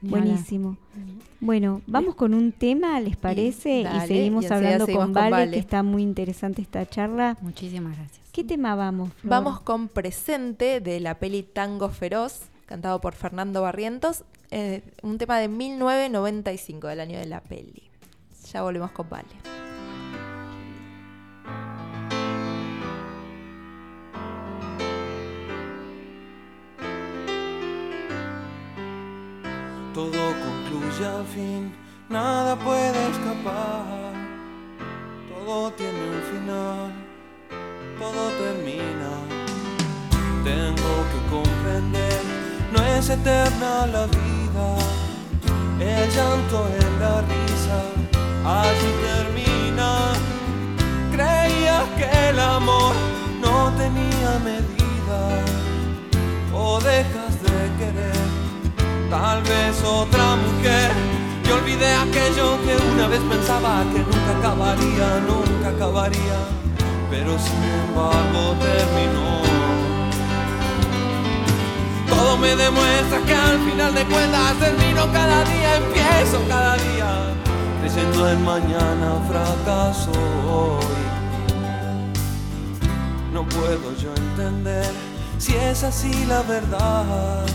[0.00, 0.76] Buenísimo.
[1.40, 3.80] Bueno, vamos con un tema, ¿les parece?
[3.80, 5.50] Y, dale, seguimos y hablando seguimos con con Vale, Vale.
[5.52, 7.36] que está muy interesante esta charla.
[7.40, 8.23] Muchísimas gracias.
[8.34, 9.12] ¿Qué tema vamos?
[9.12, 9.30] Flor?
[9.30, 15.38] Vamos con Presente de la peli Tango Feroz, cantado por Fernando Barrientos, eh, un tema
[15.38, 17.92] de 1995, del año de la peli.
[18.52, 19.28] Ya volvemos con Vale.
[29.94, 31.72] Todo concluye al fin,
[32.08, 34.12] nada puede escapar.
[35.28, 37.03] Todo tiene un final,
[37.98, 39.10] todo termina.
[40.44, 42.20] Tengo que comprender,
[42.72, 44.66] no es eterna la vida.
[45.80, 47.78] El llanto en la risa,
[48.44, 50.12] allí termina.
[51.12, 52.94] Creía que el amor
[53.40, 55.20] no tenía medida.
[56.52, 58.24] O dejas de querer
[59.10, 60.90] tal vez otra mujer.
[61.46, 66.38] Y olvidé aquello que una vez pensaba que nunca acabaría, nunca acabaría,
[67.14, 69.42] pero sin embargo terminó.
[72.08, 77.10] Todo me demuestra que al final de cuentas termino cada día, empiezo cada día,
[77.80, 80.10] creyendo en mañana fracaso
[80.50, 81.04] hoy.
[83.32, 84.90] No puedo yo entender
[85.38, 87.46] si es así la verdad.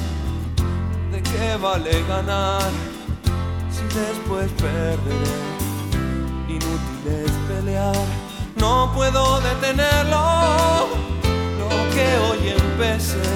[1.11, 2.69] ¿De qué vale ganar
[3.75, 5.59] si después perderé?
[6.47, 8.05] Inútil es pelear,
[8.59, 10.87] no puedo detenerlo.
[11.59, 13.31] Lo que hoy empecé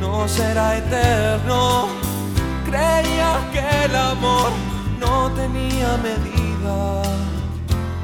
[0.00, 1.88] no será eterno.
[2.64, 4.50] Creía que el amor
[4.98, 7.02] no tenía medida.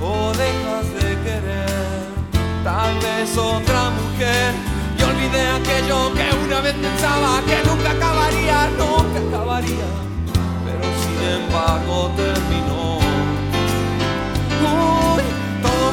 [0.01, 2.05] O dejas de querer,
[2.63, 4.53] tal vez otra mujer.
[4.99, 9.89] Y olvidé aquello que una vez pensaba que nunca acabaría, nunca acabaría.
[10.65, 12.65] Pero sin embargo terminó.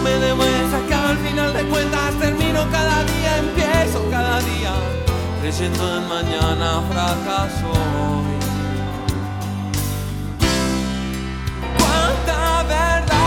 [0.04, 4.74] Me demuestra que al final de cuentas termino cada día, empiezo cada día.
[5.42, 7.72] Creyendo en mañana fracaso.
[11.78, 13.21] Cuánta verdad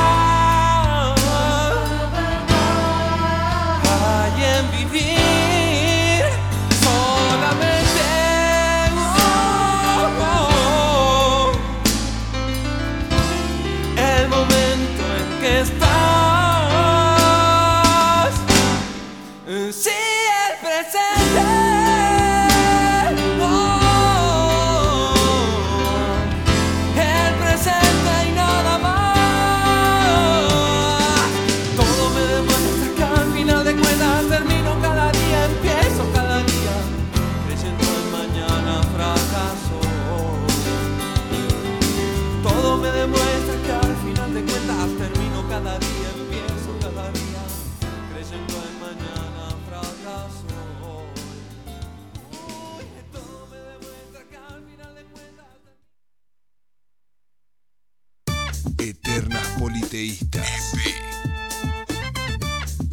[59.94, 60.74] politeístas.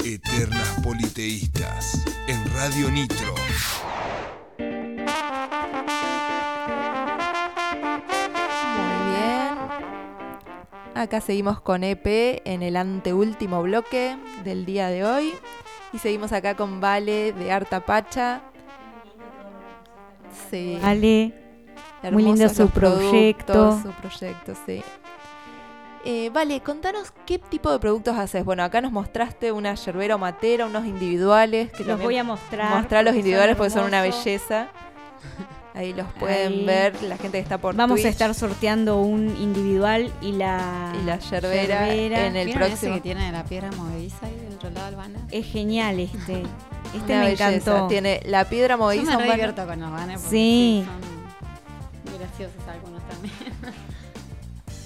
[0.06, 2.06] Eternas politeístas.
[2.28, 3.34] En Radio Nitro.
[4.60, 4.68] Muy
[9.10, 9.58] bien.
[10.94, 12.06] Acá seguimos con EP
[12.46, 15.34] en el anteúltimo bloque del día de hoy.
[15.94, 18.44] Y seguimos acá con Vale de Arta Pacha.
[20.52, 20.78] Sí.
[20.80, 21.34] Vale.
[22.12, 23.82] Muy lindo su proyecto.
[23.82, 24.84] Su proyecto, sí.
[26.04, 28.44] Eh, vale, contanos qué tipo de productos haces.
[28.44, 31.72] Bueno, acá nos mostraste una yerbera o matera, unos individuales.
[31.72, 34.70] Que Los voy a mostrar Mostrar los individuales porque son una belleza.
[35.74, 36.66] Ahí los pueden Ahí.
[36.66, 41.06] ver, la gente que está por Vamos a estar sorteando un individual y la, Y
[41.06, 42.96] la yerbera en el ¿Vieron ese próximo.
[42.96, 45.22] que tiene la piedra movediza ahí del otro lado del banner?
[45.32, 46.44] Es genial este.
[46.94, 47.54] Este Una me belleza.
[47.54, 47.88] encantó.
[47.88, 49.12] Tiene la piedra Yo movediza.
[49.18, 50.86] me un re con los banners porque Sí.
[50.86, 53.34] son- graciosos algunos también.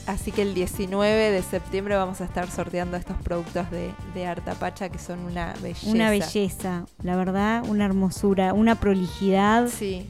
[0.08, 4.90] Así que el 19 de septiembre vamos a estar sorteando estos productos de, de Artapacha
[4.90, 5.90] que son una belleza.
[5.90, 9.68] Una belleza, la verdad, una hermosura, una prolijidad.
[9.68, 10.08] Sí.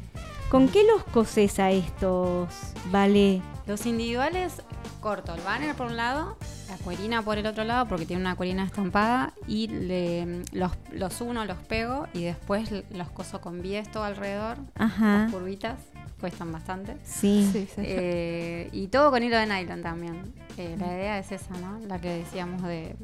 [0.50, 2.50] ¿Con qué los coses a estos,
[2.92, 3.42] Vale?
[3.68, 4.62] Los individuales
[5.02, 8.36] corto el banner por un lado, la cuerina por el otro lado, porque tiene una
[8.36, 13.90] cuerina estampada, y le, los, los uno, los pego y después los coso con bies
[13.92, 15.24] todo alrededor, Ajá.
[15.24, 15.76] las curvitas,
[16.20, 16.98] cuestan bastante.
[17.04, 17.48] Sí.
[17.52, 17.82] Sí, sí.
[17.84, 20.34] Eh, y todo con hilo de nylon también.
[20.58, 21.80] Eh, la idea es esa, ¿no?
[21.88, 22.96] La que decíamos de,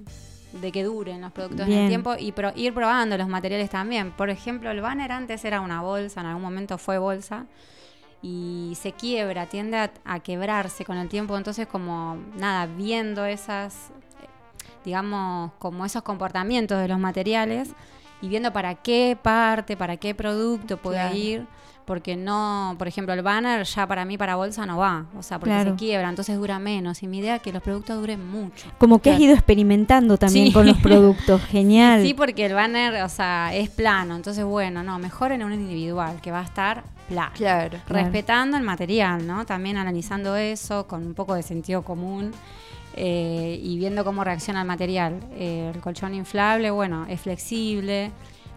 [0.61, 4.11] de que duren los productos en el tiempo y pro- ir probando los materiales también.
[4.11, 7.45] Por ejemplo, el banner antes era una bolsa, en algún momento fue bolsa
[8.21, 11.35] y se quiebra, tiende a, a quebrarse con el tiempo.
[11.37, 13.89] Entonces, como nada, viendo esas,
[14.85, 17.69] digamos, como esos comportamientos de los materiales
[18.21, 21.15] y viendo para qué parte, para qué producto puede Claro.
[21.15, 21.47] ir.
[21.85, 25.39] Porque no, por ejemplo, el banner ya para mí para bolsa no va, o sea,
[25.39, 25.71] porque Claro.
[25.71, 27.01] se quiebra, entonces dura menos.
[27.03, 28.67] Y mi idea es que los productos duren mucho.
[28.77, 30.53] Como que has ido experimentando también Sí.
[30.53, 32.03] con los productos, genial.
[32.03, 34.15] Sí, porque el banner, o sea, es plano.
[34.15, 37.31] Entonces, bueno, no, mejor en un individual, que va a estar plano.
[37.35, 37.79] Claro.
[37.89, 39.45] Respetando el material, ¿no?
[39.45, 42.31] También analizando eso con un poco de sentido común
[42.95, 45.19] eh, y viendo cómo reacciona el material.
[45.33, 48.11] Eh, el colchón inflable, bueno, es flexible.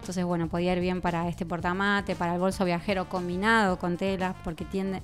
[0.05, 4.35] Entonces, bueno, podía ir bien para este portamate, para el bolso viajero combinado con telas,
[4.43, 5.01] porque tiene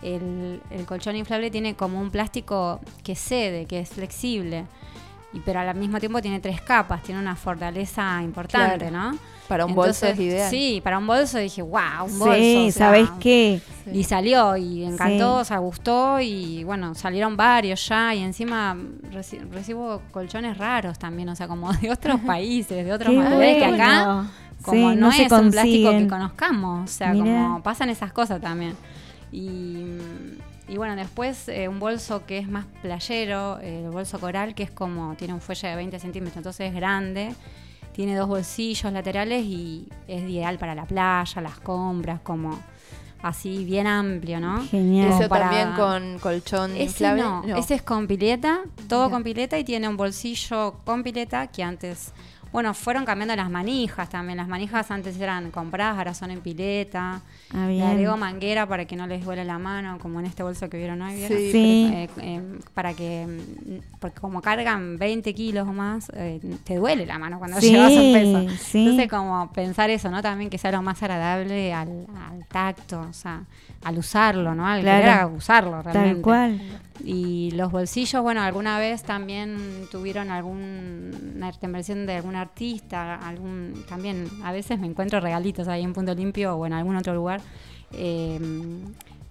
[0.00, 4.64] el, el colchón inflable tiene como un plástico que cede, que es flexible.
[5.32, 9.10] Y pero al mismo tiempo tiene tres capas, tiene una fortaleza importante, Claro.
[9.12, 9.18] ¿no?
[9.48, 10.48] Para un bolso es ideal.
[10.48, 12.38] Sí, para un bolso dije, wow, un Sí, bolso.
[12.38, 13.60] o sea, ¿sabés qué?
[13.92, 15.40] Y salió y encantó, Sí.
[15.40, 18.74] o sea, gustó y bueno, salieron varios ya y encima
[19.12, 23.64] reci- recibo colchones raros también, o sea, como de otros países, de otros materiales que
[23.66, 24.26] acá.
[24.64, 27.24] Como Sí, no, no se es un plástico que conozcamos, o sea, Mirá.
[27.24, 28.74] como pasan esas cosas también.
[29.32, 29.84] Y,
[30.68, 34.70] y bueno, después eh, un bolso que es más playero, el bolso coral, que es
[34.70, 37.34] como, tiene un fuelle de 20 centímetros, entonces es grande,
[37.92, 42.58] tiene dos bolsillos laterales y es ideal para la playa, las compras, como
[43.22, 44.62] así bien amplio, ¿no?
[44.68, 45.12] Genial.
[45.18, 47.56] Eso para- también con colchón ese no, No.
[47.56, 52.12] ese es con pileta, todo con pileta y tiene un bolsillo con pileta que antes,
[52.54, 54.36] bueno, fueron cambiando las manijas también.
[54.38, 57.20] Las manijas antes eran compradas, ahora son en pileta.
[57.52, 57.82] Ah, Le bien.
[57.82, 61.02] agrego manguera para que no les duele la mano, como en este bolso que vieron
[61.02, 61.16] hoy.
[61.16, 61.36] ¿vieron?
[61.36, 61.50] Sí.
[61.50, 61.90] Sí.
[61.92, 67.06] Eh, eh, para que, mm, porque como cargan 20 kilos o más, eh, te duele
[67.06, 68.56] la mano cuando Sí, llevas un peso.
[68.62, 68.78] sí.
[68.86, 70.22] Entonces, como pensar eso, ¿no?
[70.22, 73.42] También que sea lo más agradable al, al tacto, o sea,
[73.82, 74.64] al usarlo, ¿no?
[74.64, 75.02] Al Claro.
[75.28, 76.22] querer usarlo Tal realmente.
[76.22, 76.60] cual.
[77.02, 79.56] Y los bolsillos, bueno, alguna vez también
[79.90, 85.92] tuvieron alguna intervención de algún artista, algún también a veces me encuentro regalitos ahí en
[85.92, 87.40] Punto Limpio o en algún otro lugar.
[87.96, 88.38] eh,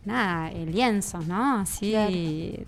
[0.06, 1.60] nada, lienzos, ¿no?
[1.62, 1.92] Así.
[1.92, 2.12] Claro.
[2.12, 2.66] Y,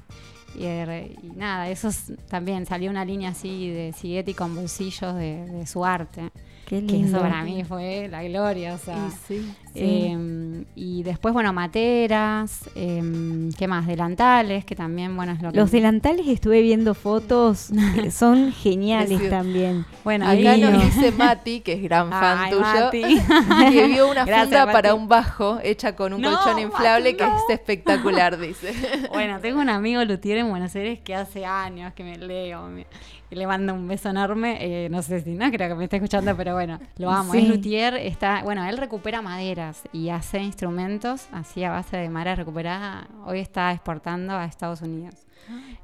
[1.36, 5.84] nada, eso es- también salió una línea así de Siguetti con bolsillos de, de su
[5.84, 6.32] arte.
[6.66, 7.20] Qué Que eso lindo.
[7.20, 9.10] para mí fue la gloria, o sea.
[9.28, 9.54] Sí.
[9.76, 13.88] Eh, y después, bueno, materas, eh, ¿qué más?
[13.88, 15.58] Delantales, que también, bueno, es lo que...
[15.58, 17.70] Los delantales estuve viendo fotos,
[18.12, 19.86] son geniales también.
[20.04, 23.02] Bueno, Acá ahí- nos dice Mati, que es gran fan Ay, tuyo, Mati.
[23.72, 24.74] que vio una Gracias, funda Mati.
[24.74, 28.74] para un bajo hecha con un No, colchón inflable Mati, que es espectacular, dice.
[29.14, 32.88] Bueno, tengo un amigo luthier en Buenos Aires que hace años que me leo me-
[33.32, 34.58] le mando un beso enorme.
[34.62, 37.34] eh, no sé si no creo que me esté escuchando, pero bueno, lo amo.
[37.34, 37.40] Sí.
[37.40, 39.22] Es luthier, está, bueno, él recupera
[39.66, 43.08] maderas y hace instrumentos así a base de madera recuperada.
[43.26, 45.16] Hoy está exportando a Estados Unidos.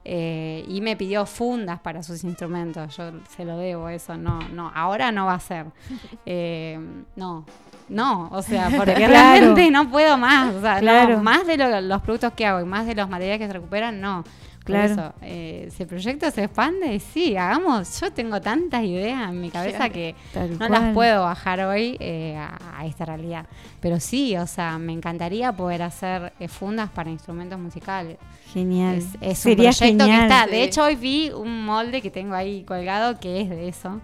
[0.03, 2.97] Eh, y me pidió fundas para sus instrumentos.
[2.97, 4.17] Yo se lo debo eso.
[4.17, 5.65] No, no, ahora no va a ser.
[6.25, 6.79] Eh,
[7.15, 7.45] no,
[7.89, 9.11] no, o sea, porque Claro.
[9.13, 10.53] realmente no puedo más.
[10.55, 13.39] O sea, no, más de lo- los productos que hago y más de los materiales
[13.39, 14.23] que se recuperan, no.
[14.63, 14.93] Por Claro.
[14.93, 17.99] eso, eh, si el proyecto se expande, sí, hagamos.
[17.99, 19.93] Yo tengo tantas ideas en mi cabeza Claro.
[19.93, 20.71] que Tal no cual.
[20.71, 23.47] las puedo bajar hoy eh, a, a esta realidad.
[23.79, 28.17] Pero sí, o sea, me encantaría poder hacer eh, fundas para instrumentos musicales.
[28.53, 28.97] Genial.
[28.97, 30.19] Es, es Sería un proyecto genial.
[30.19, 30.45] que está.
[30.45, 30.51] Sí.
[30.51, 33.99] De hecho, hoy vi un molde que tengo ahí colgado que es de eso.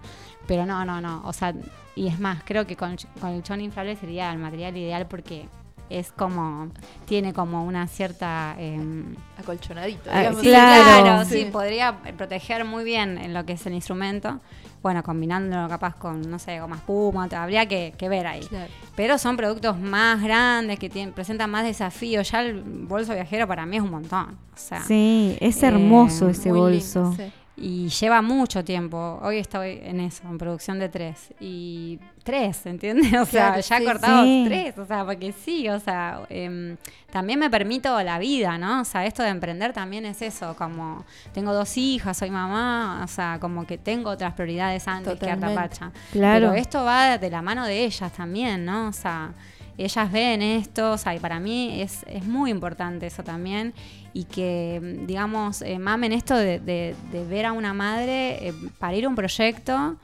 [0.47, 1.21] Pero no, no, no.
[1.25, 1.53] O sea,
[1.95, 5.47] y es más, creo que con, con el chon inflable sería el material ideal porque
[5.89, 6.69] es como.
[7.05, 8.55] Tiene como una cierta.
[8.59, 10.41] em, Acolchonadito, Ah, digamos.
[10.41, 11.01] Sí, Claro.
[11.03, 11.49] claro, sí, Sí.
[11.51, 14.39] podría proteger muy bien en lo que es el instrumento.
[14.83, 18.41] Bueno, combinándolo capaz con, no sé, goma espuma, habría que, que ver ahí.
[18.41, 18.71] Claro.
[18.95, 22.29] Pero son productos más grandes que tienen, presentan más desafíos.
[22.31, 24.37] Ya el bolso viajero para mí es un montón.
[24.53, 27.03] O sea, Sí, es Eh, hermoso ese bolso.
[27.11, 27.31] lindo, sí.
[27.59, 29.19] Y lleva mucho tiempo.
[29.23, 31.33] Hoy estoy en eso, en producción de tres.
[31.39, 33.11] Y tres, ¿entiendes?
[33.19, 34.43] O sea, ya sí, cortamos sí.
[34.47, 36.77] tres, o sea, porque sí, o sea, em,
[37.09, 38.81] también me permito la vida, ¿no?
[38.81, 41.03] O sea, esto de emprender también es eso, como
[41.33, 45.57] tengo dos hijas, soy mamá, o sea, como que tengo otras prioridades antes que Totalmente.
[45.57, 45.91] Artapacha.
[46.11, 46.49] Claro.
[46.49, 48.89] Pero esto va de la mano de ellas también, ¿no?
[48.89, 49.33] O sea,
[49.77, 53.73] ellas ven esto, o sea, y para mí es, es muy importante eso también,
[54.13, 59.07] y que, digamos, eh, mamen esto de, de- de ver a una madre eh, parir
[59.07, 59.97] un proyecto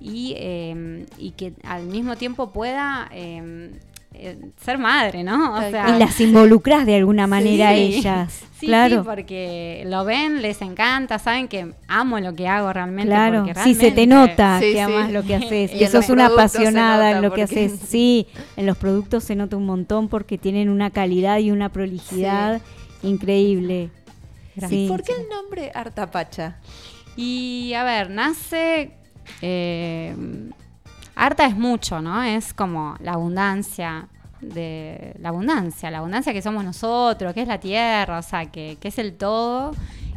[0.00, 3.72] y, eh, y que al mismo tiempo pueda eh,
[4.18, 5.54] eh, ser madre, ¿no?
[5.54, 7.80] O sea, y las involucras de alguna manera a Sí.
[7.80, 8.40] ellas.
[8.58, 9.02] Sí, claro.
[9.02, 13.08] sí, porque lo ven, les encanta, saben que amo lo que hago realmente.
[13.08, 14.78] Claro, porque sí, se te realmente- nota Sí, que sí.
[14.80, 17.78] amas lo que haces, Y que sos una apasionada en lo que haces.
[17.88, 18.26] Sí,
[18.56, 22.60] en los productos se nota un montón porque tienen una calidad y una prolijidad
[23.04, 23.90] increíble.
[24.56, 24.70] Gracias.
[24.80, 24.86] Sí.
[24.88, 26.56] ¿Por qué el nombre Artapacha?
[27.16, 28.90] Y a ver, nace.
[29.40, 30.16] eh,
[31.18, 32.22] harta es mucho, ¿no?
[32.22, 34.08] Es como la abundancia
[34.40, 38.78] de la abundancia, la abundancia que somos nosotros, que es la tierra, o sea, que,
[38.80, 39.72] que es el todo.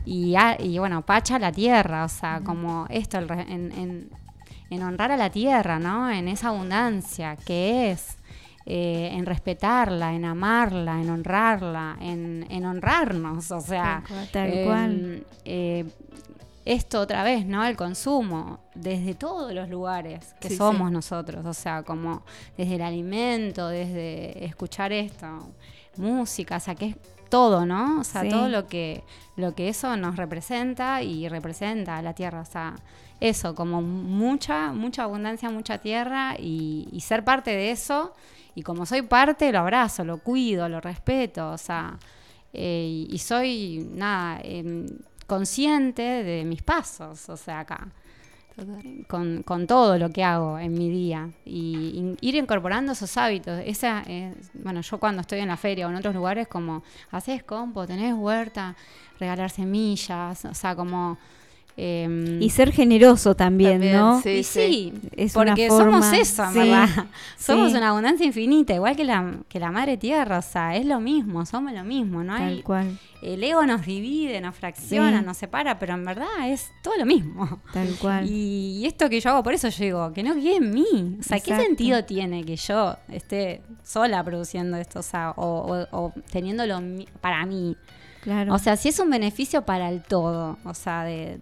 [0.06, 4.10] Y, a- y bueno, Pacha la tierra, o sea, como esto, el en, en-
[4.70, 6.10] en honrar a la tierra, ¿no?
[6.10, 8.18] En esa abundancia que es.
[8.68, 14.32] eh, en respetarla, en amarla, en honrarla, en, en honrarnos, o sea, Tal cual.
[14.32, 14.50] Tal
[15.16, 15.86] em, eh,
[16.66, 17.66] esto otra vez, ¿no?
[17.66, 20.94] El consumo, desde todos los lugares que Sí, somos sí.
[20.94, 22.24] nosotros, o sea, como
[22.58, 25.28] desde el alimento, desde escuchar esto,
[25.98, 26.96] música, o sea, que es
[27.30, 28.02] todo, ¿no?
[28.02, 28.30] O sea, Sí.
[28.30, 29.04] todo lo que,
[29.38, 32.76] lo que eso nos representa y representa a la tierra, o sea,
[33.20, 38.14] eso, como mucha, mucha abundancia, mucha tierra y, y ser parte de eso.
[38.54, 41.98] Y como soy parte, lo abrazo, lo cuido, lo respeto, o sea,
[42.54, 44.86] eh, y, soy, nada, em,
[45.36, 47.88] consciente de mis pasos, o sea, acá,
[49.08, 51.30] con, con todo lo que hago en mi día.
[51.46, 53.62] Y, in- ir incorporando esos hábitos.
[53.66, 57.44] Esa, es- bueno, yo cuando estoy en la feria o en otros lugares, como, haces
[57.44, 58.76] compo, tenés huerta,
[59.20, 61.18] regalar semillas, o sea, como...
[61.78, 64.22] em, Y ser generoso también, También, ¿no?
[64.22, 64.30] sí.
[64.30, 66.88] y sí, Es una porque forma- somos eso, en sí, verdad.
[67.38, 67.78] Somos sí.
[67.78, 71.46] una abundancia infinita, igual que la, que la madre tierra, o sea, es lo mismo,
[71.46, 72.34] somos lo mismo, ¿no?
[72.36, 73.00] hay Tal cual.
[73.24, 75.26] El ego nos divide, nos fracciona, Sí.
[75.26, 77.62] nos separa, pero en verdad es todo lo mismo.
[77.74, 78.28] Tal cual.
[78.30, 81.18] Y, y esto que yo hago, por eso yo digo, que no quede en mí.
[81.20, 85.00] O sea, ¿qué sentido tiene que yo esté sola produciendo esto?
[85.00, 85.46] O sea, o,
[85.92, 86.80] o- o teniéndolo
[87.22, 87.76] para mí.
[88.22, 88.54] Claro.
[88.54, 91.40] O sea, si es un beneficio para el todo, o sea, de,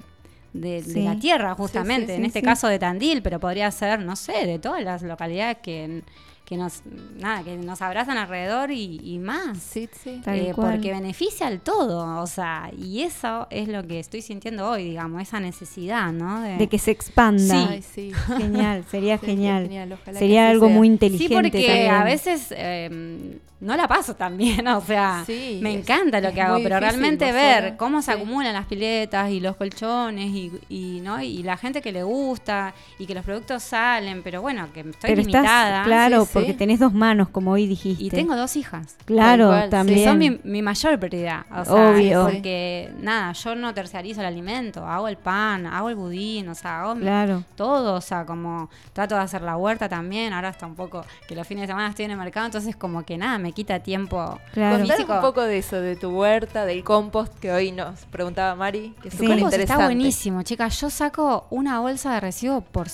[0.54, 1.02] de, de Sí.
[1.04, 2.46] la tierra justamente, sí, en sí, este sí.
[2.46, 6.04] caso de Tandil, pero podría ser, no sé, de todas las localidades que,
[6.46, 6.82] que nos
[7.20, 9.60] nada, que nos abrazan alrededor y, y más.
[9.60, 10.20] Sí, sí.
[10.26, 10.72] Tal Eh, cual.
[10.74, 15.22] porque beneficia al todo, o sea, y eso es lo que estoy sintiendo hoy, digamos,
[15.22, 16.42] esa necesidad, ¿no?
[16.42, 17.40] de que se expanda.
[17.54, 17.66] Sí.
[17.70, 18.12] Ay, sí.
[18.38, 19.70] Genial, sería genial.
[20.14, 20.76] Sería algo sea.
[20.76, 21.92] muy Sí, inteligente porque también.
[21.92, 26.32] a veces eh, no la paso tan bien, o sea, Sí, me es- encanta lo
[26.34, 27.78] que hago, pero difícil realmente ver sola.
[27.78, 28.18] cómo se Sí.
[28.18, 31.22] acumulan las piletas y los colchones y, y, ¿no?
[31.22, 34.94] y la gente que le gusta y que los productos salen, pero bueno, que estoy
[35.10, 35.70] Pero limitada.
[35.70, 36.58] estás, claro, Sí, porque sí.
[36.58, 38.04] tenés dos manos, como hoy dijiste.
[38.04, 38.96] Y tengo dos hijas.
[39.06, 40.00] Claro, cual, también.
[40.00, 41.46] Que son mi, mi mayor prioridad.
[41.56, 42.24] O sea, Obvio.
[42.32, 44.86] Porque, nada, yo no terciarizo el alimento.
[44.86, 47.44] Hago el pan, hago el budín, o sea, hago mi- Claro.
[47.56, 47.96] todo.
[47.96, 50.34] O sea, como trato de hacer la huerta también.
[50.34, 53.04] Ahora está un poco que los fines de semana estoy en el mercado, entonces, como
[53.04, 54.40] que nada, me quita tiempo.
[54.54, 54.86] Claro.
[54.86, 55.14] Físico.
[55.16, 59.08] un poco de eso, de tu huerta, del compost que hoy nos preguntaba Mari, que
[59.10, 59.20] es Sí.
[59.20, 59.84] Súper compost está interesante.
[59.86, 60.80] buenísimo, chicas.
[60.82, 62.88] Yo saco una bolsa de residuos por,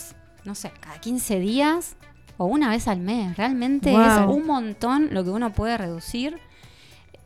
[0.43, 1.95] no sé, cada 15 días
[2.37, 3.35] o una vez al mes.
[3.37, 6.39] Realmente es un montón lo que uno puede reducir.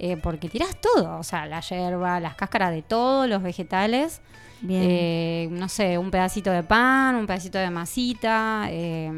[0.02, 4.22] eh, porque tirás todo, o sea, la hierba, las cáscaras de todos los vegetales,
[4.62, 4.82] Bien.
[4.82, 9.12] eh, no sé, un pedacito de pan, un pedacito de masita, eh,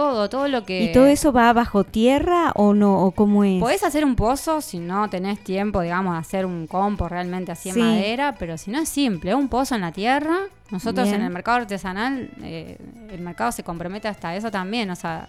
[0.00, 0.84] todo, todo lo que...
[0.84, 3.04] ¿Y todo eso va bajo tierra o no?
[3.04, 3.60] ¿O cómo es?
[3.60, 7.70] Podés hacer un pozo si no tenés tiempo, digamos, de hacer un compo realmente así
[7.70, 7.80] Sí.
[7.80, 10.38] en madera, pero si no es simple, un pozo en la tierra.
[10.70, 11.20] Nosotros Bien.
[11.20, 12.78] en el mercado artesanal, eh,
[13.10, 15.28] el mercado se compromete hasta eso también, o sea,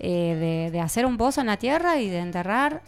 [0.00, 0.34] eh,
[0.66, 2.82] de, de hacer un pozo en la tierra y de enterrar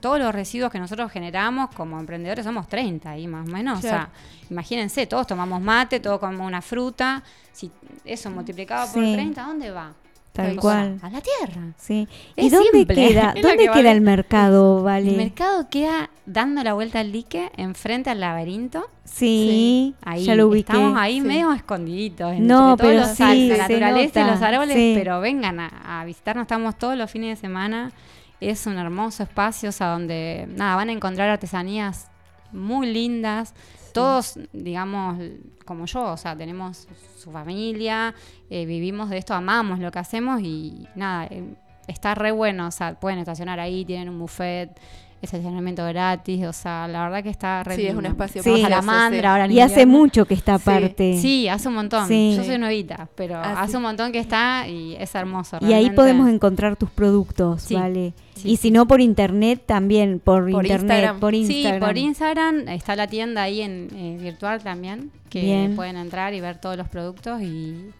[0.00, 3.78] todos los residuos que nosotros generamos como emprendedores, somos 30 ahí más o menos.
[3.78, 4.08] O sea,
[4.50, 7.22] imagínense, todos tomamos mate, todos comemos una fruta,
[7.52, 7.70] si
[8.04, 9.12] eso multiplicado por Sí.
[9.14, 9.92] 30, ¿a dónde va?
[10.36, 10.98] Tal cual.
[11.02, 11.62] A la tierra.
[11.78, 12.06] Sí.
[12.36, 15.10] ¿Y Es dónde simple, queda, dónde que queda el mercado, Vale?
[15.10, 18.88] El mercado queda dando la vuelta al dique enfrente al laberinto.
[19.04, 20.72] Sí, Ahí ya lo ubiqué.
[20.72, 21.26] estamos ahí Sí.
[21.26, 22.32] medio escondiditos.
[22.32, 24.92] entre No, todos pero los sí, la naturaleza y los árboles, sí.
[24.96, 26.42] pero vengan a, a visitarnos.
[26.42, 27.92] Estamos todos los fines de semana.
[28.40, 32.08] Es un hermoso espacio, o sea, donde nada, van a encontrar artesanías
[32.52, 33.54] muy lindas.
[33.96, 35.18] Todos, digamos,
[35.64, 36.86] como yo, o sea, tenemos
[37.16, 38.14] su familia,
[38.50, 41.54] eh, vivimos de esto, amamos lo que hacemos y nada, eh,
[41.86, 44.78] está re bueno, o sea, pueden estacionar ahí, tienen un buffet,
[45.22, 48.66] estacionamiento gratis, o sea, la verdad que está re Sí, es un espacio Vamos para
[48.66, 48.86] a la hacer.
[48.86, 51.18] mandra ahora en Y hace mucho que está aparte.
[51.20, 52.06] Sí, hace un montón.
[52.06, 52.34] Sí.
[52.36, 53.76] Yo soy nuevita, pero Ah, hace sí.
[53.76, 55.56] un montón que está y es hermoso.
[55.60, 55.96] Y ahí realmente.
[55.96, 58.12] podemos encontrar tus productos, Sí, ¿vale?
[58.34, 61.20] sí, y si no por internet, también por, Por internet, Instagram.
[61.20, 61.80] por Sí, Instagram.
[61.88, 65.76] por Instagram está la tienda ahí en eh, virtual también, que Bien.
[65.76, 67.90] pueden entrar y ver todos los productos y,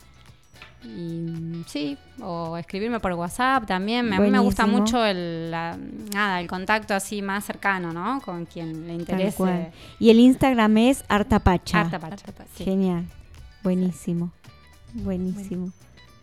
[0.84, 4.12] y, sí, o escribirme por WhatsApp también.
[4.12, 5.76] A mí me gusta mucho el, la-
[6.14, 8.20] nada, el contacto así más cercano, ¿no?
[8.20, 9.36] Con quien le Tal interese.
[9.36, 9.72] cual.
[9.98, 11.80] Y el Instagram es Artapacha.
[11.80, 12.64] Artapacha, sí.
[12.64, 13.04] Genial.
[13.62, 14.30] Buenísimo.
[14.94, 15.72] Buenísimo.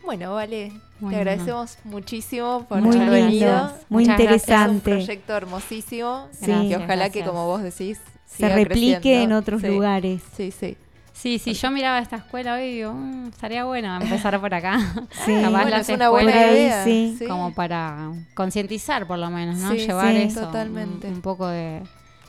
[0.04, 0.72] Bueno, vale.
[1.00, 1.10] Bueno.
[1.10, 3.72] Te agradecemos muchísimo por Muy haber lindo, venido.
[3.88, 4.90] muy Muchas interesante.
[4.90, 6.28] Es un proyecto hermosísimo.
[6.32, 6.46] Sí.
[6.46, 9.24] Que Gracias, ojalá que, como vos decís, Se replique creciendo.
[9.24, 9.68] en otros Sí.
[9.68, 10.22] lugares.
[10.36, 10.76] Sí, sí.
[11.16, 14.78] Sí, sí, yo miraba esta escuela hoy y digo, "Mm, estaría bueno empezar por acá.
[15.24, 15.32] Sí.
[15.40, 16.84] Capaz Bueno, las es una buena idea.
[16.84, 17.16] sí.
[17.28, 19.70] como para concientizar por lo menos, ¿no?
[19.72, 21.06] Sí, Llevar sí, eso, totalmente.
[21.08, 21.82] Un, un poco de,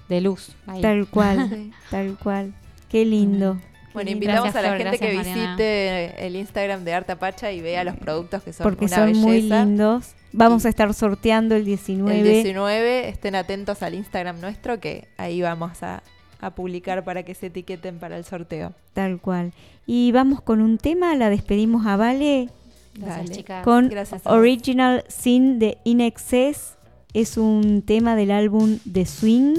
[0.08, 0.82] de luz ahí.
[0.82, 1.72] Tal cual, Sí.
[1.90, 2.54] tal cual.
[2.88, 3.58] Qué lindo.
[3.94, 5.52] Bueno, invitamos Gracias, a la Flor, gente que gracias, Mariana.
[5.56, 9.14] visite el Instagram de Arta Pacha y vea los productos que son Porque una son
[9.18, 9.64] muy belleza.
[9.66, 10.14] lindos.
[10.32, 12.18] Vamos a estar sorteando el 19.
[12.20, 16.04] El 19, estén atentos al Instagram nuestro que ahí vamos a,
[16.46, 18.74] a publicar para que se etiqueten para el sorteo.
[18.94, 19.54] Tal cual.
[19.86, 22.50] Y vamos con un tema, la despedimos a Vale
[22.96, 23.64] Gracias, chicas.
[23.64, 24.38] con Gracias a vos.
[24.38, 26.76] Original Sin de In Excess.
[27.14, 29.56] Es un tema del álbum The Swing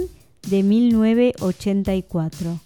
[0.48, 2.65] de 1984.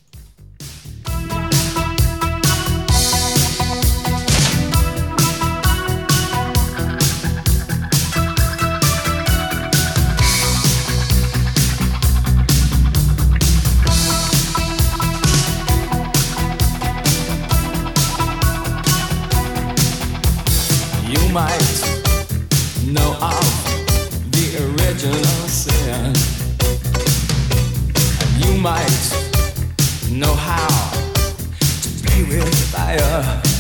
[25.03, 26.15] And
[28.45, 28.85] you might
[30.11, 30.69] know how
[31.81, 33.60] to play with fire.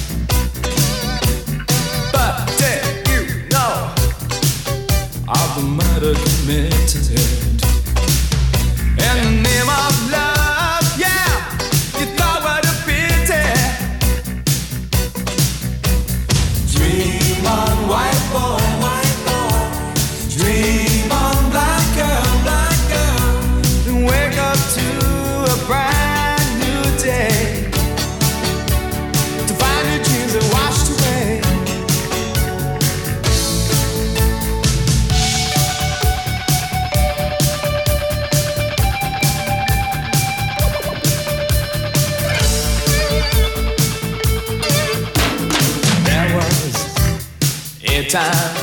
[48.10, 48.56] Time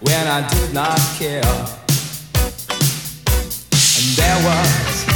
[0.00, 1.40] when I did not care.
[3.96, 5.06] And there was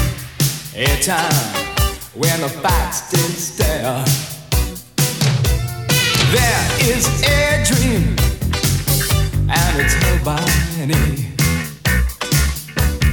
[0.74, 1.66] a time
[2.14, 4.02] when the facts did stare.
[6.32, 8.16] There is a dream,
[9.50, 10.40] and it's held by
[10.78, 11.34] many.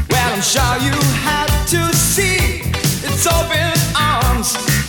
[0.10, 0.96] Well, I'm sure you
[1.28, 2.62] have to see
[3.04, 4.83] its open arms.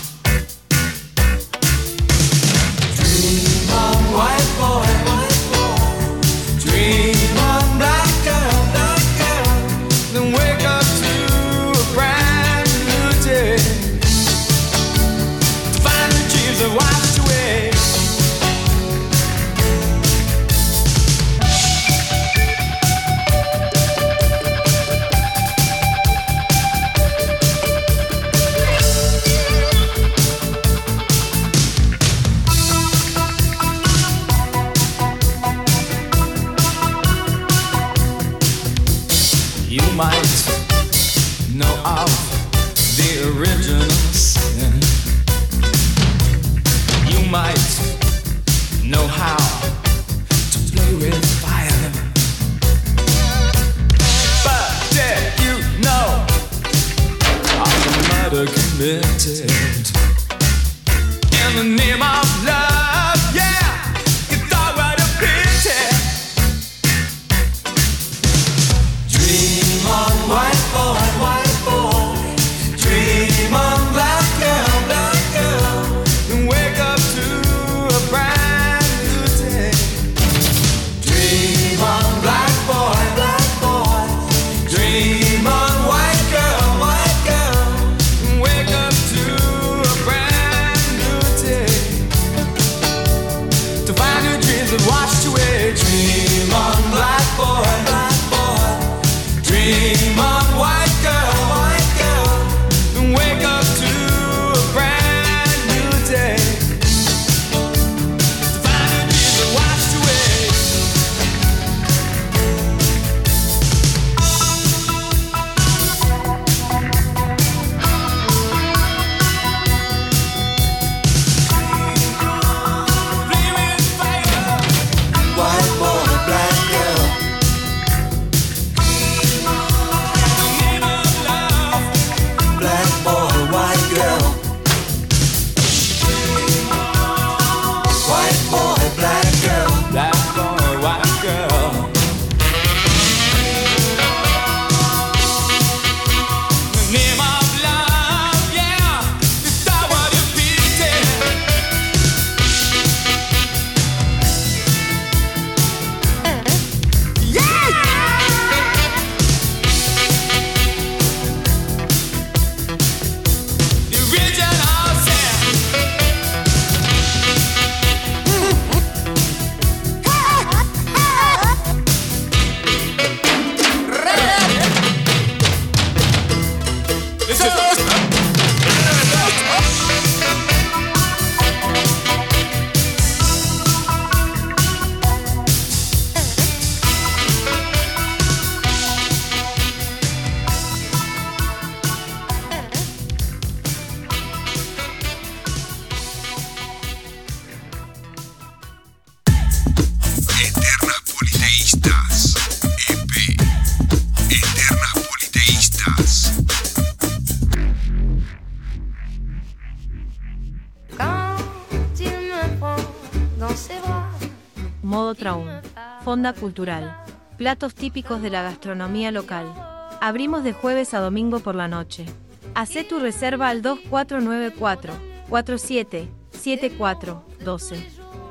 [216.33, 216.97] Cultural.
[217.37, 219.53] Platos típicos de la gastronomía local.
[220.01, 222.07] Abrimos de jueves a domingo por la noche.
[222.55, 224.95] Hacé tu reserva al 2494
[225.29, 227.77] 47 74 12.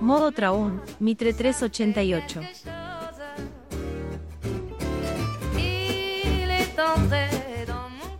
[0.02, 2.41] Modo Traún, Mitre 388.
[5.56, 8.18] Il est entré dans mon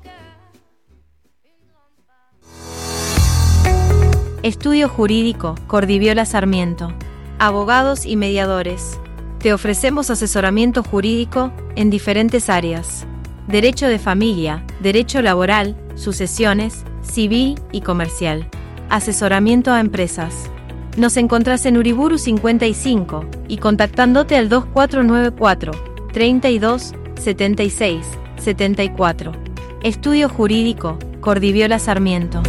[4.44, 6.94] Estudio Jurídico, Cordiviola Sarmiento.
[7.40, 9.00] Abogados y mediadores.
[9.44, 13.06] Te ofrecemos asesoramiento jurídico en diferentes áreas.
[13.50, 18.48] Derecho de familia, derecho laboral, sucesiones, civil y comercial.
[18.90, 20.50] Asesoramiento a empresas.
[20.96, 25.74] Nos encontrás en Uriburu 55 y contactándote al 2494
[26.14, 28.06] 32 76
[28.38, 29.34] 74.
[29.84, 32.42] Estudio Jurídico, Cordiviola Sarmiento.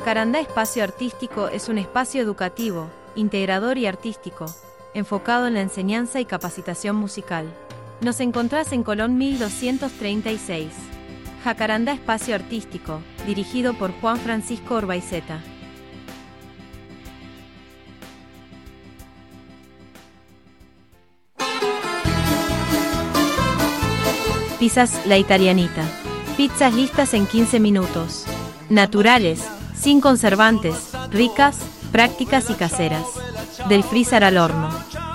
[0.00, 4.46] Jacarandá Espacio Artístico es un espacio educativo, integrador y artístico,
[4.94, 7.44] enfocado en la enseñanza y capacitación musical.
[8.00, 10.72] Nos encontrás en Colón 1236.
[11.44, 15.42] Jacarandá Espacio Artístico, dirigido por Juan Francisco Orbaizeta.
[24.58, 25.84] Pizzas La Italianita.
[26.38, 28.24] Pizzas listas en 15 minutos.
[28.70, 30.74] Naturales, sin conservantes,
[31.10, 31.56] ricas,
[31.90, 33.06] prácticas y caseras.
[33.68, 34.70] Del freezer al horno.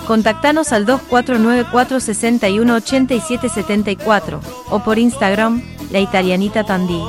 [0.08, 4.40] Contactanos al 2494 61 87 74
[4.70, 7.02] o por Instagram, La Italianita Tandí.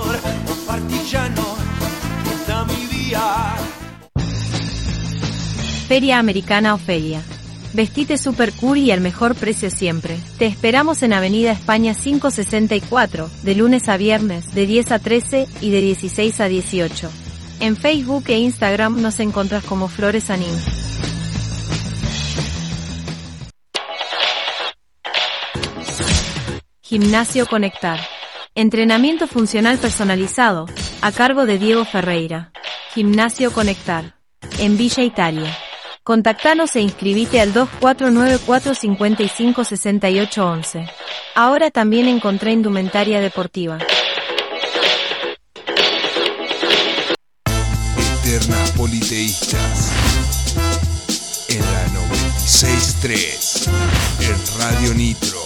[5.88, 7.22] Feria Americana Ofelia.
[7.72, 10.16] Vestite super cool y al mejor precio siempre.
[10.38, 15.70] Te esperamos en Avenida España 564, de lunes a viernes, de 10 a 13 y
[15.70, 17.25] de 16 a 18.
[17.58, 20.54] En Facebook e Instagram nos encontrás como Flores Anim.
[26.82, 27.98] Gimnasio Conectar.
[28.54, 30.66] Entrenamiento funcional personalizado,
[31.00, 32.52] a cargo de Diego Ferreira.
[32.94, 34.16] Gimnasio Conectar.
[34.58, 35.56] En Villa Italia.
[36.02, 40.86] Contactanos e inscribite al 2494 55 68 11.
[41.34, 43.78] Ahora también encontré indumentaria deportiva.
[48.36, 49.92] Eternas Politeístas.
[51.48, 53.66] En la 96.3.
[54.20, 55.40] En Radio Nitro.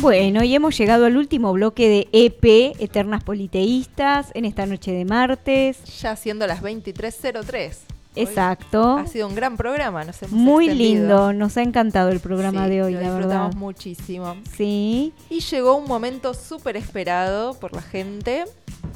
[0.00, 5.04] Bueno, y hemos llegado al último bloque de EP, Eternas Politeístas, en esta noche de
[5.04, 5.84] martes.
[6.00, 7.99] Ya siendo las 23.03.
[8.16, 8.96] Exacto.
[8.96, 11.00] Ha sido un gran programa, nos hemos Muy extendido.
[11.00, 13.58] lindo, nos ha encantado el programa Sí, de hoy, lo la disfrutamos verdad.
[13.60, 14.36] muchísimo.
[14.56, 18.44] Sí, Y llegó un momento súper esperado por la gente.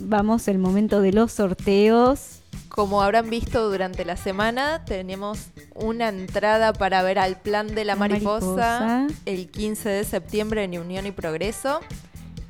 [0.00, 2.40] vamos el momento de los sorteos.
[2.68, 5.38] Como habrán visto durante la semana, tenemos
[5.76, 9.06] una entrada para ver al plan de la La mariposa, mariposa.
[9.26, 11.80] el 15 de septiembre en Unión y Progreso.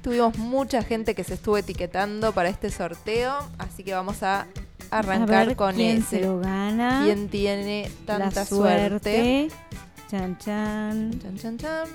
[0.03, 4.47] Tuvimos mucha gente que se estuvo etiquetando para este sorteo, así que vamos a
[4.99, 6.19] arrancar ver con quién ese.
[6.19, 7.03] se lo gana.
[7.05, 9.49] ¿Quién tiene tanta la suerte?
[9.49, 9.49] suerte.
[10.11, 11.19] Chan, chan.
[11.21, 11.89] Chan, chan, chan.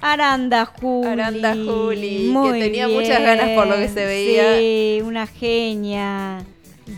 [0.00, 1.08] Aranda Juli.
[1.08, 4.58] Aranda Juli, que tenía muchas ganas por lo que se veía.
[4.58, 6.44] Sí, una genia.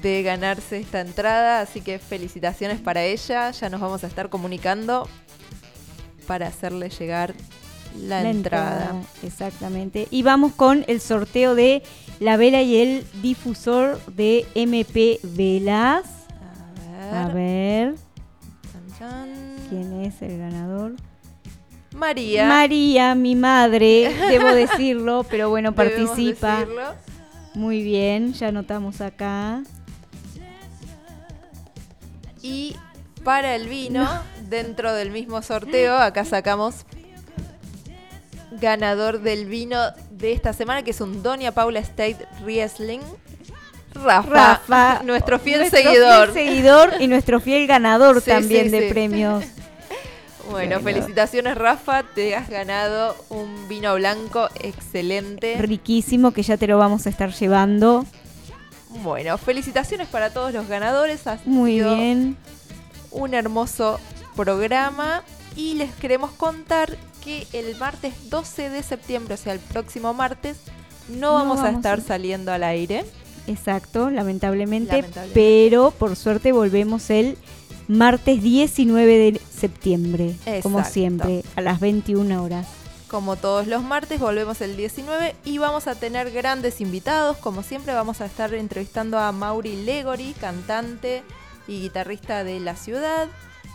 [0.03, 3.51] de ganarse esta entrada, así que felicitaciones para ella.
[3.51, 5.09] Ya nos vamos a estar comunicando
[6.27, 7.35] para hacerle llegar
[7.99, 8.95] la, entrada.
[9.23, 10.07] Exactamente.
[10.11, 11.83] Y vamos con el sorteo de
[12.21, 16.05] la vela y el difusor de MP Velas.
[17.13, 17.95] A ver.
[18.71, 19.29] Chan, chan.
[19.69, 20.93] ¿Quién es el ganador?
[21.97, 22.47] María.
[22.47, 26.61] María, mi madre, debo decirlo, pero bueno, participa.
[26.61, 26.95] decirlo.
[27.55, 29.63] Muy bien, ya anotamos acá.
[32.43, 32.77] Y
[33.25, 34.09] para el vino,
[34.49, 36.87] dentro del mismo sorteo, acá sacamos
[38.53, 39.79] ganador del vino
[40.11, 43.01] de esta semana, que es un Doña Paula State Riesling.
[43.95, 46.33] Rafa, Rafa, nuestro fiel nuestro seguidor.
[46.33, 48.89] fiel seguidor y nuestro fiel ganador Sí, también sí, de sí.
[48.95, 49.45] premios.
[50.51, 55.55] Bueno, felicitaciones Rafa, te has ganado un vino blanco excelente.
[55.57, 58.05] Riquísimo que ya te lo vamos a estar llevando.
[58.89, 61.25] Bueno, felicitaciones para todos los ganadores.
[61.29, 62.37] Ha Muy sido bien.
[63.13, 64.01] Un hermoso
[64.35, 65.23] programa.
[65.55, 70.57] Y les queremos contar que el martes 12 de septiembre, o sea, el próximo martes,
[71.09, 73.05] no, No vamos, a estar a- saliendo al aire.
[73.47, 75.35] Exacto, lamentablemente, Lamentablemente.
[75.35, 77.37] pero por suerte volvemos el
[77.89, 82.67] martes 19 de septiembre, como siempre, a las 21 horas.
[83.09, 87.37] Como todos los martes, volvemos el 19 y vamos a tener grandes invitados.
[87.39, 91.25] Como siempre, vamos a estar entrevistando a Mauri Legori, cantante
[91.67, 93.27] y guitarrista de la ciudad,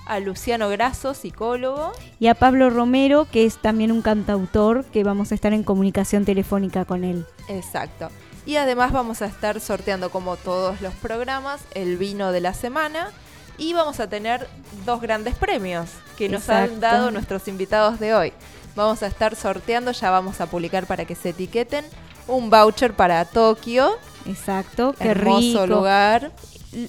[0.05, 5.31] a Luciano Grasso, psicólogo, Y a Pablo Romero, que es también un cantautor, que vamos
[5.31, 7.25] a estar en comunicación telefónica con él.
[7.47, 8.09] Exacto.
[8.45, 13.11] Y además vamos a estar sorteando, como todos los programas, el vino de la semana.
[13.57, 14.47] Y vamos a tener
[14.85, 18.33] dos grandes premios que nos han dado nuestros invitados de hoy.
[18.75, 21.85] Vamos a estar sorteando, ya vamos a publicar para que se etiqueten,
[22.27, 23.97] un voucher para Tokio.
[24.25, 25.67] Exacto, qué Hermoso rico.
[25.67, 26.31] lugar.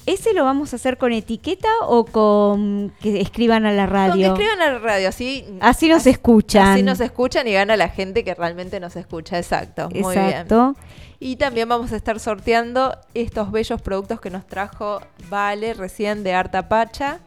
[0.05, 4.33] ¿Ese lo vamos a hacer con etiqueta o con que escriban a la radio?
[4.33, 6.67] escriban a la radio, así, Así nos escuchan.
[6.67, 9.37] así nos escuchan y gana la gente que realmente nos escucha.
[9.37, 10.27] Exacto, muy bien.
[10.29, 10.75] Exacto.
[11.19, 16.33] Y también vamos a estar sorteando estos bellos productos que nos trajo Vale recién de
[16.33, 17.19] Arta Pacha,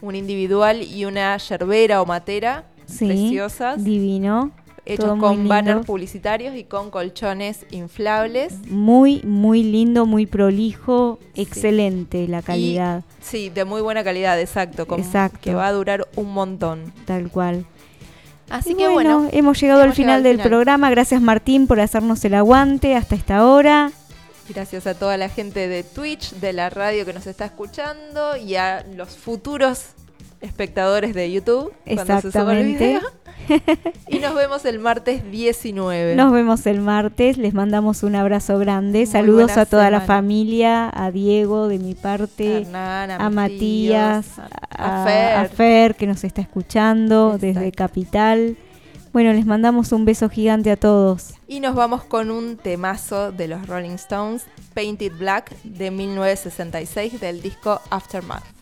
[0.00, 4.52] un individual y una yerbera o matera Sí, preciosas, divino.
[4.86, 8.54] Hechos con banners publicitarios y con colchones inflables.
[8.68, 14.86] Muy, muy lindo, muy prolijo, excelente la calidad, Y- sí, de muy buena calidad, exacto,
[14.86, 15.38] con- Exacto.
[15.42, 16.92] que va a durar un montón.
[17.04, 17.66] tal cual.
[18.48, 20.48] Así Y que bueno, hemos llegado al final llegado al del final.
[20.48, 20.90] programa.
[20.90, 23.90] Gracias Martín por hacernos el aguante hasta esta hora.
[24.48, 28.54] Gracias a toda la gente de Twitch, de la radio que nos está escuchando y
[28.54, 29.86] a los futuros
[30.40, 33.00] espectadores de YouTube cuando se suba el video.
[34.08, 36.16] Y nos vemos el martes 19.
[36.16, 37.38] Nos vemos el martes.
[37.38, 39.06] Les mandamos un abrazo grande.
[39.06, 45.02] Saludos a toda la familia, a Diego de mi parte, Hernán, a Matías, tíos, a,
[45.02, 45.34] a Fer.
[45.36, 48.56] a Fer, que nos está escuchando desde Capital.
[49.12, 51.32] Bueno, les mandamos un beso gigante a todos.
[51.48, 54.44] Y nos vamos con un temazo de los Rolling Stones,
[54.74, 58.55] Painted Black, de 1966, del disco Aftermath.